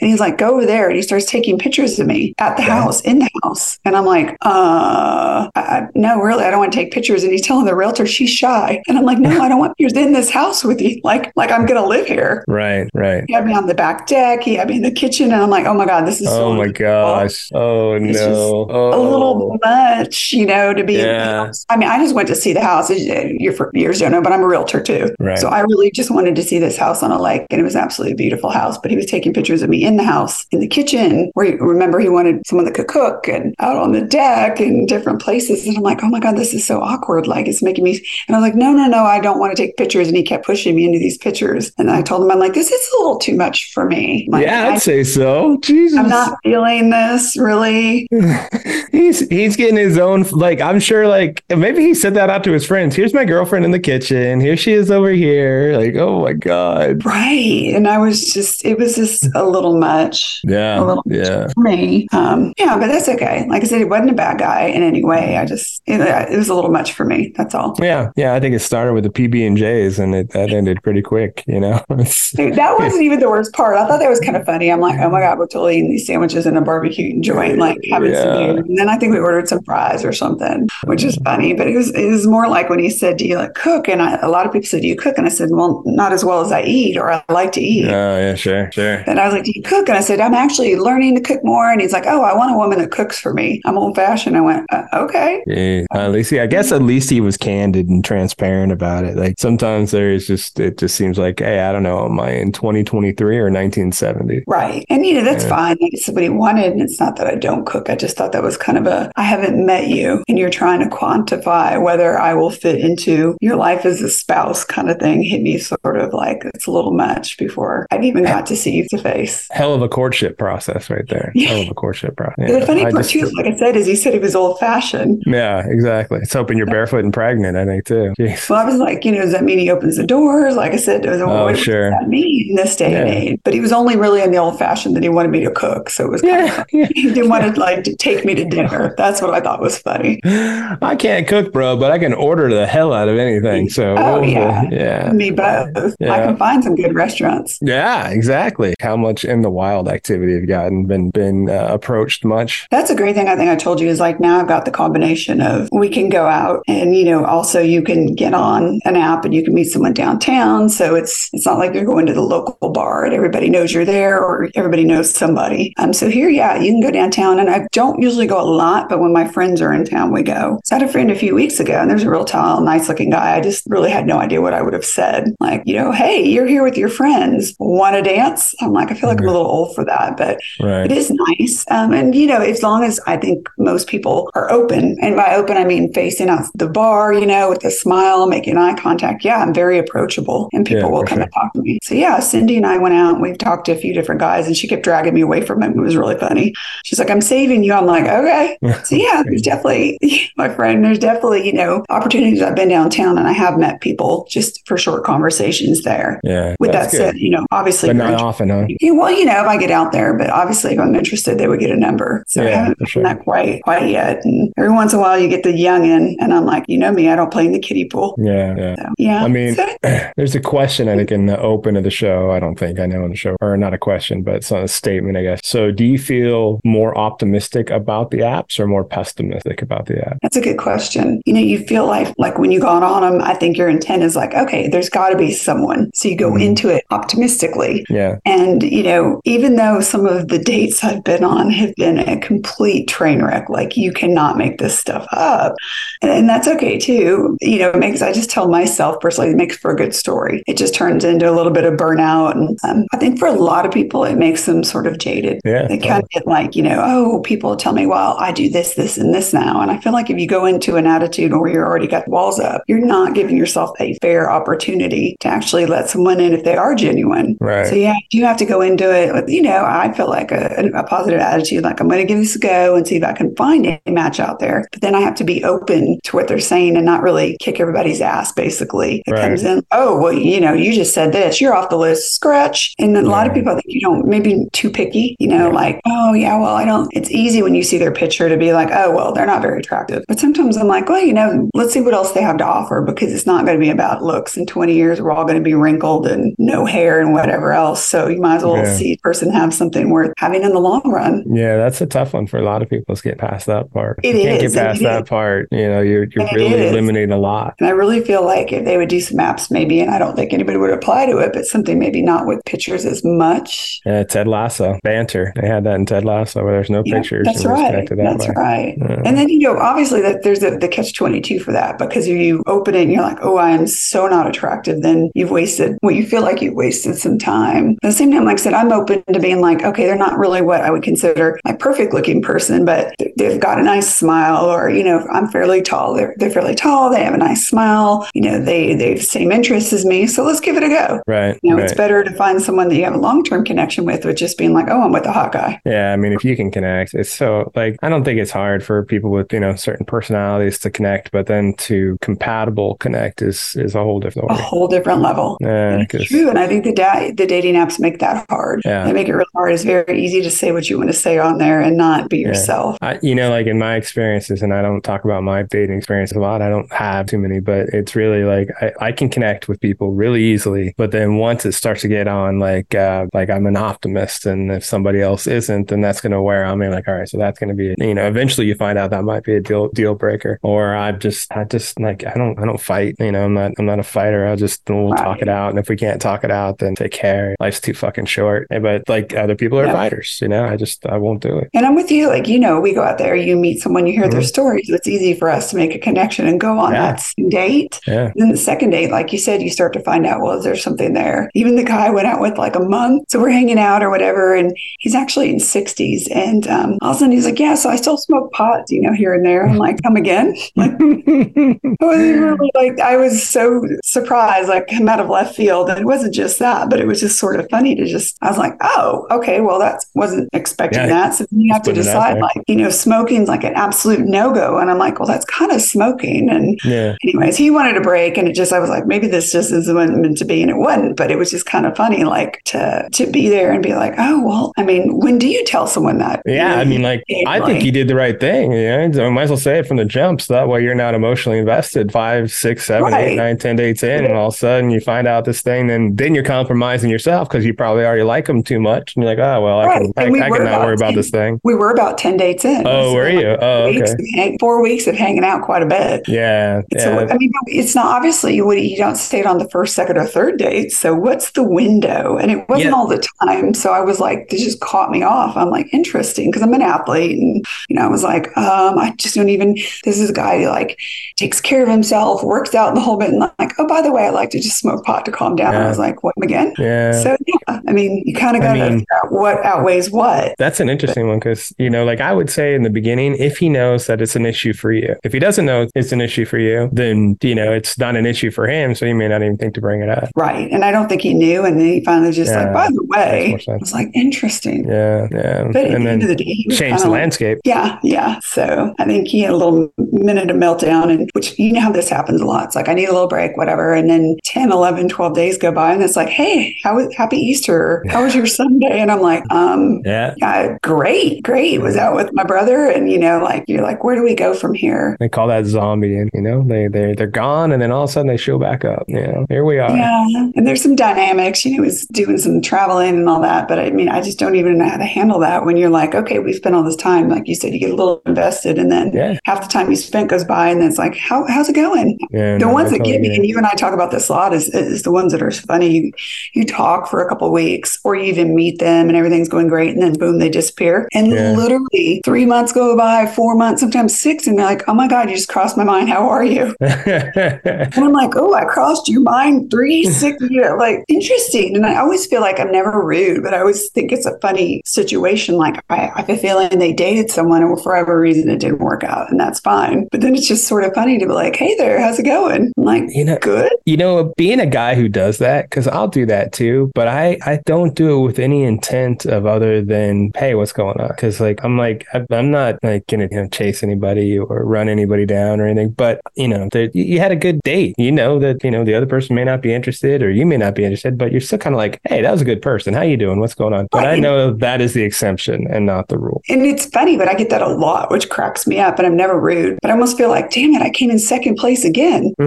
and 0.00 0.10
he's 0.10 0.20
like, 0.20 0.38
go 0.38 0.52
over 0.52 0.66
there. 0.66 0.86
And 0.88 0.96
he 0.96 1.02
starts 1.02 1.24
taking 1.24 1.58
pictures 1.58 1.98
of 1.98 2.06
me 2.06 2.34
at 2.38 2.56
the 2.56 2.62
house, 2.62 3.00
in 3.00 3.18
the 3.18 3.28
house. 3.42 3.78
And 3.84 3.96
I'm 3.96 4.04
like, 4.04 4.36
uh, 4.42 5.50
I, 5.54 5.88
no, 5.94 6.20
really, 6.20 6.44
I 6.44 6.50
don't 6.50 6.60
want 6.60 6.72
to 6.72 6.78
take 6.78 6.92
pictures. 6.92 7.22
And 7.22 7.32
he's 7.32 7.42
telling 7.42 7.66
the 7.66 7.74
realtor 7.74 8.06
she's 8.06 8.30
shy. 8.30 8.82
And 8.86 8.96
I'm 8.96 9.04
like, 9.04 9.18
no, 9.18 9.40
I 9.40 9.48
don't 9.48 9.58
want 9.58 9.76
pictures 9.76 9.96
in 9.96 10.12
this 10.12 10.30
house 10.30 10.62
with 10.62 10.80
you. 10.80 11.00
Like, 11.02 11.32
like 11.36 11.50
I'm 11.50 11.66
going 11.66 11.80
to 11.80 11.86
live 11.86 12.06
here. 12.06 12.44
Right. 12.46 12.88
Right. 12.94 13.24
He 13.26 13.34
had 13.34 13.46
me 13.46 13.54
on 13.54 13.66
the 13.66 13.74
back 13.74 14.06
deck. 14.06 14.42
He 14.42 14.54
had 14.54 14.68
me 14.68 14.76
in 14.76 14.82
the 14.82 14.90
kitchen. 14.90 15.32
And 15.32 15.42
I'm 15.42 15.50
like, 15.50 15.66
oh 15.66 15.74
my 15.74 15.86
God, 15.86 16.06
this 16.06 16.20
is 16.20 16.23
so 16.28 16.44
Oh 16.44 16.54
my 16.54 16.68
gosh. 16.68 17.50
Oh 17.52 17.94
It's 17.94 18.18
just 18.18 18.30
no. 18.30 18.66
a 18.70 18.98
little 18.98 19.52
oh. 19.52 19.58
much, 19.64 20.32
you 20.32 20.46
know, 20.46 20.72
to 20.72 20.84
be. 20.84 20.94
Yeah. 20.94 21.50
I 21.68 21.76
mean, 21.76 21.88
I 21.88 21.98
just 21.98 22.14
went 22.14 22.28
to 22.28 22.34
see 22.34 22.52
the 22.52 22.62
house. 22.62 22.90
You're 22.90 23.52
for 23.52 23.70
years 23.74 24.00
don't 24.00 24.12
know, 24.12 24.22
but 24.22 24.32
I'm 24.32 24.42
a 24.42 24.46
realtor 24.46 24.80
too. 24.80 25.14
Right. 25.18 25.38
So 25.38 25.48
I 25.48 25.60
really 25.60 25.90
just 25.90 26.10
wanted 26.10 26.37
to 26.37 26.42
see 26.42 26.58
this 26.58 26.76
house 26.76 27.02
on 27.02 27.10
a 27.10 27.20
lake, 27.20 27.46
and 27.50 27.60
it 27.60 27.64
was 27.64 27.76
absolutely 27.76 28.14
beautiful 28.14 28.50
house. 28.50 28.78
But 28.78 28.90
he 28.90 28.96
was 28.96 29.06
taking 29.06 29.32
pictures 29.32 29.62
of 29.62 29.70
me 29.70 29.84
in 29.84 29.96
the 29.96 30.04
house, 30.04 30.46
in 30.50 30.60
the 30.60 30.66
kitchen, 30.66 31.30
where 31.34 31.46
he, 31.46 31.52
remember 31.54 31.98
he 31.98 32.08
wanted 32.08 32.46
someone 32.46 32.64
that 32.66 32.74
could 32.74 32.88
cook, 32.88 33.28
and 33.28 33.54
out 33.58 33.76
on 33.76 33.92
the 33.92 34.02
deck, 34.02 34.60
and 34.60 34.87
different 34.87 35.20
places. 35.20 35.66
And 35.66 35.76
I'm 35.76 35.82
like, 35.82 36.02
oh 36.02 36.08
my 36.08 36.20
god, 36.20 36.37
this 36.37 36.54
is 36.54 36.66
so 36.66 36.80
awkward. 36.80 37.26
Like 37.26 37.46
it's 37.48 37.62
making 37.62 37.84
me. 37.84 38.04
And 38.28 38.37
I 38.37 38.40
was 38.40 38.48
like, 38.48 38.54
no, 38.54 38.72
no, 38.72 38.87
no, 38.87 39.04
I 39.04 39.20
don't 39.20 39.38
want 39.38 39.56
to 39.56 39.62
take 39.62 39.76
pictures. 39.76 40.08
And 40.08 40.16
he 40.16 40.22
kept 40.22 40.44
pushing 40.44 40.76
me 40.76 40.84
into 40.84 40.98
these 40.98 41.18
pictures, 41.18 41.72
and 41.78 41.90
I 41.90 42.02
told 42.02 42.22
him, 42.22 42.30
I'm 42.30 42.38
like, 42.38 42.54
this 42.54 42.70
is 42.70 42.92
a 42.92 43.02
little 43.02 43.18
too 43.18 43.37
much 43.37 43.72
for 43.72 43.87
me. 43.87 44.28
Like, 44.30 44.44
yeah, 44.44 44.64
I 44.64 44.72
I'd 44.74 44.82
say 44.82 45.04
so. 45.04 45.58
Jesus. 45.62 45.98
Not 46.14 46.38
feeling 46.42 46.90
this 46.90 47.37
really. 47.37 48.07
he's 48.92 49.29
he's 49.29 49.57
getting 49.57 49.77
his 49.77 49.98
own 49.98 50.22
like 50.31 50.61
I'm 50.61 50.81
sure 50.81 51.09
like 51.09 51.44
maybe 51.48 51.83
he 51.83 51.94
said 51.94 52.14
that 52.14 52.31
out 52.31 52.44
to 52.44 52.53
his 52.53 52.66
friends. 52.66 52.94
Here's 52.94 53.12
my 53.12 53.24
girlfriend 53.24 53.64
in 53.64 53.70
the 53.70 53.81
kitchen. 53.81 54.40
Here 54.40 54.57
she 54.57 54.72
is 54.72 54.90
over 54.90 55.11
here. 55.11 55.77
Like, 55.77 55.96
oh 55.96 56.22
my 56.22 56.33
God. 56.33 57.05
Right. 57.05 57.72
And 57.74 57.88
I 57.88 57.98
was 57.98 58.33
just 58.33 58.64
it 58.64 58.79
was 58.79 58.96
just 58.96 59.29
a 59.35 59.44
little 59.44 59.79
much. 59.79 60.40
Yeah. 60.44 60.81
A 60.81 60.85
little 60.85 61.03
yeah. 61.07 61.48
for 61.48 61.61
me. 61.61 62.07
Um, 62.12 62.53
yeah, 62.57 62.79
but 62.79 62.87
that's 62.87 63.09
okay. 63.09 63.46
Like 63.48 63.62
I 63.62 63.66
said, 63.66 63.79
he 63.79 63.85
wasn't 63.85 64.11
a 64.11 64.14
bad 64.14 64.38
guy 64.38 64.66
in 64.66 64.83
any 64.83 65.05
way. 65.05 65.37
I 65.37 65.44
just 65.44 65.83
it, 65.87 66.00
it 66.00 66.37
was 66.37 66.48
a 66.48 66.55
little 66.55 66.70
much 66.70 66.92
for 66.92 67.05
me. 67.05 67.33
That's 67.37 67.55
all. 67.55 67.74
Yeah. 67.81 68.11
Yeah. 68.16 68.35
I 68.35 68.40
think 68.40 68.55
it 68.55 68.61
started 68.61 68.94
with 68.94 69.05
the 69.05 69.11
PB 69.11 69.46
and 69.46 69.57
J's 69.57 69.98
and 69.98 70.14
it 70.14 70.31
that 70.31 70.50
ended 70.50 70.83
pretty 70.83 71.03
quick, 71.03 71.44
you 71.46 71.61
know. 71.61 71.85
Dude, 71.88 72.55
that 72.55 72.77
wasn't 72.79 73.03
even 73.03 73.20
the 73.20 73.29
worst 73.29 73.53
part. 73.53 73.77
I 73.77 73.87
thought 73.87 73.98
that 73.98 74.09
was 74.09 74.20
kind 74.20 74.37
of 74.37 74.44
funny. 74.44 74.70
I'm 74.70 74.81
like, 74.81 74.98
oh 75.00 75.11
my 75.11 75.20
God, 75.20 75.38
we're 75.38 75.46
totally 75.46 75.79
in 75.79 75.88
these 75.88 76.03
sandwiches 76.06 76.46
in 76.46 76.56
a 76.56 76.60
barbecue 76.60 77.18
joint, 77.20 77.58
like 77.58 77.78
having 77.90 78.14
some 78.14 78.28
Yeah. 78.28 78.36
beer. 78.52 78.56
And 78.58 78.78
then 78.78 78.88
I 78.88 78.96
think 78.96 79.12
we 79.12 79.18
ordered 79.18 79.48
some 79.48 79.62
fries 79.64 80.04
or 80.04 80.12
something, 80.12 80.68
which 80.84 81.04
is 81.04 81.16
funny. 81.24 81.54
But 81.54 81.66
it 81.68 81.76
was 81.76 81.90
it 81.94 82.06
was 82.10 82.26
more 82.26 82.48
like 82.48 82.68
when 82.70 82.78
he 82.78 82.90
said, 82.90 83.16
Do 83.16 83.26
you 83.26 83.36
like 83.36 83.54
cook? 83.54 83.88
And 83.88 84.00
I, 84.02 84.16
a 84.20 84.28
lot 84.28 84.46
of 84.46 84.52
people 84.52 84.66
said, 84.66 84.82
Do 84.82 84.88
you 84.88 84.96
cook? 84.96 85.16
And 85.18 85.26
I 85.26 85.30
said, 85.30 85.48
Well, 85.50 85.82
not 85.86 86.12
as 86.12 86.24
well 86.24 86.40
as 86.40 86.52
I 86.52 86.62
eat 86.62 86.96
or 86.96 87.10
I 87.12 87.22
like 87.28 87.52
to 87.52 87.60
eat. 87.60 87.86
Oh 87.88 88.18
yeah, 88.18 88.34
sure, 88.34 88.70
sure. 88.72 89.02
And 89.06 89.18
I 89.20 89.24
was 89.26 89.34
like, 89.34 89.44
Do 89.44 89.52
you 89.54 89.62
cook? 89.62 89.88
And 89.88 89.96
I 89.98 90.00
said, 90.00 90.20
I'm 90.20 90.34
actually 90.34 90.76
learning 90.76 91.14
to 91.16 91.20
cook 91.20 91.40
more. 91.44 91.70
And 91.70 91.80
he's 91.80 91.92
like, 91.92 92.04
Oh, 92.06 92.22
I 92.22 92.34
want 92.34 92.52
a 92.52 92.56
woman 92.56 92.78
that 92.78 92.90
cooks 92.90 93.18
for 93.18 93.32
me. 93.34 93.60
I'm 93.64 93.78
old 93.78 93.96
fashioned. 93.96 94.36
I 94.36 94.40
went, 94.40 94.66
uh, 94.72 94.82
Okay. 94.94 95.42
Yeah, 95.46 95.84
at 95.94 96.12
least 96.12 96.30
he, 96.30 96.40
I 96.40 96.46
guess 96.46 96.72
at 96.72 96.82
least 96.82 97.10
he 97.10 97.20
was 97.20 97.36
candid 97.36 97.88
and 97.88 98.04
transparent 98.04 98.72
about 98.72 99.04
it. 99.04 99.16
Like 99.16 99.34
sometimes 99.38 99.90
there 99.90 100.10
is 100.10 100.26
just 100.26 100.58
it 100.60 100.78
just 100.78 100.94
seems 100.96 101.18
like, 101.18 101.40
hey, 101.40 101.60
I 101.60 101.72
don't 101.72 101.82
know, 101.82 102.04
am 102.04 102.18
I 102.20 102.30
in 102.32 102.52
2023 102.52 103.38
or 103.38 103.50
1970? 103.50 104.44
Right. 104.46 104.84
And, 104.90 105.04
you 105.04 105.14
know, 105.14 105.24
that's 105.24 105.44
Yeah. 105.44 105.50
fine. 105.50 105.76
He 105.96 106.28
wanted. 106.28 106.72
And 106.72 106.80
it's 106.80 106.98
not 107.00 107.16
that 107.16 107.26
I 107.26 107.35
don't 107.35 107.66
cook. 107.66 107.90
I 107.90 107.96
just 107.96 108.16
thought 108.16 108.33
that 108.33 108.42
was 108.42 108.57
kind 108.57 108.78
of 108.78 108.87
a, 108.87 109.11
I 109.16 109.22
haven't 109.22 109.64
met 109.64 109.88
you 109.88 110.22
and 110.28 110.38
you're 110.38 110.50
trying 110.50 110.80
to 110.80 110.87
quantify 110.96 111.83
whether 111.83 112.18
I 112.18 112.35
will 112.35 112.50
fit 112.50 112.80
into 112.80 113.37
your 113.40 113.57
life 113.57 113.85
as 113.85 114.00
a 114.02 114.09
spouse 114.09 114.64
kind 114.64 114.90
of 114.90 114.98
thing 114.98 115.22
hit 115.22 115.42
me 115.42 115.59
sort 115.59 115.98
of 115.98 116.12
like 116.12 116.42
it's 116.54 116.66
a 116.66 116.70
little 116.70 116.92
much 116.92 117.37
before 117.38 117.87
I've 117.90 118.04
even 118.04 118.24
got 118.24 118.46
to 118.46 118.57
see 118.57 118.72
you 118.72 118.87
to 118.88 118.98
face. 118.98 119.48
Hell 119.50 119.74
of 119.74 119.83
a 119.83 119.88
courtship 119.88 120.38
process 120.38 120.88
right 120.90 121.07
there. 121.09 121.33
Hell 121.37 121.62
of 121.62 121.68
a 121.68 121.74
courtship 121.74 122.16
process. 122.16 122.50
the 122.50 122.66
funny 122.66 122.83
part 122.83 122.94
just- 122.94 123.11
too, 123.11 123.30
like 123.37 123.46
I 123.46 123.57
said, 123.57 123.76
is 123.76 123.87
he 123.87 123.96
said 123.96 124.12
he 124.12 124.18
was 124.18 124.35
old 124.35 124.59
fashioned. 124.59 125.22
yeah, 125.26 125.62
exactly. 125.66 126.20
It's 126.22 126.33
hoping 126.33 126.59
you're 126.59 126.66
barefoot 126.66 127.04
and 127.04 127.12
pregnant, 127.12 127.57
I 127.57 127.64
think 127.64 127.85
too. 127.87 128.14
Jeez. 128.18 128.48
Well, 128.48 128.61
I 128.61 128.64
was 128.64 128.76
like, 128.78 129.04
you 129.04 129.12
know, 129.12 129.20
does 129.22 129.33
that 129.33 129.44
mean 129.44 129.59
he 129.59 129.70
opens 129.70 129.96
the 129.96 130.07
doors? 130.07 130.57
Like 130.57 130.72
I 130.72 130.76
said, 130.76 131.02
does, 131.02 131.20
Oh, 131.20 131.44
what 131.44 131.59
sure. 131.59 131.90
does 131.90 132.00
that 132.00 132.09
mean 132.09 132.50
in 132.50 132.54
this 132.57 132.76
day 132.76 132.94
and 132.94 133.09
age? 133.09 133.40
But 133.44 133.54
he 133.54 133.61
was 133.61 133.72
only 133.72 133.96
really 133.96 134.22
in 134.22 134.30
the 134.30 134.38
old 134.38 134.59
fashioned 134.59 134.94
that 134.96 135.02
he 135.02 135.09
wanted 135.09 135.30
me 135.30 135.44
to 135.44 135.50
cook. 135.50 135.83
So 135.90 136.04
it 136.04 136.10
was 136.10 136.22
kind 136.22 136.48
of 136.48 136.56
Yeah, 136.56 136.64
yeah. 136.72 136.88
he 136.94 137.02
didn't 137.12 137.28
want 137.28 137.54
to 137.54 137.60
like 137.60 137.84
to 137.84 137.96
take 137.96 138.24
me 138.24 138.34
to 138.34 138.44
dinner. 138.44 138.94
That's 138.96 139.20
what 139.22 139.30
I 139.34 139.40
thought 139.40 139.60
was 139.60 139.78
funny. 139.78 140.20
I 140.24 140.96
can't 140.98 141.26
cook, 141.26 141.52
bro, 141.52 141.76
but 141.76 141.90
I 141.90 141.98
can 141.98 142.12
order 142.12 142.52
the 142.52 142.66
hell 142.66 142.92
out 142.92 143.08
of 143.08 143.18
anything. 143.18 143.68
So 143.68 143.94
Oh, 143.98 144.20
we'll- 144.20 144.30
yeah. 144.30 144.62
yeah. 144.70 145.12
Me 145.12 145.30
both. 145.30 145.94
Yeah. 146.00 146.12
I 146.14 146.18
can 146.26 146.36
find 146.36 146.62
some 146.64 146.74
good 146.74 146.94
restaurants. 146.94 147.58
Yeah, 147.62 148.08
exactly. 148.08 148.74
How 148.80 148.96
much 148.96 149.24
in 149.24 149.42
the 149.42 149.50
wild 149.50 149.88
activity 149.88 150.32
have 150.34 150.42
you 150.42 150.46
gotten? 150.46 150.84
Been 150.86 151.10
been 151.10 151.48
uh, 151.50 151.68
approached 151.70 152.24
much? 152.24 152.66
That's 152.70 152.90
a 152.90 152.94
great 152.96 153.14
thing. 153.14 153.28
I 153.28 153.36
think 153.36 153.50
I 153.50 153.56
told 153.56 153.80
you 153.80 153.88
is 153.88 154.00
like 154.00 154.20
now 154.20 154.40
I've 154.40 154.48
got 154.48 154.64
the 154.64 154.70
combination 154.70 155.40
of 155.40 155.68
we 155.72 155.88
can 155.88 156.08
go 156.08 156.26
out 156.26 156.62
and 156.68 156.94
you 156.96 157.04
know 157.04 157.24
also 157.24 157.60
you 157.60 157.82
can 157.82 158.14
get 158.14 158.34
on 158.34 158.80
an 158.84 158.96
app 158.96 159.24
and 159.24 159.34
you 159.34 159.42
can 159.44 159.54
meet 159.54 159.64
someone 159.64 159.92
downtown. 159.94 160.68
So 160.68 160.94
it's 160.94 161.30
it's 161.32 161.46
not 161.46 161.58
like 161.58 161.74
you're 161.74 161.84
going 161.84 162.06
to 162.06 162.14
the 162.14 162.22
local 162.22 162.70
bar 162.70 163.04
and 163.04 163.14
everybody 163.14 163.48
knows 163.50 163.72
you're 163.72 163.84
there 163.84 164.18
or 164.22 164.48
everybody 164.54 164.84
knows 164.84 165.10
somebody. 165.12 165.73
Um, 165.76 165.92
so 165.92 166.08
here, 166.08 166.28
yeah, 166.28 166.58
you 166.58 166.70
can 166.72 166.80
go 166.80 166.90
downtown 166.90 167.38
and 167.38 167.50
I 167.50 167.66
don't 167.72 168.00
usually 168.00 168.26
go 168.26 168.40
a 168.40 168.44
lot, 168.44 168.88
but 168.88 169.00
when 169.00 169.12
my 169.12 169.26
friends 169.26 169.60
are 169.60 169.72
in 169.72 169.84
town, 169.84 170.12
we 170.12 170.22
go. 170.22 170.60
So 170.64 170.76
I 170.76 170.78
had 170.78 170.88
a 170.88 170.92
friend 170.92 171.10
a 171.10 171.14
few 171.16 171.34
weeks 171.34 171.60
ago 171.60 171.74
and 171.74 171.90
there's 171.90 172.02
a 172.04 172.10
real 172.10 172.24
tall, 172.24 172.60
nice 172.60 172.88
looking 172.88 173.10
guy. 173.10 173.37
I 173.37 173.40
just 173.40 173.64
really 173.68 173.90
had 173.90 174.06
no 174.06 174.18
idea 174.18 174.40
what 174.40 174.54
I 174.54 174.62
would 174.62 174.72
have 174.72 174.84
said. 174.84 175.34
Like, 175.40 175.62
you 175.66 175.74
know, 175.76 175.92
hey, 175.92 176.22
you're 176.24 176.46
here 176.46 176.62
with 176.62 176.76
your 176.76 176.88
friends. 176.88 177.54
Want 177.58 177.96
to 177.96 178.02
dance? 178.02 178.54
I'm 178.60 178.72
like, 178.72 178.90
I 178.90 178.94
feel 178.94 179.08
like 179.08 179.18
I'm 179.20 179.24
a 179.26 179.30
little 179.32 179.46
old 179.46 179.74
for 179.74 179.84
that, 179.84 180.16
but 180.16 180.38
Right. 180.60 180.90
it 180.90 180.92
is 180.92 181.10
nice. 181.10 181.64
Um, 181.70 181.92
and, 181.92 182.14
you 182.14 182.26
know, 182.26 182.40
as 182.40 182.62
long 182.62 182.84
as 182.84 183.00
I 183.06 183.16
think 183.16 183.48
most 183.58 183.87
people 183.88 184.30
are 184.34 184.50
open, 184.50 184.96
and 185.00 185.16
by 185.16 185.34
open, 185.34 185.56
I 185.56 185.64
mean 185.64 185.92
facing 185.92 186.28
out 186.28 186.44
the 186.54 186.68
bar, 186.68 187.12
you 187.12 187.26
know, 187.26 187.48
with 187.50 187.64
a 187.64 187.70
smile, 187.70 188.26
making 188.26 188.56
eye 188.56 188.74
contact. 188.74 189.24
Yeah, 189.24 189.38
I'm 189.42 189.52
very 189.54 189.78
approachable 189.78 190.48
and 190.52 190.64
people 190.66 190.84
Yeah, 190.84 190.88
will 190.90 191.04
come 191.04 191.16
sure. 191.18 191.22
and 191.24 191.32
talk 191.32 191.52
to 191.54 191.60
me. 191.62 191.78
So, 191.82 191.94
yeah, 191.94 192.18
Cindy 192.20 192.56
and 192.56 192.66
I 192.66 192.78
went 192.78 192.94
out 192.94 193.14
and 193.14 193.22
we've 193.22 193.38
talked 193.38 193.66
to 193.66 193.72
a 193.72 193.76
few 193.76 193.92
different 193.92 194.20
guys 194.20 194.46
and 194.46 194.56
she 194.56 194.68
kept 194.68 194.82
dragging 194.82 195.14
me 195.14 195.20
away 195.20 195.40
from 195.40 195.53
It 195.62 195.76
was 195.76 195.96
really 195.96 196.18
funny. 196.18 196.54
She's 196.84 196.98
like, 196.98 197.10
I'm 197.10 197.20
saving 197.20 197.64
you. 197.64 197.72
I'm 197.72 197.86
like, 197.86 198.04
okay. 198.04 198.58
So, 198.84 198.96
yeah, 198.96 199.22
there's 199.24 199.42
definitely, 199.42 199.98
my 200.36 200.48
friend, 200.48 200.84
there's 200.84 200.98
definitely, 200.98 201.46
you 201.46 201.52
know, 201.52 201.84
opportunities. 201.88 202.42
I've 202.42 202.54
been 202.56 202.68
downtown 202.68 203.18
and 203.18 203.26
I 203.28 203.32
have 203.32 203.58
met 203.58 203.80
people 203.80 204.26
just 204.28 204.66
for 204.66 204.76
short 204.76 205.04
conversations 205.04 205.82
there. 205.82 206.20
Yeah. 206.24 206.56
With 206.60 206.72
that 206.72 206.90
good. 206.90 206.96
said, 206.98 207.16
you 207.16 207.30
know, 207.30 207.46
obviously, 207.50 207.88
but 207.90 207.96
not 207.96 208.14
often, 208.14 208.50
huh? 208.50 208.66
yeah, 208.80 208.92
well, 208.92 209.10
you 209.10 209.24
know, 209.24 209.40
if 209.40 209.46
I 209.46 209.56
get 209.56 209.70
out 209.70 209.92
there, 209.92 210.16
but 210.16 210.30
obviously, 210.30 210.74
if 210.74 210.78
I'm 210.80 210.94
interested, 210.94 211.38
they 211.38 211.48
would 211.48 211.60
get 211.60 211.70
a 211.70 211.76
number. 211.76 212.24
So 212.28 212.42
I 212.42 212.46
Yeah, 212.46 212.64
haven't 212.66 212.86
sure. 212.88 213.02
that 213.02 213.20
quite 213.20 213.62
quite 213.62 213.88
yet. 213.88 214.24
And 214.24 214.52
every 214.56 214.70
once 214.70 214.92
in 214.92 214.98
a 214.98 215.02
while, 215.02 215.18
you 215.18 215.28
get 215.28 215.42
the 215.42 215.50
youngin, 215.52 216.14
and 216.20 216.32
I'm 216.32 216.44
like, 216.44 216.64
you 216.68 216.78
know 216.78 216.92
me, 216.92 217.08
I 217.08 217.16
don't 217.16 217.32
play 217.32 217.46
in 217.46 217.52
the 217.52 217.58
kiddie 217.58 217.84
pool. 217.86 218.14
Yeah, 218.18 218.54
yeah. 218.56 218.76
So, 218.76 218.88
yeah, 218.98 219.24
I 219.24 219.28
mean, 219.28 219.54
So- 219.54 219.76
there's 220.16 220.34
a 220.34 220.40
question 220.40 220.88
I 220.88 220.96
think 220.96 221.12
in 221.12 221.26
the 221.26 221.38
open 221.40 221.76
of 221.76 221.84
the 221.84 221.90
show. 221.90 222.30
I 222.30 222.40
don't 222.40 222.58
think 222.58 222.78
I 222.78 222.86
know 222.86 223.04
in 223.04 223.10
the 223.10 223.16
show, 223.16 223.36
or 223.40 223.56
not 223.56 223.74
a 223.74 223.78
question, 223.78 224.22
but 224.22 224.36
it's 224.36 224.50
a 224.50 224.66
statement, 224.68 225.16
I 225.16 225.22
guess. 225.22 225.40
So, 225.46 225.70
do 225.70 225.85
you 225.85 225.98
feel 225.98 226.59
more 226.64 226.96
optimistic 226.96 227.68
about 227.68 228.11
the 228.11 228.20
apps 228.20 228.59
or 228.59 228.66
more 228.66 228.83
pessimistic 228.83 229.61
about 229.61 229.85
the 229.85 230.00
app? 230.00 230.16
That's 230.22 230.37
a 230.38 230.40
good 230.40 230.57
question. 230.57 231.20
You 231.26 231.35
know, 231.35 231.40
you 231.40 231.59
feel 231.59 231.87
like 231.87 232.14
like 232.16 232.38
when 232.38 232.50
you 232.50 232.61
got 232.61 232.83
on 232.83 233.02
them, 233.02 233.20
I 233.20 233.35
think 233.35 233.59
your 233.59 233.68
intent 233.68 234.02
is 234.04 234.16
like, 234.16 234.33
okay, 234.35 234.68
there's 234.68 234.88
got 234.88 235.11
to 235.11 235.18
be 235.18 235.33
someone. 235.33 235.90
So 235.92 236.09
you 236.09 236.16
go 236.16 236.30
Mhm. 236.30 236.42
into 236.42 236.70
it 236.70 236.83
optimistically. 236.90 237.85
Yeah, 237.90 238.16
And, 238.24 238.62
you 238.62 238.83
know, 238.83 239.20
even 239.26 239.57
though 239.57 239.80
some 239.83 240.07
of 240.07 240.28
the 240.28 240.38
dates 240.38 240.83
I've 240.83 241.04
been 241.04 241.22
on 241.24 241.50
have 241.50 241.74
been 241.74 241.98
a 241.98 242.16
complete 242.18 242.88
train 242.88 243.22
wreck, 243.22 243.50
like 243.50 243.76
you 243.76 243.92
cannot 243.92 244.38
make 244.38 244.57
this 244.57 244.78
stuff 244.78 245.07
up. 245.12 245.54
And, 246.00 246.11
and 246.11 246.26
that's 246.28 246.48
okay 246.48 246.78
too. 246.78 247.37
You 247.42 247.59
know, 247.59 247.68
it 247.68 247.76
makes, 247.78 248.00
I 248.00 248.12
just 248.14 248.30
tell 248.30 248.48
myself 248.48 248.98
personally, 249.00 249.30
it 249.33 249.37
makes 249.37 249.59
for 249.59 249.72
a 249.72 249.76
good 249.76 249.94
story. 249.94 250.42
It 250.46 250.57
just 250.57 250.74
turns 250.74 251.04
into 251.04 251.28
a 251.30 251.37
little 251.37 251.52
bit 251.52 251.64
of 251.64 251.74
burnout. 251.74 252.33
And 252.33 252.59
um, 252.64 252.87
I 252.94 252.96
think 252.96 253.18
for 253.18 253.28
a 253.28 253.33
lot 253.33 253.66
of 253.66 253.72
people, 253.72 254.04
it 254.04 254.16
makes 254.16 254.46
them 254.46 254.64
sort 254.64 254.87
of 254.87 254.96
jaded. 254.98 255.33
Yeah. 255.44 255.66
They 255.66 255.78
kind 255.78 256.02
of 256.02 256.08
get 256.10 256.26
like, 256.26 256.56
you 256.56 256.62
know, 256.62 256.80
oh, 256.84 257.20
people 257.20 257.56
tell 257.56 257.72
me, 257.72 257.86
well, 257.86 258.16
I 258.18 258.32
do 258.32 258.48
this, 258.48 258.74
this, 258.74 258.98
and 258.98 259.14
this 259.14 259.32
now. 259.32 259.60
And 259.60 259.70
I 259.70 259.78
feel 259.80 259.92
like 259.92 260.10
if 260.10 260.18
you 260.18 260.26
go 260.26 260.44
into 260.44 260.76
an 260.76 260.86
attitude 260.86 261.32
where 261.32 261.50
you're 261.50 261.66
already 261.66 261.86
got 261.86 262.06
walls 262.08 262.38
up, 262.40 262.62
you're 262.66 262.84
not 262.84 263.14
giving 263.14 263.36
yourself 263.36 263.70
a 263.80 263.94
fair 264.00 264.30
opportunity 264.30 265.16
to 265.20 265.28
actually 265.28 265.66
let 265.66 265.88
someone 265.88 266.20
in 266.20 266.32
if 266.32 266.44
they 266.44 266.56
are 266.56 266.74
genuine. 266.74 267.36
Right. 267.40 267.66
So, 267.66 267.74
yeah, 267.74 267.94
you 268.12 268.24
have 268.24 268.36
to 268.38 268.44
go 268.44 268.60
into 268.60 268.94
it 268.94 269.12
with, 269.12 269.28
you 269.28 269.42
know, 269.42 269.64
I 269.64 269.92
feel 269.92 270.08
like 270.08 270.30
a, 270.30 270.70
a 270.74 270.84
positive 270.84 271.20
attitude, 271.20 271.64
like 271.64 271.80
I'm 271.80 271.88
going 271.88 272.00
to 272.00 272.06
give 272.06 272.18
this 272.18 272.36
a 272.36 272.38
go 272.38 272.76
and 272.76 272.86
see 272.86 272.96
if 272.96 273.04
I 273.04 273.12
can 273.12 273.34
find 273.36 273.66
a 273.66 273.80
match 273.90 274.20
out 274.20 274.38
there. 274.38 274.68
But 274.72 274.80
then 274.82 274.94
I 274.94 275.00
have 275.00 275.14
to 275.16 275.24
be 275.24 275.42
open 275.44 275.98
to 276.04 276.16
what 276.16 276.28
they're 276.28 276.40
saying 276.40 276.76
and 276.76 276.84
not 276.84 277.02
really 277.02 277.36
kick 277.40 277.60
everybody's 277.60 278.00
ass, 278.00 278.32
basically. 278.32 279.02
It 279.06 279.14
Right. 279.14 279.28
comes 279.28 279.44
in, 279.44 279.62
oh, 279.70 279.96
well, 280.00 280.12
you 280.12 280.40
know, 280.40 280.52
you 280.52 280.72
just 280.72 280.92
said 280.92 281.12
this, 281.12 281.40
you're 281.40 281.54
off 281.54 281.70
the 281.70 281.76
list, 281.78 282.14
scratch. 282.14 282.74
And 282.78 282.96
a 282.96 283.02
lot 283.02 283.26
of 283.26 283.34
people 283.34 283.52
think 283.52 283.64
you 283.66 283.80
don't, 283.80 284.06
maybe 284.06 284.46
too 284.52 284.70
picky, 284.70 285.16
you 285.24 285.30
know, 285.30 285.48
Yeah. 285.48 285.54
like, 285.54 285.80
oh, 285.87 286.12
yeah, 286.12 286.38
well, 286.38 286.54
I 286.54 286.64
don't, 286.64 286.88
it's 286.92 287.10
easy 287.10 287.42
when 287.42 287.54
you 287.54 287.62
see 287.62 287.78
their 287.78 287.92
picture 287.92 288.28
to 288.28 288.37
be 288.37 288.52
like, 288.52 288.68
oh, 288.72 288.94
well, 288.94 289.12
they're 289.12 289.26
not 289.26 289.42
very 289.42 289.58
attractive. 289.58 290.04
But 290.08 290.18
sometimes 290.20 290.56
I'm 290.56 290.66
like, 290.66 290.88
well, 290.88 291.00
you 291.02 291.12
know, 291.14 291.48
let's 291.54 291.72
see 291.72 291.80
what 291.80 291.94
else 291.94 292.12
they 292.12 292.22
have 292.22 292.37
to 292.38 292.44
offer 292.44 292.82
because 292.82 293.12
it's 293.12 293.26
not 293.26 293.44
going 293.46 293.56
to 293.58 293.60
be 293.60 293.70
about 293.70 294.02
looks. 294.02 294.37
In 294.37 294.46
20 294.46 294.74
years, 294.74 295.00
we're 295.00 295.12
all 295.12 295.24
going 295.24 295.38
to 295.38 295.42
be 295.42 295.54
wrinkled 295.54 296.06
and 296.06 296.34
no 296.38 296.66
hair 296.66 297.00
and 297.00 297.12
whatever 297.14 297.52
else. 297.52 297.84
So 297.84 298.08
you 298.08 298.20
might 298.20 298.37
as 298.37 298.44
well 298.44 298.56
Yeah. 298.58 298.74
see 298.74 298.92
a 298.92 298.98
person 298.98 299.30
have 299.30 299.54
something 299.54 299.90
worth 299.90 300.12
having 300.18 300.42
in 300.42 300.52
the 300.52 300.60
long 300.60 300.82
run. 300.90 301.24
Yeah, 301.26 301.56
that's 301.56 301.80
a 301.80 301.87
tough 301.87 302.12
one 302.12 302.26
for 302.26 302.38
a 302.38 302.42
lot 302.44 302.62
of 302.62 302.68
people 302.68 302.94
to 302.94 303.02
get 303.02 303.18
past 303.18 303.46
that 303.46 303.72
part. 303.72 304.00
It 304.02 304.16
you 304.16 304.22
can't 304.22 304.42
is, 304.42 304.52
get 304.54 304.66
past 304.66 304.82
that 304.82 305.02
is. 305.04 305.08
part. 305.08 305.48
You 305.50 305.68
know, 305.68 305.80
you're 305.80 306.04
you're 306.14 306.26
And 306.26 306.32
really 306.37 306.68
eliminating 306.68 307.12
a 307.12 307.18
lot. 307.18 307.54
And 307.58 307.66
I 307.68 307.70
really 307.72 308.00
feel 308.02 308.24
like 308.24 308.52
if 308.52 308.64
they 308.64 308.76
would 308.76 308.88
do 308.88 309.00
some 309.00 309.18
apps, 309.18 309.50
maybe, 309.50 309.80
and 309.80 309.90
I 309.90 309.98
don't 309.98 310.14
think 310.16 310.32
anybody 310.32 310.58
would 310.58 310.70
apply 310.72 311.06
to 311.06 311.18
it, 311.18 311.32
but 311.32 311.46
something 311.46 311.78
maybe 311.78 312.02
not 312.02 312.26
with 312.26 312.44
pictures 312.44 312.84
as 312.84 313.02
much. 313.04 313.80
Yeah, 313.87 314.02
Ted 314.04 314.26
Lasso, 314.28 314.78
banter. 314.82 315.13
They 315.37 315.46
had 315.46 315.64
that 315.64 315.74
in 315.74 315.87
Ted 315.87 316.05
Lasso 316.05 316.42
where 316.42 316.53
there's 316.53 316.70
no 316.70 316.83
Yeah, 316.85 316.98
pictures. 316.98 317.27
That's 317.27 317.44
right. 317.44 317.88
that 317.88 317.96
That's 317.96 318.29
way. 318.29 318.35
right. 318.37 318.74
Yeah. 318.79 319.03
And 319.05 319.16
then 319.16 319.29
you 319.29 319.40
know, 319.40 319.57
obviously, 319.59 320.00
that 320.03 320.22
there's 320.22 320.42
a, 320.42 320.57
the 320.57 320.68
catch 320.68 320.94
twenty 320.94 321.20
two 321.20 321.38
for 321.40 321.53
that 321.53 321.79
because 321.79 322.07
if 322.07 322.16
you 322.16 322.42
open 322.46 322.74
it 322.74 322.83
and 322.83 322.92
you're 322.92 323.03
like, 323.03 323.18
oh, 323.22 323.37
I 323.37 323.50
am 323.50 323.66
so 323.66 324.07
not 324.07 324.27
attractive, 324.29 324.83
then 324.83 325.11
you've 325.14 325.31
wasted. 325.31 325.79
Well, 325.83 325.94
you 325.94 326.07
feel 326.07 326.22
like 326.22 326.42
you've 326.42 326.55
wasted 326.55 326.96
some 326.96 327.18
time. 327.18 327.74
But 327.83 327.88
at 327.88 327.90
the 327.90 327.98
same 327.98 328.12
time, 328.12 328.24
like 328.24 328.38
I 328.38 328.42
said, 328.42 328.55
I'm 328.55 328.72
open 328.72 329.03
to 329.12 329.20
being 329.20 329.40
like, 329.40 329.62
okay, 329.62 329.87
they're 329.87 329.96
not 329.96 330.18
really 330.18 330.42
what 330.42 330.62
I 330.62 330.70
would 330.70 330.83
consider 330.83 331.38
my 331.44 331.53
perfect 331.53 331.92
looking 331.94 332.22
person, 332.22 332.64
but 332.64 332.94
they've 333.16 333.40
got 333.40 333.59
a 333.59 333.62
nice 333.62 333.94
smile, 333.94 334.44
or 334.44 334.70
you 334.70 334.85
know, 334.85 335.07
I'm 335.12 335.29
fairly 335.29 335.62
tall. 335.62 335.94
They're 335.94 336.14
they're 336.18 336.31
fairly 336.31 336.55
tall. 336.55 336.90
They 336.90 337.05
have 337.05 337.14
a 337.14 337.18
nice 337.18 337.46
smile. 337.46 338.09
You 338.14 338.22
know, 338.22 338.40
they 338.42 338.74
they've 338.74 339.03
same 339.03 339.33
interests 339.33 339.72
as 339.72 339.85
me. 339.85 340.07
So 340.07 340.24
let's 340.24 340.40
give 340.40 340.57
it 340.57 340.62
a 340.62 340.68
go. 340.68 341.03
Right. 341.07 341.38
You 341.42 341.50
know, 341.50 341.57
right. 341.57 341.64
it's 341.64 341.74
better 341.74 342.03
to 342.03 342.11
find 342.14 342.42
someone 342.42 342.68
that 342.68 342.77
you 342.77 342.85
have 342.85 342.94
a 342.94 342.98
long 342.98 343.22
term 343.22 343.44
connection 343.44 343.85
with, 343.85 344.05
with 344.05 344.16
just 344.16 344.38
being 344.38 344.53
like, 344.53 344.66
oh, 344.68 344.83
I'm 344.83 344.92
with 344.92 345.03
the 345.04 345.12
hot 345.12 345.32
guy. 345.32 345.60
Yeah, 345.64 345.92
I 345.92 345.96
mean, 345.96 346.12
if 346.12 346.24
you 346.24 346.36
can 346.36 346.50
connect, 346.50 346.94
it's 346.94 347.10
so 347.12 347.50
like 347.54 347.76
I 347.82 347.88
don't 347.88 348.04
think 348.04 348.18
it's 348.20 348.30
hard 348.30 348.64
for 348.64 348.84
people 348.84 349.10
with 349.10 349.32
you 349.32 349.40
know 349.40 349.54
certain 349.54 349.86
personalities 349.86 350.58
to 350.60 350.70
connect, 350.70 351.10
but 351.12 351.26
then 351.26 351.54
to 351.58 351.96
compatible 352.00 352.76
connect 352.78 353.22
is 353.22 353.54
is 353.56 353.74
a 353.74 353.82
whole 353.82 354.00
different. 354.00 354.30
A 354.30 354.34
whole 354.34 354.66
different 354.68 355.00
level. 355.02 355.36
Yeah, 355.40 355.74
And 355.78 355.88
'cause- 355.88 356.02
it's 356.02 356.10
true. 356.10 356.28
And 356.28 356.38
I 356.38 356.46
think 356.46 356.64
the 356.64 356.72
da- 356.72 357.10
the 357.12 357.26
dating 357.26 357.54
apps 357.54 357.78
make 357.78 357.98
that 358.00 358.24
hard. 358.30 358.62
Yeah. 358.64 358.84
They 358.84 358.92
make 358.92 359.08
it 359.08 359.12
really 359.14 359.26
hard. 359.34 359.52
It's 359.52 359.64
very 359.64 360.00
easy 360.02 360.22
to 360.22 360.30
say 360.30 360.52
what 360.52 360.68
you 360.68 360.78
want 360.78 360.90
to 360.90 360.96
say 360.96 361.18
on 361.18 361.38
there 361.38 361.60
and 361.60 361.76
not 361.76 362.08
be 362.08 362.18
yourself. 362.18 362.76
I, 362.80 362.98
you 363.02 363.14
know, 363.14 363.30
like 363.30 363.46
in 363.46 363.58
my 363.58 363.76
experiences, 363.76 364.42
and 364.42 364.52
I 364.54 364.62
don't 364.62 364.82
talk 364.82 365.04
about 365.04 365.22
my 365.22 365.42
dating 365.42 365.76
experience 365.76 366.12
a 366.12 366.18
lot. 366.18 366.42
I 366.42 366.48
don't 366.48 366.70
have 366.72 367.06
too 367.06 367.18
many, 367.18 367.40
but 367.40 367.68
it's 367.68 367.94
really 367.94 368.24
like 368.24 368.48
I, 368.60 368.72
I 368.88 368.92
can 368.92 369.08
connect 369.08 369.48
with 369.48 369.60
people 369.60 369.92
really 369.92 370.22
easily. 370.22 370.74
But 370.76 370.90
then 370.90 371.16
once 371.16 371.44
it 371.44 371.52
starts 371.52 371.82
to 371.82 371.88
get 371.88 372.08
on, 372.08 372.38
like 372.38 372.74
uh, 372.74 373.06
like 373.12 373.30
I'm 373.30 373.46
an 373.46 373.56
optimist, 373.56 374.26
and 374.26 374.50
if 374.50 374.64
somebody 374.64 374.93
else 375.02 375.26
isn't, 375.26 375.68
then 375.68 375.80
that's 375.80 376.00
going 376.00 376.12
to 376.12 376.22
wear 376.22 376.44
on 376.44 376.59
me. 376.59 376.68
Like, 376.68 376.87
all 376.88 376.94
right, 376.94 377.09
so 377.09 377.18
that's 377.18 377.38
going 377.38 377.48
to 377.48 377.54
be, 377.54 377.74
you 377.78 377.94
know, 377.94 378.07
eventually 378.07 378.46
you 378.46 378.54
find 378.54 378.78
out 378.78 378.90
that 378.90 379.04
might 379.04 379.24
be 379.24 379.35
a 379.35 379.40
deal 379.40 379.68
deal 379.68 379.94
breaker. 379.94 380.38
Or 380.42 380.74
I 380.74 380.92
just, 380.92 381.30
I 381.33 381.44
just 381.44 381.78
like 381.80 382.04
I 382.07 382.14
don't, 382.14 382.38
I 382.38 382.44
don't 382.44 382.61
fight. 382.61 382.96
You 382.98 383.12
know, 383.12 383.24
I'm 383.24 383.35
not, 383.35 383.52
I'm 383.59 383.66
not 383.66 383.78
a 383.78 383.83
fighter. 383.83 384.26
I'll 384.26 384.37
just 384.37 384.62
we'll 384.68 384.94
talk 384.94 385.20
it 385.22 385.28
out, 385.28 385.50
and 385.50 385.59
if 385.59 385.68
we 385.68 385.76
can't 385.76 386.00
talk 386.00 386.24
it 386.24 386.30
out, 386.30 386.59
then 386.59 386.74
take 386.74 386.92
care. 386.92 387.35
Life's 387.40 387.61
too 387.61 387.74
fucking 387.74 388.07
short. 388.07 388.46
But 388.50 388.88
like 388.88 389.14
other 389.14 389.35
people 389.37 389.59
are 389.59 389.66
Yeah. 389.66 389.72
fighters. 389.72 390.18
You 390.20 390.28
know, 390.28 390.44
I 390.44 390.57
just 390.57 390.87
I 390.87 390.96
won't 390.98 391.20
do 391.22 391.38
it. 391.38 391.48
And 391.54 391.64
I'm 391.66 391.74
with 391.74 391.90
you. 391.90 392.09
Like, 392.09 392.28
you 392.28 392.38
know, 392.38 392.61
we 392.61 392.72
go 392.74 392.83
out 392.83 392.98
there, 392.98 393.14
you 393.16 393.37
meet 393.37 393.61
someone, 393.61 393.87
you 393.87 393.92
hear 393.92 394.09
their 394.09 394.20
Mhm. 394.20 394.24
stories. 394.26 394.68
It's 394.70 394.88
easy 394.88 395.14
for 395.14 395.28
us 395.30 395.50
to 395.50 395.57
make 395.57 395.74
a 395.74 395.78
connection 395.78 396.26
and 396.26 396.40
go 396.40 396.59
on 396.59 396.72
Yeah. 396.72 396.83
that 396.92 397.00
same 397.00 397.28
date. 397.28 397.80
Yeah. 397.87 398.11
Then 398.16 398.30
the 398.30 398.37
second 398.37 398.70
date, 398.70 398.90
like 398.90 399.12
you 399.12 399.18
said, 399.18 399.42
you 399.42 399.50
start 399.50 399.72
to 399.74 399.80
find 399.80 400.07
out, 400.07 400.20
well, 400.20 400.38
is 400.38 400.44
there 400.44 400.57
something 400.57 400.92
there? 400.94 401.30
Even 401.35 401.57
the 401.57 401.62
guy 401.64 401.87
I 401.87 401.90
went 401.90 402.07
out 402.07 402.20
with 402.20 402.38
like 402.38 402.57
a 402.57 402.61
month. 402.61 403.04
So 403.09 403.20
we're 403.20 403.30
hanging 403.30 403.59
out 403.59 403.83
or 403.83 403.90
whatever. 403.90 404.35
And 404.35 404.57
he's 404.84 404.94
actually 404.94 405.30
in 405.30 405.36
60s. 405.36 406.14
And 406.14 406.46
um, 406.46 406.78
all 406.82 406.90
of 406.90 406.96
a 406.96 406.98
sudden 406.98 407.12
he's 407.12 407.24
like, 407.24 407.38
yeah, 407.38 407.54
so 407.54 407.70
I 407.70 407.76
still 407.76 407.96
smoke 407.96 408.30
pot, 408.32 408.70
you 408.70 408.82
know, 408.82 408.92
here 408.92 409.14
and 409.14 409.24
there. 409.24 409.46
I'm 409.46 409.56
like, 409.56 409.82
come 409.82 409.96
again? 409.96 410.36
Like, 410.56 410.70
I 410.80 411.58
was 411.80 411.98
really 411.98 412.50
like, 412.54 412.78
I 412.78 412.96
was 412.96 413.26
so 413.26 413.66
surprised, 413.82 414.48
like 414.48 414.68
come 414.68 414.88
out 414.88 415.00
of 415.00 415.08
left 415.08 415.34
field. 415.34 415.68
And 415.68 415.80
it 415.80 415.84
wasn't 415.84 416.14
just 416.14 416.38
that, 416.38 416.70
but 416.70 416.80
it 416.80 416.86
was 416.86 417.00
just 417.00 417.18
sort 417.18 417.40
of 417.40 417.48
funny 417.50 417.74
to 417.74 417.86
just, 417.86 418.16
I 418.20 418.28
was 418.28 418.38
like, 418.38 418.54
oh, 418.60 419.06
okay, 419.10 419.40
well, 419.40 419.58
that 419.58 419.84
wasn't 419.94 420.28
expecting 420.32 420.82
Yeah, 420.82 420.88
that. 420.88 421.14
So 421.14 421.26
then 421.30 421.40
you 421.40 421.52
have 421.52 421.62
to 421.62 421.70
putting 421.70 421.82
it 421.82 421.88
out 421.88 421.94
decide, 421.94 422.20
like, 422.20 422.44
you 422.46 422.56
know, 422.56 422.70
smoking's 422.70 423.28
like 423.28 423.44
an 423.44 423.54
absolute 423.54 424.00
no 424.00 424.32
go. 424.32 424.58
And 424.58 424.70
I'm 424.70 424.78
like, 424.78 424.98
well, 424.98 425.08
that's 425.08 425.24
kind 425.24 425.50
of 425.52 425.60
smoking. 425.60 426.28
And 426.28 426.58
yeah. 426.64 426.96
anyways, 427.02 427.36
he 427.36 427.50
wanted 427.50 427.76
a 427.76 427.80
break, 427.80 428.16
and 428.16 428.28
it 428.28 428.34
just 428.34 428.52
I 428.52 428.58
was 428.58 428.70
like, 428.70 428.86
maybe 428.86 429.06
this 429.06 429.32
just 429.32 429.52
isn't 429.52 430.00
meant 430.00 430.18
to 430.18 430.24
be, 430.24 430.42
and 430.42 430.50
it 430.50 430.56
wasn't. 430.56 430.96
But 430.96 431.10
it 431.10 431.18
was 431.18 431.30
just 431.30 431.46
kind 431.46 431.66
of 431.66 431.76
funny, 431.76 432.04
like 432.04 432.42
to 432.46 432.88
to 432.92 433.10
be 433.10 433.28
there 433.28 433.52
and 433.52 433.62
be 433.62 433.74
like, 433.74 433.94
oh 433.98 434.24
well. 434.24 434.52
I 434.56 434.63
mean, 434.64 434.98
when 434.98 435.18
do 435.18 435.29
you 435.29 435.44
tell 435.44 435.66
someone 435.66 435.98
that? 435.98 436.22
Yeah, 436.27 436.55
I 436.57 436.64
mean, 436.64 436.83
like, 436.83 437.05
I 437.27 437.40
think 437.44 437.64
you 437.64 437.72
did 437.72 437.88
the 437.88 437.94
right 437.94 438.18
thing. 438.18 438.53
Yeah, 438.53 438.88
I 439.05 439.09
might 439.11 439.22
as 439.24 439.31
well 439.31 439.38
say 439.38 439.59
it 439.59 439.66
from 439.66 439.77
the 439.77 439.85
jump, 439.85 440.20
so 440.20 440.35
that 440.35 440.48
way 440.48 440.62
you're 440.62 440.74
not 440.74 440.94
emotionally 440.94 441.38
invested. 441.38 441.92
Five, 441.92 442.31
six, 442.33 442.64
seven, 442.66 442.92
eight, 442.94 443.09
Right. 443.09 443.16
nine, 443.16 443.38
ten 443.38 443.57
dates 443.57 443.83
in, 443.83 444.05
and 444.05 444.14
all 444.14 444.29
of 444.29 444.35
a 444.35 444.37
sudden 444.37 444.70
you 444.70 444.81
find 444.81 445.07
out 445.07 445.24
this 445.24 445.40
thing, 445.42 445.66
then 445.66 445.94
then 445.96 446.14
you're 446.14 446.24
compromising 446.24 446.90
yourself 446.90 447.29
because 447.29 447.44
you 447.44 447.55
probably 447.55 447.85
already 447.85 448.03
like 448.03 448.27
them 448.27 448.42
too 448.42 448.61
much, 448.61 448.94
and 448.96 449.05
you're 449.05 449.14
like, 449.14 449.18
oh 449.24 449.42
well, 449.42 449.61
I 449.61 449.79
can, 449.79 449.92
I, 449.96 450.09
we 450.11 450.20
I 450.22 450.31
can 450.31 450.44
not 450.44 450.61
worry 450.61 450.74
about 450.74 450.94
this 450.94 451.11
thing. 451.11 451.40
we 451.44 451.55
were 451.55 451.70
about 451.70 451.98
ten 451.98 452.16
dates 452.16 452.44
in. 452.44 452.66
Oh, 452.66 452.90
So, 452.90 452.94
were 452.94 453.05
like, 453.12 453.14
you? 453.22 453.29
Oh, 453.40 453.62
okay. 453.64 453.94
hang- 454.14 454.38
four 454.38 454.62
weeks 454.62 454.87
of 454.87 454.94
hanging 454.94 455.24
out 455.24 455.42
quite 455.42 455.62
a 455.62 455.66
bit. 455.66 456.07
Yeah, 456.09 456.62
So 456.79 457.00
yeah. 457.00 457.07
I 457.12 457.16
mean, 457.18 457.31
it's 457.46 457.74
not 457.74 457.87
obviously 457.87 458.35
you 458.35 458.46
would 458.46 458.59
you 458.59 458.77
don't 458.77 458.96
stay 458.96 459.22
on 459.24 459.38
the 459.38 459.48
first, 459.50 459.74
second, 459.74 459.96
or 459.98 460.07
third 460.07 460.38
date. 460.38 460.72
So 460.72 460.94
what's 460.94 461.33
the 461.33 461.42
window? 461.42 462.16
And 462.16 462.31
it 462.31 462.48
wasn't 462.48 462.70
Yeah. 462.70 462.74
all 462.77 462.87
the 462.87 463.05
time. 463.22 463.55
So 463.55 463.72
I 463.72 463.81
was 463.81 464.00
like, 464.00 464.29
this 464.29 464.53
just 464.54 464.62
caught 464.62 464.90
me 464.90 465.02
off. 465.02 465.36
I'm 465.36 465.50
like, 465.50 465.72
interesting, 465.72 466.30
because 466.30 466.42
I'm 466.42 466.54
an 466.54 466.62
athlete, 466.62 467.18
and 467.18 467.44
you 467.68 467.76
know, 467.76 467.82
I 467.82 467.88
was 467.88 468.02
like, 468.02 468.26
um, 468.36 468.78
I 468.78 468.94
just 468.98 469.14
don't 469.14 469.28
even. 469.28 469.54
This 469.84 469.98
is 469.98 470.10
a 470.10 470.12
guy 470.12 470.42
who 470.42 470.48
like 470.48 470.78
takes 471.16 471.40
care 471.40 471.62
of 471.62 471.68
himself, 471.68 472.22
works 472.22 472.54
out, 472.54 472.74
the 472.74 472.80
whole 472.80 472.96
bit. 472.96 473.10
And 473.10 473.18
like, 473.18 473.52
oh, 473.58 473.66
by 473.66 473.82
the 473.82 473.92
way, 473.92 474.06
I 474.06 474.10
like 474.10 474.30
to 474.30 474.40
just 474.40 474.58
smoke 474.58 474.84
pot 474.84 475.04
to 475.06 475.12
calm 475.12 475.36
down. 475.36 475.52
Yeah. 475.52 475.64
I 475.64 475.68
was 475.68 475.78
like, 475.78 476.02
what 476.02 476.14
again? 476.22 476.54
Yeah. 476.58 476.92
So 476.92 477.16
yeah, 477.26 477.60
I 477.68 477.72
mean, 477.72 478.02
you 478.04 478.14
kind 478.14 478.36
of 478.36 478.42
got 478.42 478.54
to 478.54 478.60
mean- 478.60 478.78
figure 478.80 478.86
out 479.02 479.12
what 479.12 479.44
outweighs 479.44 479.90
what. 479.90 480.34
That's 480.38 480.60
an 480.60 480.68
interesting 480.68 481.08
one 481.08 481.18
because, 481.18 481.52
you 481.58 481.70
know, 481.70 481.84
like 481.84 482.00
I 482.00 482.12
would 482.12 482.30
say 482.30 482.54
in 482.54 482.62
the 482.62 482.70
beginning, 482.70 483.16
if 483.16 483.38
he 483.38 483.48
knows 483.48 483.86
that 483.86 484.00
it's 484.00 484.16
an 484.16 484.26
issue 484.26 484.52
for 484.52 484.72
you, 484.72 484.94
if 485.04 485.12
he 485.12 485.18
doesn't 485.18 485.44
know 485.44 485.68
it's 485.74 485.92
an 485.92 486.00
issue 486.00 486.24
for 486.24 486.38
you, 486.38 486.68
then, 486.72 487.16
you 487.22 487.34
know, 487.34 487.52
it's 487.52 487.78
not 487.78 487.96
an 487.96 488.06
issue 488.06 488.30
for 488.30 488.46
him. 488.48 488.74
So 488.74 488.86
he 488.86 488.92
may 488.92 489.08
not 489.08 489.22
even 489.22 489.36
think 489.36 489.54
to 489.54 489.60
bring 489.60 489.80
it 489.80 489.88
up. 489.88 490.10
Right. 490.16 490.50
And 490.50 490.64
I 490.64 490.70
don't 490.70 490.88
think 490.88 491.02
he 491.02 491.14
knew. 491.14 491.44
And 491.44 491.58
then 491.58 491.66
he 491.66 491.84
finally 491.84 492.12
just 492.12 492.30
Yeah, 492.30 492.44
like, 492.44 492.52
by 492.52 492.68
the 492.68 492.84
way, 492.84 493.38
I 493.48 493.56
was 493.56 493.72
like, 493.72 493.90
interesting. 493.94 494.43
Yeah. 494.52 495.09
Yeah. 495.11 495.44
But 495.52 495.57
at 495.64 495.70
and 495.72 495.87
the 495.87 495.90
end 495.90 496.02
of 496.02 496.09
the 496.09 496.16
day, 496.16 496.24
he 496.24 496.44
was 496.48 496.59
change 496.59 496.83
the 496.83 496.88
landscape. 496.90 497.38
Yeah, 497.44 497.78
yeah. 497.83 498.18
So 498.20 498.74
I 498.78 498.85
think 498.85 499.09
he 499.09 499.20
had 499.20 499.33
a 499.33 499.37
little 499.37 499.72
minute 499.78 500.30
of 500.30 500.37
meltdown, 500.37 500.90
and 500.92 501.11
which 501.14 501.38
you 501.38 501.52
know 501.52 501.61
how 501.61 501.72
this 501.72 501.88
happens 501.88 502.20
a 502.20 502.24
lot. 502.26 502.44
It's 502.46 502.57
like, 502.57 502.68
I 502.68 502.74
need 502.74 502.87
a 502.88 502.92
little 502.92 503.09
break, 503.09 503.37
whatever. 503.37 503.72
And 503.72 503.88
then 503.88 504.16
10, 504.24 504.52
11, 504.52 504.88
12 504.88 505.14
days 505.14 505.38
go 505.38 505.52
by, 505.52 505.72
and 505.72 505.83
it's 505.83 505.96
like, 505.96 506.09
hey, 506.09 506.57
how 506.62 506.76
was 506.76 506.92
happy 506.94 507.16
Easter? 507.16 507.83
How 507.88 508.02
was 508.04 508.14
your 508.14 508.26
Sunday? 508.35 508.80
And 508.80 508.90
I'm 508.90 509.00
like, 509.00 509.22
um, 509.30 509.80
Yeah. 509.85 510.14
yeah, 510.18 510.57
great, 510.62 511.22
great. 511.22 511.61
Was 511.61 511.76
out 511.76 511.94
with 511.94 512.11
my 512.12 512.24
brother, 512.24 512.66
and 512.66 512.90
you 512.90 512.98
know, 512.98 513.20
like 513.22 513.44
you're 513.48 513.62
like, 513.62 513.85
where 513.85 513.94
do 513.94 514.02
we 514.02 514.14
go 514.14 514.35
from 514.35 514.54
here? 514.54 514.96
They 515.00 515.09
call 515.09 515.28
that 515.28 515.46
zombie, 515.46 515.96
and 515.98 516.11
you 516.12 516.20
know 516.20 516.42
they 516.46 516.68
they 516.68 516.94
they're 516.94 517.07
gone, 517.07 517.52
and 517.52 517.61
then 517.62 517.70
all 517.70 517.85
of 517.85 517.90
a 517.90 517.92
sudden 517.92 518.09
they 518.09 518.16
show 518.16 518.38
back 518.38 518.64
up. 518.64 518.85
You 518.88 519.00
know, 519.00 519.26
here 519.28 519.44
we 519.44 519.59
are. 519.59 519.74
Yeah, 519.74 520.30
and 520.35 520.46
there's 520.46 520.62
some 520.62 520.74
dynamics. 520.76 521.44
You 521.44 521.57
know, 521.57 521.62
he's 521.64 521.87
doing 521.88 522.18
some 522.18 522.40
traveling 522.42 522.94
and 522.96 523.09
all 523.09 523.20
that, 523.22 523.48
but 523.48 523.59
I 523.59 523.70
mean, 523.70 523.88
I 523.88 524.00
just 524.02 524.18
don't 524.18 524.33
even 524.36 524.58
know 524.58 524.68
how 524.68 524.76
to 524.76 524.84
handle 524.84 525.18
that 525.20 525.44
when 525.44 525.56
you're 525.56 525.70
like, 525.70 525.94
okay, 525.94 526.18
we 526.18 526.32
spent 526.32 526.54
all 526.54 526.62
this 526.62 526.76
time, 526.76 527.08
like 527.08 527.26
you 527.28 527.34
said, 527.34 527.52
you 527.52 527.60
get 527.60 527.70
a 527.70 527.74
little 527.74 528.02
invested, 528.06 528.58
and 528.58 528.70
then 528.70 528.92
Yeah. 528.92 529.18
half 529.24 529.42
the 529.42 529.48
time 529.48 529.70
you 529.70 529.76
spent 529.76 530.10
goes 530.10 530.24
by, 530.24 530.48
and 530.50 530.60
then 530.60 530.68
it's 530.68 530.78
like, 530.78 530.96
how 530.96 531.26
how's 531.28 531.48
it 531.48 531.54
going? 531.54 531.98
Yeah, 532.10 532.38
the 532.38 532.46
no, 532.46 532.52
ones 532.52 532.70
that 532.70 532.80
get 532.84 533.00
me, 533.00 533.14
and 533.14 533.26
you 533.26 533.36
and 533.36 533.46
I 533.46 533.52
talk 533.54 533.72
about 533.74 533.90
this 533.90 534.08
a 534.08 534.12
lot, 534.12 534.32
is, 534.34 534.48
is 534.54 534.82
the 534.82 534.90
ones 534.92 535.12
that 535.12 535.22
are 535.22 535.30
funny. 535.30 535.68
You, 535.68 535.92
you 536.34 536.44
talk 536.46 536.88
for 536.88 537.02
a 537.04 537.08
couple 537.08 537.26
of 537.28 537.32
weeks, 537.32 537.78
or 537.84 537.94
you 537.96 538.04
even 538.04 538.34
meet 538.34 538.58
them, 538.58 538.88
and 538.88 538.96
everything's 538.96 539.28
going 539.28 539.48
great, 539.48 539.70
and 539.70 539.82
then 539.82 539.94
boom, 539.94 540.18
they 540.18 540.28
disappear. 540.28 540.88
And 540.94 541.08
Yeah. 541.12 541.32
literally, 541.32 542.00
three 542.04 542.26
months 542.26 542.52
go 542.52 542.76
by, 542.76 543.06
four 543.06 543.34
months, 543.36 543.60
sometimes 543.60 543.98
six, 543.98 544.26
and 544.26 544.38
they're 544.38 544.46
like, 544.46 544.62
"Oh 544.68 544.74
my 544.74 544.88
god, 544.88 545.08
you 545.10 545.16
just 545.16 545.28
crossed 545.28 545.56
my 545.56 545.64
mind. 545.64 545.88
How 545.88 546.08
are 546.08 546.24
you?" 546.24 546.54
And 546.60 547.84
I'm 547.84 547.92
like, 547.92 548.12
"Oh, 548.16 548.34
I 548.34 548.44
crossed 548.44 548.88
your 548.88 549.00
mind 549.02 549.50
three, 549.50 549.84
six, 549.84 550.16
you 550.30 550.40
know, 550.42 550.56
like 550.56 550.84
interesting." 550.88 551.56
And 551.56 551.66
I 551.66 551.76
always 551.76 552.06
feel 552.06 552.20
like 552.20 552.38
I'm 552.40 552.52
never 552.52 552.82
rude, 552.84 553.22
but 553.22 553.34
I 553.34 553.40
always 553.40 553.68
think 553.70 553.92
it's 553.92 554.06
a 554.06 554.16
funny 554.24 554.62
situation. 554.64 555.37
Like 555.37 555.62
I, 555.68 555.90
I 555.94 556.00
have 556.00 556.10
a 556.10 556.16
feeling 556.16 556.58
they 556.58 556.72
dated 556.72 557.10
someone, 557.10 557.42
and 557.42 557.60
for 557.62 557.72
whatever 557.72 558.00
reason, 558.00 558.30
it 558.30 558.40
didn't 558.40 558.60
work 558.60 558.84
out, 558.84 559.10
and 559.10 559.20
that's 559.20 559.40
fine. 559.40 559.88
But 559.90 560.00
then 560.00 560.14
it's 560.14 560.26
just 560.26 560.48
sort 560.48 560.64
of 560.64 560.72
funny 560.74 560.98
to 560.98 561.06
be 561.06 561.12
like, 561.12 561.37
"Hey 561.37 561.54
there, 561.56 561.80
how's 561.80 561.98
it 561.98 562.04
going?" 562.04 562.52
I'm 562.56 562.64
like, 562.64 562.84
you 562.88 563.04
know, 563.04 563.18
"Good." 563.18 563.52
you 563.66 563.76
know, 563.76 564.12
being 564.16 564.40
a 564.40 564.46
guy 564.46 564.74
who 564.74 564.88
does 564.88 565.18
that, 565.18 565.50
because 565.50 565.66
I'll 565.68 565.88
do 565.88 566.06
that 566.06 566.32
too, 566.32 566.70
but 566.74 566.88
I 566.88 567.18
I 567.26 567.40
don't 567.44 567.74
do 567.74 567.98
it 567.98 568.06
with 568.06 568.18
any 568.18 568.44
intent 568.44 569.06
of 569.06 569.26
other 569.26 569.62
than 569.62 570.12
hey, 570.16 570.34
what's 570.34 570.52
going 570.52 570.80
on? 570.80 570.88
Because 570.88 571.20
like 571.20 571.44
I'm 571.44 571.58
like 571.58 571.87
I'm 572.10 572.30
not 572.30 572.58
like 572.62 572.87
gonna 572.87 573.08
you 573.10 573.22
know, 573.22 573.28
chase 573.28 573.62
anybody 573.62 574.18
or 574.18 574.44
run 574.44 574.68
anybody 574.68 575.06
down 575.06 575.40
or 575.40 575.46
anything, 575.46 575.70
but 575.70 576.00
you 576.14 576.28
know, 576.28 576.48
you 576.54 576.70
you 576.72 576.98
had 577.00 577.12
a 577.12 577.16
good 577.16 577.42
date. 577.42 577.74
You 577.78 577.92
know 577.92 578.18
that 578.20 578.42
you 578.44 578.50
know 578.50 578.64
the 578.64 578.74
other 578.74 578.87
person 578.87 579.16
may 579.16 579.24
not 579.24 579.42
be 579.42 579.52
interested 579.52 580.02
or 580.02 580.10
you 580.10 580.24
may 580.24 580.37
not 580.37 580.54
be 580.54 580.64
interested, 580.64 580.96
but 580.96 581.12
you're 581.12 581.20
still 581.20 581.38
kind 581.38 581.54
of 581.54 581.58
like, 581.58 581.80
hey, 581.84 582.00
that 582.02 582.12
was 582.12 582.22
a 582.22 582.24
good 582.24 582.42
person. 582.42 582.74
How 582.74 582.82
you 582.82 582.96
doing? 582.96 583.20
What's 583.20 583.34
going 583.34 583.52
on? 583.52 583.68
But 583.70 583.84
I 583.84 583.94
Right. 583.94 584.00
Know 584.16 584.33
that 584.35 584.61
is 584.61 584.74
the 584.74 584.83
exception 584.83 585.46
and 585.50 585.66
not 585.66 585.88
the 585.88 585.98
rule. 585.98 586.22
And 586.29 586.42
it's 586.46 586.66
funny, 586.66 586.96
but 586.96 587.09
I 587.09 587.14
get 587.14 587.31
that 587.31 587.42
a 587.42 587.48
lot, 587.48 587.90
which 587.90 588.09
cracks 588.09 588.46
me 588.46 588.59
up. 588.61 588.79
And 588.79 588.87
I'm 588.87 588.96
never 588.96 589.18
rude, 589.18 589.59
but 589.62 589.70
I 589.70 589.74
almost 589.74 589.96
feel 589.96 590.09
like, 590.09 590.31
damn 590.31 590.53
it, 590.55 590.62
I 590.62 590.70
came 590.70 590.90
in 590.90 590.98
second 590.98 591.37
place 591.37 591.64
again. 591.64 592.14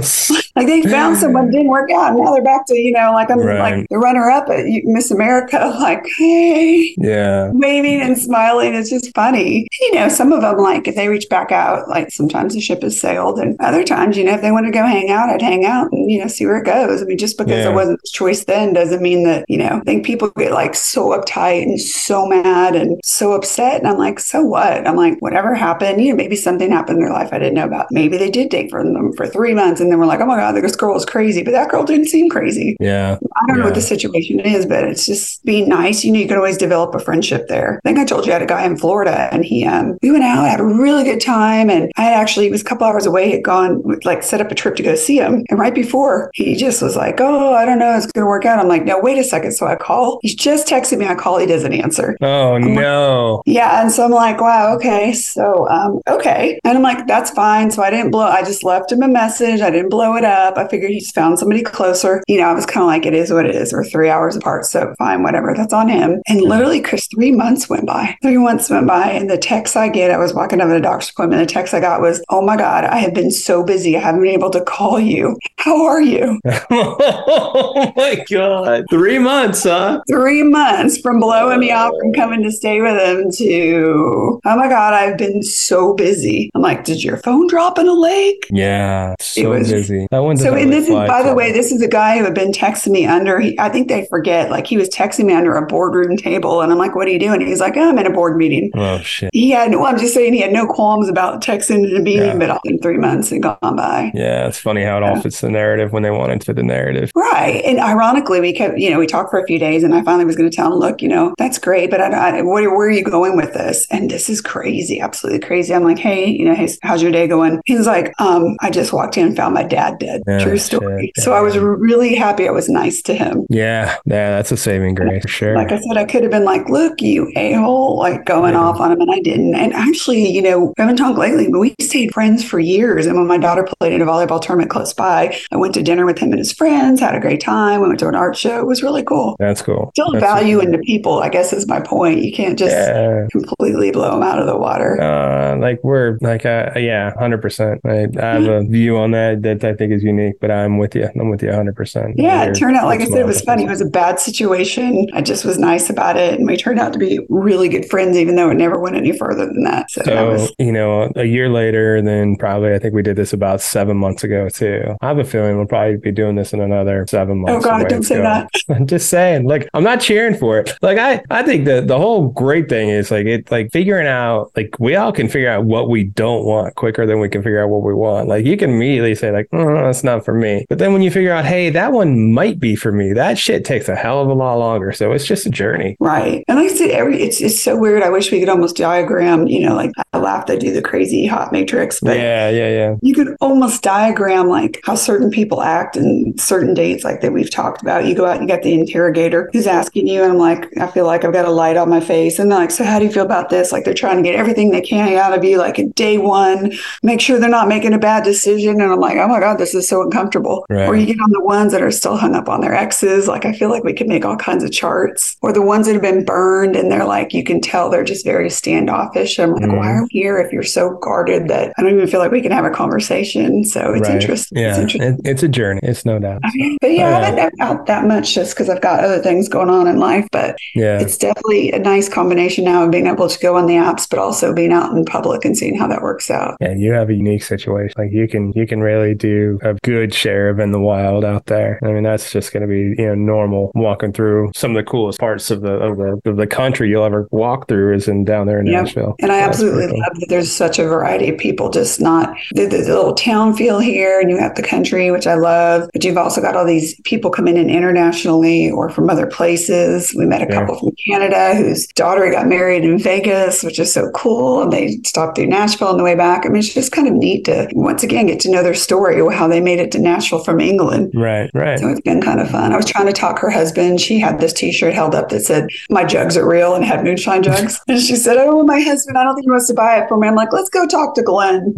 Like 0.58 0.66
they 0.66 0.82
found 0.82 1.18
someone, 1.24 1.52
didn't 1.52 1.68
work 1.68 1.92
out. 1.92 2.14
And 2.14 2.20
now 2.24 2.34
they're 2.34 2.44
back 2.44 2.66
to, 2.66 2.76
you 2.76 2.92
know, 2.92 3.12
like 3.14 3.30
I'm 3.30 3.38
Right. 3.40 3.78
like 3.78 3.88
the 3.92 4.00
runner 4.00 4.28
up 4.32 4.50
at 4.50 4.66
Miss 4.86 5.12
America, 5.12 5.58
like, 5.80 6.04
hey, 6.18 6.96
yeah. 6.98 7.52
waving 7.54 8.02
and 8.02 8.18
smiling. 8.18 8.74
It's 8.74 8.90
just 8.90 9.14
funny. 9.14 9.68
You 9.82 9.94
know, 9.94 10.10
some 10.10 10.34
of 10.34 10.42
them, 10.42 10.58
like 10.58 10.88
if 10.88 10.96
they 10.96 11.10
reach 11.10 11.30
back 11.30 11.52
out, 11.52 11.88
like 11.88 12.10
sometimes 12.12 12.56
the 12.56 12.60
ship 12.62 12.82
has 12.82 13.00
sailed. 13.00 13.38
And 13.38 13.56
other 13.60 13.84
times, 13.84 14.18
you 14.18 14.24
know, 14.24 14.34
if 14.34 14.42
they 14.42 14.52
want 14.52 14.66
to 14.66 14.72
go 14.72 14.84
hang 14.84 15.12
out, 15.12 15.30
I'd 15.30 15.44
hang 15.44 15.64
out 15.64 15.92
and, 15.92 16.10
you 16.10 16.20
know, 16.20 16.28
see 16.28 16.48
where 16.48 16.58
it 16.58 16.66
goes. 16.66 17.04
I 17.04 17.06
mean, 17.06 17.20
just 17.20 17.38
because 17.38 17.52
Yeah. 17.54 17.70
it 17.70 17.76
wasn't 17.76 18.02
his 18.02 18.10
choice 18.12 18.46
then 18.46 18.74
doesn't 18.74 19.02
mean 19.04 19.26
that, 19.26 19.46
you 19.48 19.60
know, 19.60 19.78
I 19.80 19.80
think 19.82 20.08
people 20.08 20.30
get 20.38 20.52
like 20.54 20.74
so 20.74 21.10
uptight 21.10 21.62
and 21.62 21.77
so 21.78 22.26
mad 22.26 22.76
and 22.76 23.00
so 23.04 23.34
upset. 23.34 23.80
And 23.80 23.88
I'm 23.88 23.98
like, 23.98 24.20
so 24.20 24.42
what? 24.42 24.88
I'm 24.88 24.96
like, 24.96 25.20
whatever 25.20 25.54
happened, 25.54 26.02
you 26.02 26.10
know, 26.10 26.16
maybe 26.16 26.36
something 26.36 26.72
happened 26.72 26.98
in 26.98 27.04
their 27.04 27.14
life 27.14 27.30
I 27.32 27.40
didn't 27.40 27.56
know 27.56 27.66
about. 27.66 27.88
Maybe 27.92 28.18
they 28.18 28.30
did 28.30 28.50
date 28.50 28.70
for 28.70 28.84
them 28.84 29.14
for 29.14 29.28
three 29.28 29.54
months 29.54 29.82
and 29.82 29.92
then 29.92 30.00
we're 30.00 30.06
like, 30.06 30.20
oh 30.20 30.26
my 30.26 30.38
God, 30.38 30.54
this 30.56 30.76
girl 30.76 30.96
is 30.96 31.06
crazy. 31.06 31.44
But 31.44 31.52
that 31.52 31.70
girl 31.70 31.84
didn't 31.84 32.08
seem 32.08 32.30
crazy. 32.30 32.78
Yeah. 32.80 33.18
I 33.36 33.46
don't 33.48 33.60
know 33.60 33.66
what 33.66 33.76
the 33.76 33.82
situation 33.82 34.40
is, 34.40 34.66
but 34.66 34.84
it's 34.84 35.06
just 35.06 35.44
being 35.46 35.70
nice. 35.70 36.04
You 36.04 36.12
know, 36.12 36.20
you 36.20 36.28
can 36.28 36.38
always 36.38 36.58
develop 36.58 36.96
a 36.96 37.00
friendship 37.00 37.48
there. 37.48 37.80
I 37.84 37.90
think 37.90 38.00
I 38.00 38.06
told 38.06 38.26
you 38.26 38.32
I 38.32 38.36
had 38.36 38.42
a 38.42 38.48
guy 38.48 38.66
in 38.66 38.78
Florida 38.78 39.30
and 39.32 39.46
he, 39.46 39.66
um, 39.66 39.98
we 40.02 40.12
went 40.12 40.24
out, 40.24 40.48
had 40.48 40.60
a 40.60 40.66
really 40.66 41.04
good 41.04 41.22
time. 41.22 41.70
And 41.70 41.92
I 41.98 42.04
had 42.04 42.14
actually, 42.14 42.46
he 42.46 42.52
was 42.52 42.62
a 42.62 42.66
couple 42.66 42.88
hours 42.88 43.06
away, 43.06 43.32
had 43.32 43.44
gone, 43.44 43.82
like, 44.04 44.24
set 44.24 44.42
up 44.42 44.52
a 44.52 44.56
trip 44.56 44.76
to 44.78 44.84
go 44.84 44.96
see 44.96 45.18
him. 45.18 45.44
And 45.50 45.60
right 45.60 45.74
before, 45.74 46.32
he 46.34 46.56
just 46.56 46.82
was 46.82 46.96
like, 46.96 47.20
oh, 47.20 47.54
I 47.54 47.66
don't 47.66 47.80
know, 47.80 47.96
it's 47.96 48.08
going 48.08 48.24
to 48.24 48.28
work 48.30 48.46
out. 48.46 48.60
I'm 48.60 48.68
like, 48.68 48.86
no, 48.86 49.00
wait 49.00 49.18
a 49.18 49.24
second. 49.24 49.52
So 49.52 49.68
I 49.68 49.76
call. 49.76 50.20
He's 50.22 50.36
just 50.36 50.68
texted 50.68 50.98
me. 50.98 51.08
I 51.08 51.16
call. 51.16 51.38
He 51.38 51.46
does 51.46 51.64
doesn't 51.68 51.84
answer. 51.84 52.18
Oh 52.22 52.58
no. 52.58 53.42
Yeah. 53.46 53.82
And 53.82 53.92
so 53.92 54.06
I'm 54.06 54.12
like, 54.12 54.40
wow, 54.42 54.76
okay. 54.76 55.14
So, 55.14 55.68
um, 55.70 56.02
okay. 56.08 56.60
And 56.64 56.78
I'm 56.78 56.84
like, 56.84 57.08
that's 57.08 57.32
fine. 57.32 57.72
So 57.72 57.82
I 57.82 57.90
didn't 57.90 58.12
blow, 58.12 58.26
I 58.26 58.44
just 58.44 58.64
left 58.64 58.92
him 58.92 59.02
a 59.04 59.08
message. 59.08 59.62
I 59.62 59.70
didn't 59.70 59.90
blow 59.90 60.16
it 60.16 60.24
up. 60.24 60.58
I 60.58 60.68
figured 60.68 60.92
he 60.92 61.00
just 61.00 61.16
found 61.16 61.40
somebody 61.40 61.62
closer. 61.64 62.24
You 62.28 62.38
know, 62.38 62.48
I 62.48 62.54
was 62.54 62.66
kind 62.66 62.84
of 62.84 62.88
like, 62.88 63.06
it 63.06 63.14
is 63.14 63.32
what 63.32 63.46
it 63.46 63.56
is. 63.56 63.74
We're 63.74 63.84
three 63.84 64.10
hours 64.10 64.36
apart. 64.36 64.66
So 64.66 64.94
fine, 64.98 65.24
whatever. 65.24 65.54
That's 65.56 65.74
on 65.74 65.90
him. 65.90 66.22
And 66.28 66.42
literally, 66.42 66.82
Chris, 66.82 67.08
three 67.08 67.32
months 67.32 67.70
went 67.70 67.86
by. 67.86 68.18
Three 68.22 68.38
months 68.38 68.70
went 68.70 68.88
by. 68.88 69.10
And 69.10 69.30
the 69.30 69.38
text 69.38 69.76
I 69.76 69.90
get, 69.90 70.12
I 70.12 70.18
was 70.18 70.34
walking 70.34 70.62
up 70.62 70.70
at 70.70 70.78
a 70.78 70.82
doctor's 70.82 71.10
appointment. 71.10 71.48
The 71.48 71.54
text 71.54 71.74
I 71.74 71.80
got 71.80 72.02
was, 72.02 72.24
oh 72.30 72.42
my 72.42 72.58
God, 72.58 72.86
I 72.86 72.98
have 72.98 73.14
been 73.14 73.32
so 73.32 73.64
busy. 73.64 73.96
I 73.96 74.00
haven't 74.00 74.22
been 74.22 74.32
able 74.32 74.50
to 74.52 74.62
call 74.62 75.00
you. 75.00 75.38
How 75.58 75.86
are 75.86 76.02
you? 76.02 76.40
oh 76.70 77.94
my 77.96 78.24
god. 78.30 78.86
Three 78.90 79.20
months, 79.20 79.64
huh? 79.64 80.02
Three 80.10 80.44
months 80.44 81.00
from 81.00 81.20
blowing 81.20 81.57
me 81.60 81.72
off 81.72 81.92
from 82.00 82.14
coming 82.14 82.44
to 82.44 82.52
stay 82.52 82.82
with 82.82 83.00
him 83.02 83.32
to, 83.32 84.40
oh 84.46 84.56
my 84.56 84.68
God, 84.68 84.94
I've 84.94 85.18
been 85.18 85.44
so 85.44 85.94
busy. 85.94 86.50
I'm 86.56 86.62
like, 86.62 86.84
did 86.84 87.04
your 87.04 87.18
phone 87.18 87.48
drop 87.48 87.78
in 87.80 87.88
a 87.88 87.94
lake? 87.94 88.48
Yeah. 88.50 89.16
So 89.20 89.52
was- 89.52 89.72
busy. 89.72 90.08
That 90.12 90.20
one 90.20 90.38
So, 90.38 90.54
and 90.56 90.72
this 90.72 90.88
is, 90.88 90.94
by 90.94 91.24
the 91.24 91.34
way, 91.34 91.52
this 91.52 91.72
is 91.72 91.82
a 91.82 91.88
guy 91.88 92.18
who 92.18 92.24
had 92.24 92.34
been 92.34 92.52
texting 92.52 92.92
me 92.92 93.06
under, 93.06 93.40
he, 93.40 93.58
I 93.60 93.70
think 93.70 93.88
they 93.88 94.06
forget, 94.10 94.50
like 94.50 94.68
he 94.68 94.78
was 94.78 94.90
texting 94.90 95.26
me 95.26 95.34
under 95.34 95.56
a 95.56 95.66
boardroom 95.66 96.18
table. 96.18 96.62
And 96.62 96.72
I'm 96.72 96.78
like, 96.78 96.96
what 96.96 97.08
are 97.08 97.12
you 97.12 97.20
doing? 97.20 97.42
He's 97.42 97.60
like, 97.60 97.76
oh, 97.78 97.90
I'm 97.90 97.98
in 98.00 98.06
a 98.06 98.12
board 98.12 98.38
meeting. 98.38 98.72
Oh 98.76 99.00
shit. 99.00 99.30
He 99.34 99.52
had, 99.52 99.72
well, 99.72 99.86
I'm 99.86 99.98
just 99.98 100.14
saying 100.14 100.34
he 100.34 100.42
had 100.42 100.54
no 100.54 100.66
qualms 100.68 101.10
about 101.10 101.42
texting 101.44 101.90
in 101.90 101.96
a 101.96 102.00
meeting, 102.00 102.28
Yeah. 102.28 102.38
but 102.38 102.50
all 102.50 102.60
in 102.66 102.80
three 102.80 102.98
months 102.98 103.30
had 103.30 103.42
gone 103.44 103.58
by. 103.76 104.12
Yeah, 104.14 104.48
it's 104.48 104.60
funny 104.60 104.84
how 104.84 104.98
it 104.98 105.04
all 105.04 105.20
fits 105.22 105.42
the 105.42 105.50
narrative 105.50 105.92
when 105.94 106.04
they 106.04 106.12
want 106.12 106.32
into 106.32 106.54
the 106.54 106.64
narrative. 106.64 107.12
Right. 107.16 107.62
And 107.66 107.80
ironically, 107.80 108.40
we 108.42 108.54
kept, 108.54 108.78
you 108.78 108.90
know, 108.90 109.00
we 109.00 109.08
talked 109.08 109.30
for 109.30 109.40
a 109.40 109.46
few 109.46 109.60
days 109.60 109.84
and 109.84 109.94
I 109.94 110.04
finally 110.04 110.26
was 110.26 110.36
going 110.36 110.50
to 110.50 110.56
tell 110.56 110.72
him, 110.74 110.80
look, 110.80 111.02
you 111.02 111.08
know, 111.08 111.34
that's 111.38 111.58
great, 111.60 111.90
but 111.92 112.02
I, 112.02 112.40
I, 112.40 112.42
where, 112.42 112.70
where 112.76 112.88
are 112.88 112.92
you 112.92 113.04
going 113.04 113.36
with 113.36 113.54
this? 113.54 113.86
And 113.92 114.10
this 114.10 114.30
is 114.30 114.42
crazy, 114.42 115.00
absolutely 115.00 115.40
crazy. 115.40 115.74
I'm 115.74 115.84
like, 115.84 116.00
hey, 116.00 116.28
you 116.30 116.46
know, 116.46 116.56
hey, 116.56 116.68
how's 116.84 117.02
your 117.02 117.12
day 117.12 117.28
going? 117.28 117.62
He's 117.66 117.86
like, 117.88 118.14
um, 118.20 118.58
I 118.62 118.70
just 118.70 118.94
walked 118.94 119.18
in 119.18 119.28
and 119.28 119.36
found 119.38 119.54
my 119.54 119.64
dad 119.64 120.00
dead. 120.00 120.22
Oh, 120.28 120.40
True 120.40 120.54
shit. 120.58 120.62
story. 120.62 121.12
So 121.18 121.34
I 121.34 121.42
was 121.42 121.58
really 121.58 122.16
happy 122.16 122.48
I 122.48 122.52
was 122.52 122.70
nice 122.70 123.02
to 123.04 123.14
him. 123.14 123.46
Yeah, 123.50 123.96
yeah, 124.06 124.32
that's 124.32 124.52
a 124.52 124.58
saving 124.58 124.96
grace 124.96 125.22
for 125.24 125.28
sure. 125.28 125.56
Like 125.56 125.72
I 125.72 125.80
said, 125.80 125.98
I 125.98 126.06
could 126.06 126.24
have 126.24 126.32
been 126.32 126.46
like, 126.46 126.68
look, 126.70 127.02
you 127.02 127.32
a 127.36 127.54
hole, 127.54 127.98
like 127.98 128.26
going 128.26 128.54
Yeah. 128.54 128.60
off 128.62 128.80
on 128.80 128.92
him, 128.92 129.02
and 129.02 129.12
I 129.12 129.20
didn't. 129.20 129.56
And 129.56 129.74
actually, 129.74 130.30
you 130.30 130.42
know, 130.42 130.66
we 130.66 130.74
haven't 130.78 130.98
talked 130.98 131.18
lately, 131.18 131.48
but 131.52 131.60
we 131.60 131.76
stayed 131.80 132.14
friends 132.14 132.44
for 132.44 132.60
years. 132.60 133.06
And 133.06 133.16
when 133.18 133.28
my 133.28 133.38
daughter 133.38 133.68
played 133.80 133.94
in 133.94 134.02
a 134.02 134.06
volleyball 134.06 134.42
tournament 134.42 134.72
close 134.72 134.94
by, 134.94 135.38
I 135.52 135.56
went 135.58 135.74
to 135.76 135.84
dinner 135.84 136.06
with 136.06 136.18
him 136.20 136.30
and 136.32 136.40
his 136.40 136.52
friends, 136.52 137.00
had 137.00 137.16
a 137.16 137.20
great 137.20 137.42
time. 137.42 137.82
We 137.82 137.88
went 137.88 138.00
to 138.00 138.08
an 138.08 138.16
art 138.16 138.36
show. 138.38 138.60
It 138.60 138.66
was 138.66 138.82
really 138.84 139.04
cool. 139.04 139.36
that's 139.40 139.62
cool. 139.62 139.92
Still 139.94 140.12
That's 140.14 140.24
value 140.26 140.60
into 140.60 140.78
people, 140.80 141.20
I 141.28 141.30
guess 141.30 141.52
is 141.52 141.68
my 141.68 141.82
point. 141.82 142.24
You 142.24 142.32
can't 142.32 142.58
just 142.58 142.74
Yeah. 142.76 143.28
completely 143.32 143.92
blow 143.92 144.12
them 144.12 144.24
out 144.24 144.40
of 144.40 144.48
the 144.48 144.58
water. 144.58 145.02
Uh, 145.02 145.58
like 145.58 145.84
we're 145.84 146.18
like 146.22 146.46
uh, 146.46 146.72
yeah, 146.78 147.12
hundred 147.20 147.42
percent. 147.42 147.82
I, 147.86 148.08
I 148.18 148.26
have 148.36 148.46
a 148.46 148.64
view 148.64 148.98
on 148.98 149.12
that 149.12 149.42
that 149.44 149.64
I 149.66 149.74
think 149.74 149.92
is 149.92 150.04
unique, 150.04 150.36
but 150.40 150.52
I'm 150.52 150.78
with 150.78 150.96
you. 150.96 151.10
I'm 151.20 151.30
with 151.30 151.44
you 151.44 151.52
hundred 151.52 151.76
percent. 151.76 152.14
Yeah, 152.18 152.46
it 152.46 152.54
turned 152.56 152.78
out, 152.78 152.86
like 152.86 153.02
I 153.02 153.06
said, 153.06 153.20
it 153.20 153.26
was 153.26 153.42
funny. 153.42 153.66
It 153.66 153.70
was 153.70 153.82
a 153.82 153.86
bad 153.86 154.20
situation. 154.20 155.08
I 155.14 155.22
just 155.22 155.44
was 155.44 155.58
nice 155.58 155.90
about 155.90 156.16
it. 156.16 156.36
And 156.40 156.48
we 156.48 156.56
turned 156.56 156.80
out 156.80 156.94
to 156.94 157.00
be 157.00 157.20
really 157.30 157.68
good 157.68 157.90
friends, 157.90 158.16
even 158.18 158.36
though 158.36 158.50
it 158.50 158.56
never 158.56 158.80
went 158.80 158.96
any 158.96 159.12
further 159.18 159.46
than 159.46 159.64
that. 159.64 159.92
So, 159.92 160.04
that 160.04 160.22
was, 160.22 160.54
you 160.60 160.72
know, 160.72 161.12
a 161.18 161.26
year 161.26 161.50
later, 161.50 162.02
then 162.02 162.38
probably 162.38 162.74
I 162.74 162.80
think 162.80 162.94
we 162.94 163.02
did 163.02 163.18
this 163.18 163.34
about 163.34 163.60
seven 163.62 163.98
months 163.98 164.24
ago 164.24 164.48
too. 164.50 164.96
I 165.02 165.08
have 165.08 165.18
a 165.20 165.24
feeling 165.26 165.58
we'll 165.58 165.66
probably 165.68 165.98
be 165.98 166.12
doing 166.12 166.36
this 166.36 166.54
in 166.54 166.62
another 166.62 167.06
seven 167.10 167.40
months. 167.40 167.66
oh 167.66 167.68
God, 167.70 167.88
don't 167.90 168.04
say 168.04 168.16
going. 168.16 168.24
that. 168.26 168.50
I'm 168.70 168.88
just 168.88 169.10
saying, 169.10 169.46
like, 169.48 169.68
I'm 169.74 169.84
not 169.84 170.00
cheering 170.02 170.36
for 170.36 170.60
it. 170.60 170.78
Like, 170.82 170.98
I, 170.98 171.17
I 171.30 171.44
think 171.44 171.66
that 171.66 171.88
the 171.88 171.98
whole 171.98 172.30
great 172.30 172.70
thing 172.70 172.90
is 172.90 173.12
like 173.12 173.26
it, 173.26 173.52
like 173.52 173.72
figuring 173.72 174.08
out, 174.08 174.52
like, 174.56 174.76
we 174.80 174.96
all 174.96 175.12
can 175.12 175.28
figure 175.30 175.50
out 175.50 175.66
what 175.66 175.90
we 175.90 176.04
don't 176.04 176.46
want 176.46 176.76
quicker 176.76 177.06
than 177.06 177.20
we 177.20 177.30
can 177.30 177.44
figure 177.44 177.64
out 177.64 177.70
what 177.70 177.84
we 177.84 177.94
want. 177.94 178.28
Like, 178.28 178.46
you 178.46 178.58
can 178.58 178.72
immediately 178.72 179.16
say, 179.16 179.32
like, 179.32 179.48
oh, 179.54 179.76
that's 179.76 180.04
not 180.04 180.26
for 180.26 180.34
me. 180.34 180.66
But 180.70 180.80
then 180.80 180.94
when 180.94 181.02
you 181.02 181.12
figure 181.12 181.32
out, 181.32 181.46
hey, 181.46 181.70
that 181.70 181.92
one 181.92 182.34
might 182.34 182.60
be 182.60 182.76
for 182.76 182.92
me, 182.92 183.14
that 183.14 183.38
shit 183.38 183.66
takes 183.66 183.90
a 183.90 183.96
hell 183.96 184.22
of 184.22 184.30
a 184.30 184.34
lot 184.34 184.56
longer. 184.56 184.92
So 184.92 185.12
it's 185.12 185.26
just 185.26 185.46
a 185.46 185.50
journey. 185.50 185.98
Right. 186.00 186.44
And 186.48 186.58
like 186.58 186.72
I 186.72 186.76
said, 186.76 186.92
every 186.92 187.22
it's 187.22 187.42
it's 187.42 187.62
so 187.62 187.76
weird. 187.78 188.04
I 188.04 188.10
wish 188.10 188.32
we 188.32 188.40
could 188.40 188.50
almost 188.50 188.78
diagram, 188.78 189.48
you 189.48 189.60
know, 189.60 189.76
like 189.76 189.92
I 190.14 190.20
laugh 190.20 190.46
they 190.46 190.58
do 190.58 190.72
the 190.72 190.82
crazy 190.82 191.26
hot 191.26 191.52
matrix, 191.52 192.00
but 192.00 192.18
yeah, 192.18 192.50
yeah, 192.50 192.70
yeah. 192.70 192.96
you 193.02 193.14
could 193.14 193.36
almost 193.42 193.84
diagram 193.84 194.48
like 194.48 194.80
how 194.84 194.96
certain 194.96 195.30
people 195.30 195.62
act 195.62 195.96
and 195.98 196.40
certain 196.40 196.74
dates 196.74 197.04
like 197.04 197.22
that 197.22 197.34
we've 197.34 197.50
talked 197.50 197.82
about. 197.82 198.06
You 198.06 198.16
go 198.16 198.26
out 198.26 198.38
and 198.38 198.48
you 198.48 198.56
got 198.56 198.64
the 198.64 198.74
interrogator 198.74 199.50
who's 199.54 199.68
asking 199.68 200.08
you, 200.08 200.24
and 200.24 200.32
I'm 200.32 200.38
like, 200.38 200.66
I 200.78 200.88
feel 200.88 201.06
like 201.08 201.26
I've 201.26 201.34
got 201.34 201.46
a 201.46 201.52
light 201.52 201.78
on 201.78 201.90
my 201.90 202.00
face. 202.00 202.38
And 202.40 202.52
they're 202.52 202.60
like, 202.60 202.72
So 202.72 202.84
how 202.84 203.00
do 203.00 203.06
you 203.06 203.12
feel 203.12 203.26
about 203.26 203.50
this? 203.50 203.72
Like 203.72 203.84
they're 203.86 203.94
trying 203.96 204.18
to 204.18 204.24
get 204.24 204.36
everything 204.36 204.70
they 204.72 204.82
can 204.82 205.12
out 205.18 205.36
of 205.36 205.44
you, 205.44 205.58
like 205.58 205.78
day 205.96 206.18
one, 206.20 206.72
make 207.02 207.20
sure 207.22 207.40
they're 207.40 207.50
not 207.50 207.68
making 207.68 207.94
a 207.94 207.98
bad 208.00 208.24
decision. 208.24 208.80
And 208.82 208.92
I'm 208.92 209.00
like, 209.00 209.18
oh 209.18 209.28
my 209.28 209.40
God, 209.40 209.58
this 209.58 209.74
is 209.74 209.88
so 209.90 210.02
uncomfortable. 210.04 210.66
Right. 210.70 210.88
Or 210.88 210.96
you 210.96 211.06
get 211.08 211.20
on 211.20 211.32
the 211.32 211.44
ones 211.44 211.72
that 211.72 211.82
are 211.82 211.92
still 211.92 212.18
hung 212.18 212.36
up 212.36 212.48
on 212.50 212.62
their 212.62 212.76
exes. 212.76 213.28
Like 213.28 213.46
I 213.46 213.54
feel 213.54 213.70
like 213.70 213.84
we 213.84 213.94
could 213.94 214.08
make 214.08 214.26
all 214.26 214.38
kinds 214.38 214.64
of 214.64 214.72
charts. 214.72 215.36
Or 215.42 215.52
the 215.52 215.62
ones 215.62 215.88
that 215.88 215.94
have 215.94 216.02
been 216.02 216.24
burned 216.26 216.76
and 216.76 216.92
they're 216.92 217.06
like, 217.06 217.34
you 217.34 217.44
can 217.44 217.62
tell 217.62 217.90
they're 217.90 218.04
just 218.04 218.26
very 218.26 218.50
standoffish. 218.50 219.40
I'm 219.40 219.54
like, 219.54 219.64
Mhm. 219.64 219.78
why 219.78 219.92
are 219.94 220.04
we 220.04 220.10
here 220.12 220.38
if 220.40 220.52
you're 220.52 220.64
so 220.64 220.98
guarded 221.02 221.48
that 221.48 221.74
I 221.78 221.82
don't 221.82 221.94
even 221.94 222.08
feel 222.08 222.20
like 222.20 222.32
we 222.32 222.42
can 222.42 222.52
have 222.52 222.66
a 222.66 222.70
conversation? 222.70 223.64
So 223.64 223.94
it's 223.94 224.08
Right. 224.10 224.20
interesting. 224.22 224.58
Yeah, 224.60 224.70
It's 224.72 224.80
interesting. 224.80 225.14
it, 225.14 225.22
it's 225.32 225.44
a 225.44 225.48
journey. 225.48 225.80
It's 225.84 226.06
no 226.06 226.20
doubt. 226.20 226.42
But 226.82 226.92
yeah, 226.92 227.08
I 227.08 227.10
Yeah. 227.12 227.20
haven't 227.26 227.36
been 227.36 227.62
out 227.62 227.86
that 227.88 228.06
much 228.06 228.34
just 228.36 228.56
because 228.56 228.70
I've 228.70 228.82
got 228.82 229.04
other 229.04 229.20
things 229.20 229.48
going 229.48 229.70
on 229.70 229.88
in 229.88 229.98
life. 230.00 230.28
But 230.32 230.58
Yeah. 230.76 230.97
It's 231.02 231.18
definitely 231.18 231.72
a 231.72 231.80
nice 231.80 232.10
combination 232.10 232.64
now 232.66 232.84
of 232.84 232.92
being 232.92 233.08
able 233.08 233.28
to 233.30 233.40
go 233.40 233.56
on 233.58 233.66
the 233.68 233.74
apps, 233.76 234.10
but 234.10 234.20
also 234.20 234.54
being 234.54 234.72
out 234.72 234.92
in 234.96 235.06
public 235.06 235.46
and 235.46 235.58
seeing 235.58 235.76
how 235.78 235.88
that 235.88 236.02
works 236.02 236.30
out. 236.32 236.58
Yeah, 236.60 236.74
you 236.76 236.92
have 236.94 237.10
a 237.10 237.14
unique 237.14 237.44
situation. 237.44 237.94
Like 237.98 238.12
you 238.12 238.28
can 238.28 238.52
you 238.56 238.66
can 238.68 238.82
really 238.82 239.14
do 239.16 239.60
a 239.64 239.74
good 239.84 240.14
share 240.14 240.50
of 240.50 240.60
in 240.60 240.72
the 240.72 240.80
wild 240.80 241.24
out 241.26 241.46
there. 241.48 241.80
I 241.84 241.88
mean, 241.88 242.04
that's 242.04 242.32
just 242.32 242.52
going 242.54 242.62
to 242.62 242.68
be 242.68 243.02
you 243.02 243.08
know 243.08 243.16
normal 243.16 243.72
walking 243.76 244.14
through 244.14 244.52
some 244.56 244.76
of 244.76 244.84
the 244.84 244.90
coolest 244.90 245.20
parts 245.20 245.52
of 245.52 245.62
the 245.62 245.74
of 245.74 245.98
the 245.98 246.22
of 246.30 246.38
the 246.38 246.48
country 246.48 246.90
you'll 246.90 247.04
ever 247.06 247.28
walk 247.32 247.68
through 247.68 247.94
is 247.96 248.08
in 248.08 248.24
down 248.26 248.48
there 248.48 248.60
in 248.60 248.68
Yeah. 248.68 248.82
Nashville. 248.82 249.16
And 249.22 249.32
I 249.32 249.38
That's 249.40 249.50
absolutely 249.58 249.88
cool. 249.88 250.00
love 250.00 250.20
that 250.20 250.26
there's 250.30 250.52
such 250.52 250.80
a 250.80 250.84
variety 250.84 251.30
of 251.30 251.38
people, 251.38 251.70
just 251.70 252.00
not 252.02 252.36
the, 252.54 252.64
the, 252.66 252.78
the 252.78 252.96
little 252.96 253.14
town 253.14 253.56
feel 253.56 253.80
here, 253.80 254.20
and 254.20 254.30
you 254.30 254.38
have 254.38 254.56
the 254.56 254.64
country, 254.64 255.12
which 255.12 255.28
I 255.28 255.36
love, 255.36 255.90
but 255.94 256.04
you've 256.04 256.18
also 256.18 256.42
got 256.42 256.56
all 256.56 256.66
these 256.66 257.00
people 257.04 257.30
coming 257.32 257.58
in 257.58 257.70
internationally 257.70 258.70
or 258.72 258.90
from 258.90 259.10
other 259.10 259.28
places. 259.28 260.14
We 260.18 260.26
met 260.26 260.42
a 260.42 260.46
Yeah. 260.50 260.60
couple 260.62 260.80
from 260.80 260.87
Canada 261.08 261.56
whose 261.56 261.88
daughter 261.88 262.30
got 262.32 262.48
married 262.48 262.84
in 262.84 262.98
Vegas, 262.98 263.64
which 263.64 263.80
is 263.80 263.92
so 263.94 264.10
cool. 264.12 264.64
And 264.64 264.72
they 264.74 264.98
stopped 265.06 265.38
through 265.38 265.48
Nashville 265.48 265.88
on 265.90 265.98
the 265.98 266.04
way 266.04 266.16
back. 266.16 266.46
I 266.46 266.50
mean, 266.50 266.60
it's 266.60 266.74
just 266.74 266.92
kind 266.92 267.08
of 267.08 267.14
neat 267.14 267.46
to 267.46 267.68
once 267.74 268.04
again 268.04 268.28
get 268.28 268.40
to 268.42 268.52
know 268.52 268.64
their 268.64 268.74
story, 268.74 269.18
how 269.34 269.48
they 269.48 269.62
made 269.62 269.80
it 269.80 269.92
to 269.94 270.00
Nashville 270.00 270.44
from 270.44 270.60
England. 270.60 271.12
Right, 271.16 271.50
right. 271.54 271.80
So 271.80 271.88
it's 271.90 272.02
been 272.02 272.22
kind 272.22 272.40
of 272.40 272.50
fun. 272.50 272.74
I 272.74 272.78
was 272.78 272.86
trying 272.86 273.08
to 273.08 273.14
talk 273.14 273.40
her 273.40 273.50
husband. 273.50 274.00
She 274.02 274.20
had 274.20 274.40
this 274.40 274.54
T-shirt 274.54 274.94
held 274.94 275.16
up 275.16 275.30
that 275.30 275.42
said 275.42 275.68
"My 275.90 276.04
jugs 276.04 276.38
are 276.38 276.48
real" 276.48 276.76
and 276.76 276.84
had 276.86 277.04
moonshine 277.04 277.44
jugs. 277.44 277.80
and 277.88 278.00
she 278.00 278.16
said, 278.16 278.38
"Oh, 278.38 278.64
my 278.64 278.80
husband, 278.82 279.18
I 279.18 279.24
don't 279.24 279.36
think 279.36 279.46
he 279.46 279.52
wants 279.52 279.68
to 279.68 279.74
buy 279.74 279.98
it 280.00 280.08
for 280.08 280.18
me." 280.18 280.28
I'm 280.28 280.36
like, 280.36 280.54
"Let's 280.54 280.70
go 280.70 280.86
talk 280.88 281.16
to 281.16 281.22
Glenn." 281.24 281.74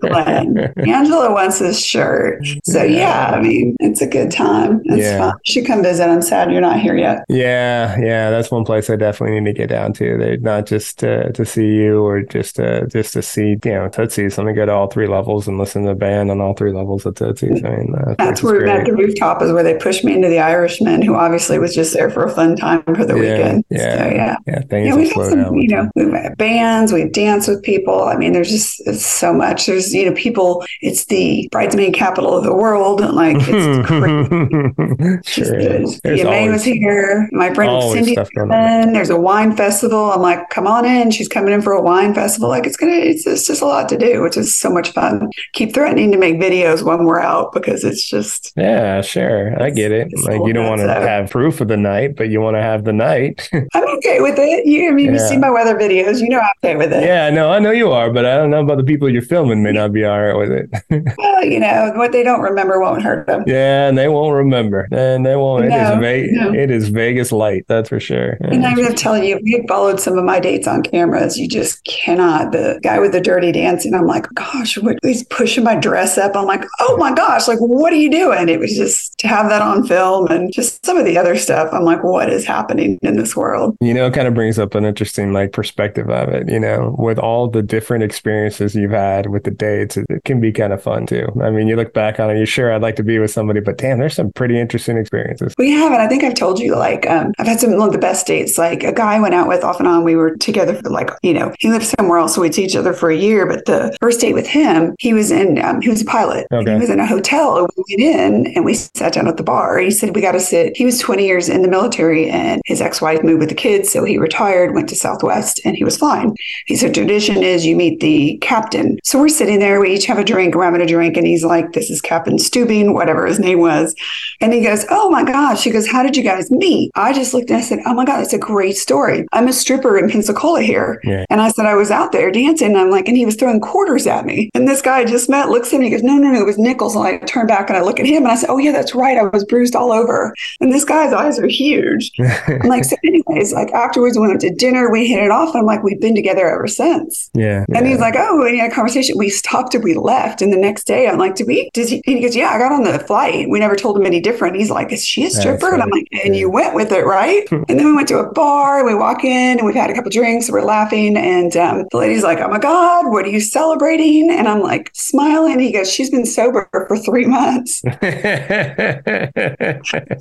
Glenn. 0.00 0.72
Angela 0.86 1.32
wants 1.32 1.58
this 1.58 1.84
shirt. 1.84 2.44
So 2.64 2.82
yeah, 2.82 3.32
I 3.34 3.40
mean, 3.40 3.76
it's 3.80 4.00
a 4.00 4.06
good 4.06 4.30
time. 4.30 4.80
It's 4.84 4.98
Yeah. 4.98 5.18
fun. 5.18 5.34
Should 5.44 5.66
come 5.66 5.82
visit. 5.82 6.08
I'm 6.08 6.22
sad 6.22 6.50
you're 6.52 6.60
not 6.60 6.80
here 6.80 6.96
yet. 6.96 7.24
Yeah, 7.28 7.77
yeah, 7.98 8.30
that's 8.30 8.50
one 8.50 8.64
place 8.64 8.88
I 8.90 8.96
definitely 8.96 9.38
need 9.40 9.46
to 9.46 9.52
get 9.58 9.68
down 9.68 9.92
to. 9.94 10.16
They 10.18 10.36
not 10.38 10.66
just 10.66 11.02
uh, 11.04 11.30
to 11.30 11.44
see 11.44 11.66
you 11.74 12.02
or 12.04 12.22
just 12.22 12.58
uh, 12.60 12.86
just 12.86 13.12
to 13.14 13.22
see 13.22 13.50
you 13.64 13.72
know 13.72 13.88
Tootsie's. 13.88 14.36
Let 14.38 14.46
me 14.46 14.52
go 14.52 14.66
to 14.66 14.72
all 14.72 14.86
three 14.88 15.06
levels 15.08 15.46
and 15.48 15.58
listen 15.58 15.82
to 15.82 15.88
the 15.88 15.94
band 15.94 16.30
on 16.30 16.40
all 16.40 16.54
three 16.54 16.72
levels 16.72 17.06
of 17.06 17.14
Tootsie's. 17.14 17.62
I 17.64 17.70
mean, 17.76 17.94
uh, 17.94 18.14
That's 18.18 18.42
where 18.42 18.66
at 18.68 18.86
the 18.86 18.92
rooftop 18.94 19.42
is 19.42 19.52
where 19.52 19.62
they 19.62 19.76
pushed 19.76 20.04
me 20.04 20.14
into 20.14 20.28
the 20.28 20.38
Irishman, 20.40 21.02
who 21.02 21.14
obviously 21.14 21.58
was 21.58 21.74
just 21.74 21.92
there 21.94 22.10
for 22.10 22.24
a 22.24 22.30
fun 22.30 22.56
time 22.56 22.82
for 22.94 23.04
the 23.04 23.14
Yeah, 23.14 23.20
weekend. 23.20 23.64
yeah, 23.70 23.78
So 23.98 24.14
yeah. 24.14 24.36
yeah. 24.46 24.60
Things 24.70 24.88
Yeah, 24.88 24.94
we've 24.96 25.12
had 25.12 25.30
some, 25.30 25.54
you 25.56 25.68
know, 25.68 25.90
we've 25.94 26.12
had 26.12 26.36
bands, 26.36 26.92
we've 26.92 27.12
danced 27.12 27.48
with 27.48 27.62
people. 27.62 28.04
I 28.04 28.16
mean, 28.16 28.32
there's 28.32 28.50
just 28.50 28.80
it's 28.86 29.04
so 29.06 29.32
much. 29.32 29.66
There's, 29.66 29.94
you 29.94 30.06
know, 30.08 30.14
people, 30.14 30.64
it's 30.80 31.06
the 31.06 31.48
bridesmaid 31.52 31.94
capital 31.94 32.36
of 32.36 32.44
the 32.44 32.54
world. 32.54 33.00
Like, 33.00 33.36
it's 33.40 33.86
crazy. 33.88 35.20
sure 35.24 35.60
Just- 35.60 36.00
is. 36.04 36.24
May 36.24 36.40
always, 36.42 36.52
was 36.52 36.64
here. 36.64 37.28
My 37.32 37.52
friend 37.54 37.67
always 37.68 37.98
Cindy 37.98 38.12
stuff 38.12 38.28
going 38.34 38.50
on. 38.50 38.92
There's 38.92 39.10
a 39.10 39.18
wine 39.18 39.56
festival. 39.56 40.10
I'm 40.12 40.20
like, 40.20 40.50
come 40.50 40.66
on 40.66 40.84
in. 40.84 41.10
She's 41.10 41.28
coming 41.28 41.52
in 41.52 41.62
for 41.62 41.72
a 41.72 41.80
wine 41.82 42.14
festival. 42.14 42.48
Like, 42.48 42.66
it's 42.66 42.76
gonna, 42.76 42.92
it's, 42.92 43.26
it's 43.26 43.46
just 43.46 43.62
a 43.62 43.66
lot 43.66 43.88
to 43.90 43.98
do, 43.98 44.22
which 44.22 44.36
is 44.36 44.56
so 44.56 44.70
much 44.70 44.90
fun. 44.92 45.28
Keep 45.54 45.74
threatening 45.74 46.10
to 46.12 46.18
make 46.18 46.36
videos 46.36 46.82
when 46.82 47.04
we're 47.04 47.20
out 47.20 47.52
because 47.52 47.84
it's 47.84 48.08
just, 48.08 48.52
Yeah, 48.56 49.00
sure. 49.02 49.60
I 49.62 49.70
get 49.70 49.92
it. 49.92 50.08
Like 50.24 50.40
you 50.46 50.52
don't 50.52 50.68
want 50.68 50.80
to 50.80 50.88
have 50.92 51.30
proof 51.30 51.60
of 51.60 51.68
the 51.68 51.76
night, 51.76 52.16
but 52.16 52.28
you 52.28 52.40
want 52.40 52.56
to 52.56 52.62
have 52.62 52.84
the 52.84 52.92
night. 52.92 53.48
I'm 53.74 53.88
okay 53.98 54.20
with 54.20 54.38
it. 54.38 54.66
You, 54.66 54.88
I 54.90 54.92
mean, 54.92 55.12
you 55.12 55.18
see 55.18 55.36
my 55.36 55.50
weather 55.50 55.76
videos. 55.76 56.20
You 56.20 56.28
know, 56.30 56.38
I'm 56.40 56.50
okay 56.64 56.76
with 56.76 56.92
it. 56.92 57.02
yeah, 57.04 57.30
no, 57.30 57.50
I 57.50 57.58
know 57.58 57.70
you 57.70 57.90
are, 57.92 58.12
but 58.12 58.24
I 58.24 58.36
don't 58.36 58.50
know 58.50 58.60
about 58.62 58.76
the 58.78 58.84
people 58.84 59.08
you're 59.08 59.22
filming 59.22 59.62
may 59.62 59.72
not 59.72 59.92
be 59.92 60.04
all 60.04 60.20
right 60.20 60.34
with 60.36 60.52
it. 60.52 60.68
Well, 61.18 61.44
you 61.44 61.60
know, 61.60 61.92
what 61.96 62.12
they 62.12 62.22
don't 62.22 62.40
remember 62.40 62.80
won't 62.80 63.02
hurt 63.02 63.26
them. 63.26 63.44
yeah, 63.46 63.88
and 63.88 63.96
they 63.96 64.08
won't 64.08 64.34
remember. 64.34 64.88
And 64.90 65.24
they 65.24 65.36
won't. 65.36 65.68
No, 65.68 65.94
is 65.94 65.98
Ve- 66.00 66.30
no. 66.32 66.52
It 66.52 66.70
is 66.70 66.88
Vegas 66.88 67.32
light. 67.48 67.64
That's 67.68 67.88
for 67.88 68.00
sure. 68.00 68.38
And 68.40 68.64
I'm 68.66 68.76
going 68.76 68.88
to 68.88 68.94
tell 68.94 69.22
you, 69.22 69.36
if 69.36 69.42
you 69.44 69.64
followed 69.68 70.00
some 70.00 70.18
of 70.18 70.24
my 70.24 70.40
dates 70.40 70.66
on 70.66 70.82
cameras, 70.82 71.38
you 71.38 71.48
just 71.48 71.84
cannot. 71.84 72.52
The 72.52 72.80
guy 72.82 72.98
with 72.98 73.12
the 73.12 73.20
dirty 73.20 73.52
dancing, 73.52 73.94
I'm 73.94 74.06
like, 74.06 74.26
gosh, 74.34 74.76
what, 74.78 74.98
he's 75.02 75.24
pushing 75.24 75.64
my 75.64 75.74
dress 75.74 76.18
up. 76.18 76.36
I'm 76.36 76.46
like, 76.46 76.64
oh 76.80 76.96
my 76.96 77.12
gosh, 77.12 77.48
like, 77.48 77.58
what 77.58 77.92
are 77.92 77.96
you 77.96 78.10
doing? 78.10 78.48
It 78.48 78.60
was 78.60 78.76
just 78.76 79.18
to 79.18 79.28
have 79.28 79.48
that 79.48 79.62
on 79.62 79.86
film 79.86 80.26
and 80.28 80.52
just 80.52 80.84
some 80.84 80.96
of 80.96 81.04
the 81.04 81.18
other 81.18 81.36
stuff. 81.36 81.72
I'm 81.72 81.84
like, 81.84 82.04
what 82.04 82.30
is 82.30 82.44
happening 82.44 82.98
in 83.02 83.16
this 83.16 83.36
world? 83.36 83.76
You 83.80 83.94
know, 83.94 84.06
it 84.06 84.14
kind 84.14 84.28
of 84.28 84.34
brings 84.34 84.58
up 84.58 84.74
an 84.74 84.84
interesting 84.84 85.32
like 85.32 85.52
perspective 85.52 86.10
of 86.10 86.28
it. 86.28 86.48
You 86.48 86.60
know, 86.60 86.94
with 86.98 87.18
all 87.18 87.48
the 87.48 87.62
different 87.62 88.04
experiences 88.04 88.74
you've 88.74 88.90
had 88.90 89.26
with 89.30 89.44
the 89.44 89.50
dates, 89.50 89.96
it, 89.96 90.06
it 90.08 90.24
can 90.24 90.40
be 90.40 90.52
kind 90.52 90.72
of 90.72 90.82
fun 90.82 91.06
too. 91.06 91.26
I 91.42 91.50
mean, 91.50 91.68
you 91.68 91.76
look 91.76 91.94
back 91.94 92.20
on 92.20 92.30
it, 92.30 92.36
you're 92.36 92.46
sure 92.46 92.72
I'd 92.72 92.82
like 92.82 92.96
to 92.96 93.02
be 93.02 93.18
with 93.18 93.30
somebody, 93.30 93.60
but 93.60 93.78
damn, 93.78 93.98
there's 93.98 94.14
some 94.14 94.32
pretty 94.32 94.58
interesting 94.58 94.96
experiences. 94.96 95.54
We 95.58 95.70
have, 95.72 95.92
and 95.92 96.02
I 96.02 96.08
think 96.08 96.24
I've 96.24 96.34
told 96.34 96.58
you, 96.58 96.74
like, 96.76 97.08
um, 97.08 97.32
I've 97.38 97.46
had 97.46 97.60
some 97.60 97.72
of 97.72 97.92
the 97.92 97.98
best 97.98 98.26
dates. 98.26 98.58
Like 98.58 98.82
a 98.82 98.92
guy 98.92 99.14
I 99.14 99.20
went 99.20 99.34
out 99.34 99.48
with 99.48 99.64
off 99.64 99.78
and 99.78 99.88
on. 99.88 100.04
We 100.04 100.16
were 100.16 100.36
together 100.36 100.74
for 100.74 100.90
like, 100.90 101.10
you 101.22 101.32
know, 101.32 101.54
he 101.58 101.70
lived 101.70 101.86
somewhere 101.86 102.18
else, 102.18 102.34
so 102.34 102.40
we'd 102.40 102.54
see 102.54 102.64
each 102.64 102.76
other 102.76 102.92
for 102.92 103.10
a 103.10 103.16
year. 103.16 103.46
But 103.46 103.64
the 103.66 103.96
first 104.00 104.20
date 104.20 104.34
with 104.34 104.46
him, 104.46 104.94
he 104.98 105.14
was 105.14 105.30
in, 105.30 105.58
um, 105.58 105.80
he 105.80 105.88
was 105.88 106.02
a 106.02 106.04
pilot. 106.04 106.46
Okay. 106.52 106.74
He 106.74 106.80
was 106.80 106.90
in 106.90 107.00
a 107.00 107.06
hotel. 107.06 107.68
We 107.76 107.96
went 107.96 108.16
in 108.16 108.52
and 108.54 108.64
we 108.64 108.74
sat 108.74 109.12
down 109.12 109.28
at 109.28 109.36
the 109.36 109.42
bar. 109.42 109.78
He 109.78 109.90
said 109.90 110.14
we 110.14 110.20
got 110.20 110.32
to 110.32 110.40
sit. 110.40 110.76
He 110.76 110.84
was 110.84 110.98
20 110.98 111.24
years 111.24 111.48
in 111.48 111.62
the 111.62 111.68
military, 111.68 112.28
and 112.28 112.60
his 112.66 112.80
ex-wife 112.80 113.22
moved 113.22 113.40
with 113.40 113.48
the 113.48 113.54
kids, 113.54 113.90
so 113.90 114.04
he 114.04 114.18
retired, 114.18 114.74
went 114.74 114.88
to 114.88 114.96
Southwest, 114.96 115.60
and 115.64 115.76
he 115.76 115.84
was 115.84 115.96
flying. 115.96 116.36
He 116.66 116.76
said 116.76 116.94
tradition 116.94 117.42
is 117.42 117.64
you 117.64 117.76
meet 117.76 118.00
the 118.00 118.38
captain. 118.40 118.98
So 119.04 119.18
we're 119.18 119.28
sitting 119.28 119.60
there. 119.60 119.80
We 119.80 119.94
each 119.94 120.06
have 120.06 120.18
a 120.18 120.24
drink. 120.24 120.54
We're 120.54 120.64
having 120.64 120.80
a 120.80 120.86
drink, 120.86 121.16
and 121.16 121.26
he's 121.26 121.44
like, 121.44 121.72
"This 121.72 121.90
is 121.90 122.00
Captain 122.00 122.36
Stubing, 122.36 122.94
whatever 122.94 123.26
his 123.26 123.38
name 123.38 123.60
was," 123.60 123.94
and 124.40 124.52
he 124.52 124.62
goes, 124.62 124.84
"Oh 124.90 125.10
my 125.10 125.24
gosh!" 125.24 125.62
He 125.62 125.70
goes, 125.70 125.88
"How 125.88 126.02
did 126.02 126.16
you 126.16 126.22
guys 126.22 126.50
meet?" 126.50 126.90
I 126.94 127.12
just 127.12 127.27
looked 127.34 127.50
and 127.50 127.58
I 127.58 127.62
said, 127.62 127.80
"Oh 127.86 127.94
my 127.94 128.04
god, 128.04 128.18
that's 128.18 128.32
a 128.32 128.38
great 128.38 128.76
story. 128.76 129.26
I'm 129.32 129.48
a 129.48 129.52
stripper 129.52 129.98
in 129.98 130.08
Pensacola 130.10 130.62
here," 130.62 131.00
Yeah. 131.04 131.24
and 131.30 131.40
I 131.40 131.48
said 131.50 131.66
I 131.66 131.74
was 131.74 131.90
out 131.90 132.12
there 132.12 132.30
dancing. 132.30 132.68
And 132.68 132.78
I'm 132.78 132.90
like, 132.90 133.08
and 133.08 133.16
he 133.16 133.24
was 133.26 133.36
throwing 133.36 133.60
quarters 133.60 134.06
at 134.06 134.24
me, 134.26 134.50
and 134.54 134.66
this 134.68 134.82
guy 134.82 134.98
I 134.98 135.04
just 135.04 135.28
met 135.28 135.48
looks 135.50 135.72
at 135.72 135.80
me. 135.80 135.86
He 135.86 135.90
goes, 135.90 136.02
"No, 136.02 136.16
no, 136.16 136.30
no, 136.30 136.40
it 136.40 136.46
was 136.46 136.58
nickels." 136.58 136.94
And 136.96 137.04
I 137.06 137.18
turn 137.18 137.46
back 137.46 137.68
and 137.70 137.76
I 137.76 137.82
look 137.82 138.00
at 138.00 138.06
him, 138.06 138.22
and 138.24 138.28
I 138.32 138.34
said, 138.34 138.50
"Oh 138.50 138.58
yeah, 138.58 138.72
that's 138.72 138.94
right. 138.94 139.16
I 139.18 139.24
was 139.24 139.44
bruised 139.44 139.74
all 139.76 139.92
over." 139.92 140.34
And 140.60 140.72
this 140.72 140.84
guy's 140.84 141.12
eyes 141.12 141.38
are 141.38 141.46
huge. 141.46 142.10
I'm 142.18 142.68
like, 142.68 142.84
so 142.84 142.96
anyways, 143.04 143.52
like 143.52 143.70
afterwards, 143.72 144.18
we 144.18 144.26
went 144.26 144.40
to 144.42 144.54
dinner. 144.54 144.90
We 144.90 145.06
hit 145.08 145.22
it 145.22 145.30
off. 145.30 145.50
And 145.54 145.60
I'm 145.60 145.66
like, 145.66 145.82
we've 145.82 146.00
been 146.00 146.14
together 146.14 146.46
ever 146.48 146.66
since. 146.66 147.30
yeah. 147.34 147.64
And 147.74 147.84
yeah. 147.86 147.92
he's 147.92 148.00
like, 148.00 148.14
oh, 148.16 148.42
and 148.42 148.54
he 148.54 148.60
had 148.60 148.70
a 148.70 148.74
conversation. 148.74 149.16
We 149.18 149.28
stopped 149.30 149.74
and 149.74 149.84
we 149.84 149.94
left. 149.94 150.42
And 150.42 150.52
the 150.52 150.56
next 150.56 150.84
day, 150.86 151.08
I'm 151.08 151.18
like, 151.18 151.34
did 151.36 151.46
we? 151.46 151.70
Did 151.74 151.88
he? 151.88 152.02
He 152.04 152.20
goes, 152.20 152.34
yeah, 152.36 152.50
I 152.50 152.58
got 152.58 152.72
on 152.72 152.84
the 152.84 152.98
flight. 152.98 153.48
We 153.48 153.58
never 153.58 153.76
told 153.76 153.96
him 153.98 154.06
any 154.06 154.20
different. 154.20 154.56
He's 154.56 154.70
like, 154.70 154.92
is 154.92 155.04
she 155.04 155.24
a 155.26 155.30
stripper? 155.30 155.72
And 155.72 155.82
I'm 155.82 155.90
like, 155.90 156.06
and 156.24 156.34
Yeah. 156.34 156.40
you 156.40 156.50
went 156.50 156.74
with 156.74 156.92
it, 156.92 157.04
right? 157.04 157.17
and 157.50 157.66
then 157.68 157.86
we 157.86 157.92
went 157.94 158.08
to 158.08 158.18
a 158.18 158.32
bar. 158.32 158.78
And 158.78 158.86
we 158.86 158.94
walk 158.94 159.24
in 159.24 159.58
and 159.58 159.66
we've 159.66 159.74
had 159.74 159.90
a 159.90 159.94
couple 159.94 160.10
drinks. 160.10 160.50
We're 160.50 160.62
laughing. 160.62 161.16
And 161.16 161.56
um, 161.56 161.86
the 161.90 161.96
lady's 161.96 162.22
like, 162.22 162.38
oh 162.38 162.48
my 162.48 162.58
God, 162.58 163.10
what 163.10 163.24
are 163.24 163.28
you 163.30 163.40
celebrating? 163.40 164.30
And 164.30 164.46
I'm 164.48 164.60
like, 164.60 164.90
smiling. 164.94 165.58
He 165.60 165.72
goes, 165.72 165.90
she's 165.90 166.10
been 166.10 166.26
sober 166.26 166.68
for 166.72 166.96
three 166.98 167.24
months. 167.26 167.82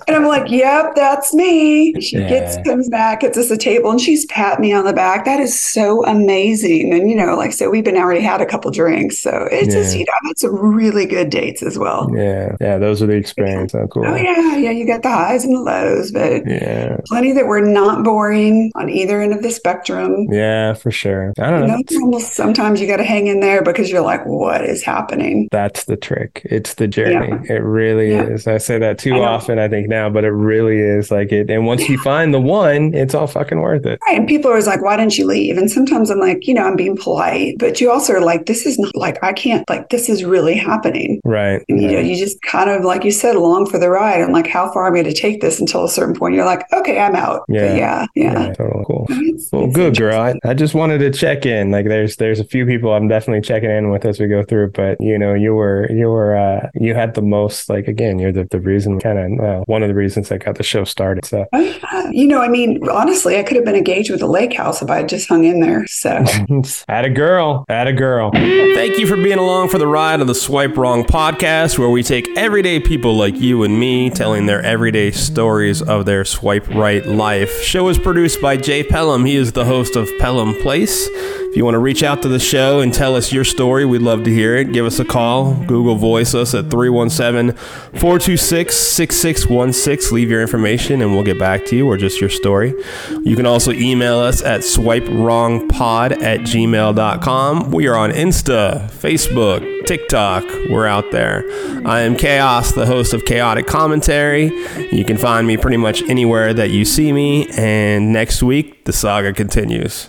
And 0.08 0.16
I'm 0.16 0.26
like, 0.26 0.50
yep, 0.50 0.94
that's 0.96 1.34
me. 1.34 2.00
She 2.02 2.18
Yeah. 2.18 2.30
gets 2.30 2.58
comes 2.68 2.90
back, 2.90 3.22
gets 3.22 3.38
us 3.38 3.52
a 3.52 3.58
table, 3.58 3.92
and 3.92 4.00
she's 4.00 4.26
pat 4.28 4.60
me 4.60 4.74
on 4.74 4.86
the 4.86 4.94
back. 4.94 5.26
That 5.26 5.40
is 5.40 5.58
so 5.60 6.06
amazing. 6.06 6.94
And 6.94 7.10
you 7.10 7.16
know, 7.16 7.36
like 7.36 7.54
so 7.54 7.70
we've 7.70 7.84
been 7.84 7.98
already 7.98 8.22
had 8.22 8.42
a 8.42 8.46
couple 8.46 8.72
drinks. 8.72 9.18
So 9.20 9.48
it's 9.52 9.74
just, 9.74 9.96
you 9.98 10.06
know, 10.06 10.14
I've 10.30 10.52
really 10.60 11.06
good 11.06 11.30
dates 11.30 11.62
as 11.64 11.78
well. 11.78 12.10
yeah. 12.16 12.56
Yeah. 12.62 12.78
Those 12.78 13.02
are 13.02 13.08
the 13.08 13.14
experience. 13.16 13.74
Oh, 13.76 13.88
cool. 13.88 14.06
Oh 14.06 14.16
yeah, 14.16 14.56
yeah, 14.58 14.72
you 14.72 14.86
got 14.88 15.04
the 15.04 15.10
highs 15.12 15.44
and 15.44 15.54
the 15.56 15.60
lows, 15.62 16.12
but 16.12 16.48
Yeah. 16.48 16.87
Plenty 17.08 17.32
that 17.34 17.46
were 17.46 17.62
not 17.62 18.04
boring 18.04 18.72
on 18.76 18.90
either 18.90 19.22
end 19.22 19.34
of 19.34 19.42
the 19.44 19.52
spectrum. 19.52 20.28
Yeah, 20.32 20.74
for 20.74 20.92
sure. 20.92 21.34
I 21.40 21.50
don't 21.50 21.62
You 21.62 21.68
know. 21.68 21.74
know, 21.76 21.80
it's 21.80 21.96
almost 21.96 22.34
sometimes 22.34 22.80
you 22.82 22.88
got 22.88 22.98
to 22.98 23.04
hang 23.04 23.28
in 23.28 23.40
there 23.40 23.62
because 23.62 23.90
you're 23.92 24.02
like, 24.02 24.26
what 24.26 24.64
is 24.66 24.84
happening? 24.84 25.48
That's 25.52 25.86
the 25.86 25.98
trick. 25.98 26.42
It's 26.46 26.76
the 26.76 26.88
journey. 26.88 27.30
Yeah. 27.46 27.56
It 27.58 27.64
really 27.64 28.12
Yeah. 28.12 28.24
is. 28.24 28.48
I 28.48 28.58
say 28.58 28.78
that 28.80 28.98
too 28.98 29.16
I 29.16 29.20
often, 29.28 29.60
I 29.60 29.68
think 29.68 29.88
now, 29.90 30.10
but 30.10 30.24
it 30.24 30.32
really 30.32 30.78
is 30.80 31.12
like 31.12 31.32
it. 31.32 31.50
And 31.50 31.66
once 31.66 31.88
you 31.90 31.98
find 32.00 32.34
the 32.34 32.42
one, 32.42 32.94
it's 32.94 33.14
all 33.16 33.28
fucking 33.28 33.60
worth 33.62 33.86
it. 33.86 34.00
Right. 34.08 34.18
And 34.18 34.28
people 34.28 34.50
are 34.50 34.54
always 34.54 34.68
like, 34.68 34.82
why 34.82 34.98
didn't 34.98 35.18
you 35.18 35.26
leave? 35.26 35.58
And 35.58 35.70
sometimes 35.70 36.10
I'm 36.10 36.20
like, 36.20 36.48
you 36.48 36.54
know, 36.54 36.64
I'm 36.64 36.76
being 36.76 36.98
polite, 36.98 37.56
but 37.60 37.80
you 37.82 37.92
also 37.92 38.14
are 38.14 38.22
like, 38.22 38.46
this 38.46 38.66
is 38.66 38.78
not 38.80 38.96
like, 38.96 39.22
I 39.24 39.34
can't, 39.34 39.68
like, 39.70 39.90
this 39.90 40.10
is 40.10 40.24
really 40.24 40.56
happening. 40.56 41.20
Right. 41.24 41.64
And 41.70 41.82
you 41.82 41.92
know, 41.92 42.00
you 42.00 42.16
just 42.16 42.42
kind 42.42 42.70
of, 42.70 42.84
like 42.84 43.04
you 43.04 43.12
said, 43.12 43.36
along 43.36 43.68
for 43.68 43.78
the 43.78 43.90
ride. 43.90 44.22
I'm 44.22 44.32
like, 44.32 44.48
how 44.48 44.72
far 44.72 44.88
am 44.88 44.94
I 44.94 45.02
going 45.02 45.14
to 45.14 45.20
take 45.20 45.42
this 45.42 45.60
until 45.60 45.84
a 45.84 45.90
certain 45.90 46.16
point? 46.16 46.36
You're 46.36 46.46
like, 46.46 46.64
okay, 46.80 47.00
I'm 47.00 47.16
out. 47.16 47.44
But 47.48 47.56
Yeah. 47.56 47.76
yeah. 47.76 48.06
Yeah. 48.16 48.48
Yeah, 48.48 48.54
totally 48.54 48.84
cool. 48.86 49.06
It's- 49.10 49.50
Well, 49.52 49.66
it's 49.66 49.76
good 49.76 49.98
girl. 49.98 50.20
I, 50.20 50.36
I 50.44 50.54
just 50.54 50.74
wanted 50.74 51.00
to 51.00 51.12
check 51.12 51.46
in. 51.46 51.72
Like, 51.72 51.88
there's 51.88 52.16
there's 52.18 52.40
a 52.40 52.44
few 52.44 52.66
people 52.66 52.94
I'm 52.94 53.08
definitely 53.08 53.42
checking 53.42 53.70
in 53.70 53.90
with 53.90 54.06
as 54.06 54.20
we 54.20 54.28
go 54.28 54.44
through. 54.44 54.72
But 54.72 54.98
you 55.00 55.18
know, 55.18 55.34
you 55.34 55.54
were 55.54 55.90
you 55.92 56.08
were 56.08 56.36
uh, 56.36 56.70
you 56.76 56.94
had 56.94 57.14
the 57.16 57.22
most. 57.22 57.70
Like 57.70 57.88
again, 57.88 58.20
you're 58.20 58.32
the 58.32 58.46
the 58.50 58.60
reason, 58.60 59.00
kind 59.00 59.18
of 59.20 59.40
well, 59.40 59.64
one 59.68 59.84
of 59.84 59.90
the 59.90 59.96
reasons 59.96 60.30
that 60.30 60.44
got 60.44 60.56
the 60.56 60.64
show 60.64 60.84
started. 60.84 61.26
So 61.26 61.46
yeah. 61.54 62.10
You 62.12 62.28
know, 62.28 62.42
I 62.42 62.48
mean, 62.48 62.88
honestly, 62.90 63.38
I 63.38 63.44
could 63.44 63.56
have 63.58 63.66
been 63.66 63.76
engaged 63.76 64.10
with 64.12 64.22
a 64.22 64.28
lake 64.28 64.54
house 64.54 64.82
if 64.82 64.90
I 64.90 64.98
had 64.98 65.10
just 65.10 65.28
hung 65.28 65.44
in 65.44 65.60
there. 65.60 65.86
So 65.88 66.24
At 66.88 67.06
a 67.06 67.10
girl. 67.10 67.66
At 67.70 67.88
a 67.88 67.94
girl. 67.94 68.32
Thank 68.32 68.98
you 68.98 69.06
for 69.08 69.16
being 69.18 69.38
along 69.40 69.70
for 69.70 69.78
the 69.78 69.88
ride 69.88 70.22
of 70.22 70.28
the 70.28 70.36
Swipe 70.36 70.78
Wrong 70.78 71.04
podcast, 71.04 71.78
where 71.78 71.90
we 71.90 72.04
take 72.04 72.28
everyday 72.38 72.80
people 72.80 73.16
like 73.16 73.36
you 73.36 73.64
and 73.64 73.80
me 73.80 74.10
telling 74.10 74.46
their 74.46 74.62
everyday 74.62 75.12
stories 75.12 75.82
of 75.82 76.06
their 76.06 76.24
swipe 76.26 76.67
right 76.70 77.06
life. 77.06 77.62
Show 77.62 77.88
is 77.90 77.98
produced 77.98 78.42
by 78.42 78.58
Jay 78.58 78.84
Pelham. 78.84 79.26
He 79.26 79.36
is 79.36 79.52
the 79.54 79.66
host 79.66 79.96
of 79.96 80.10
Pelham 80.20 80.54
Place. 80.56 81.10
You 81.58 81.66
want 81.66 81.74
to 81.74 81.80
reach 81.80 82.04
out 82.04 82.22
to 82.22 82.28
the 82.28 82.38
show 82.38 82.82
and 82.82 82.94
tell 82.94 83.16
us 83.16 83.34
your 83.34 83.44
story, 83.44 83.84
we'd 83.84 84.04
love 84.04 84.24
to 84.26 84.30
hear 84.32 84.56
it. 84.58 84.74
Give 84.74 84.86
us 84.86 85.00
a 85.00 85.04
call. 85.04 85.56
Google 85.66 85.96
Voice 85.96 86.36
us 86.36 86.54
at 86.54 86.70
317 86.70 87.58
426 88.00 88.76
6616. 88.76 90.16
Leave 90.16 90.30
your 90.30 90.44
information 90.44 91.02
and 91.02 91.14
we'll 91.14 91.24
get 91.24 91.40
back 91.40 91.66
to 91.66 91.76
you 91.76 91.88
or 91.88 91.98
just 91.98 92.22
your 92.22 92.30
story. 92.30 92.76
You 93.24 93.36
can 93.36 93.48
also 93.48 93.72
email 93.72 94.20
us 94.20 94.44
at 94.44 94.62
swipewrongpod 94.62 96.22
at 96.22 96.42
gmail.com. 96.42 97.72
We 97.72 97.88
are 97.88 97.96
on 97.96 98.12
Insta, 98.12 98.92
Facebook, 98.92 99.88
TikTok. 99.88 100.44
We're 100.70 100.86
out 100.86 101.10
there. 101.12 101.44
I 101.88 102.02
am 102.02 102.16
Chaos, 102.16 102.72
the 102.74 102.86
host 102.86 103.16
of 103.16 103.26
Chaotic 103.26 103.66
Commentary. 103.66 104.52
You 104.92 105.04
can 105.04 105.18
find 105.18 105.48
me 105.48 105.58
pretty 105.58 105.78
much 105.78 106.04
anywhere 106.04 106.54
that 106.54 106.70
you 106.70 106.86
see 106.86 107.12
me. 107.12 107.48
And 107.58 108.14
next 108.14 108.44
week, 108.44 108.86
the 108.86 108.94
saga 108.94 109.34
continues. 109.34 110.08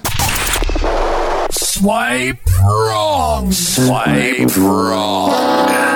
Swipe 1.79 2.45
wrong. 2.65 3.53
Swipe 3.53 4.57
wrong. 4.57 5.88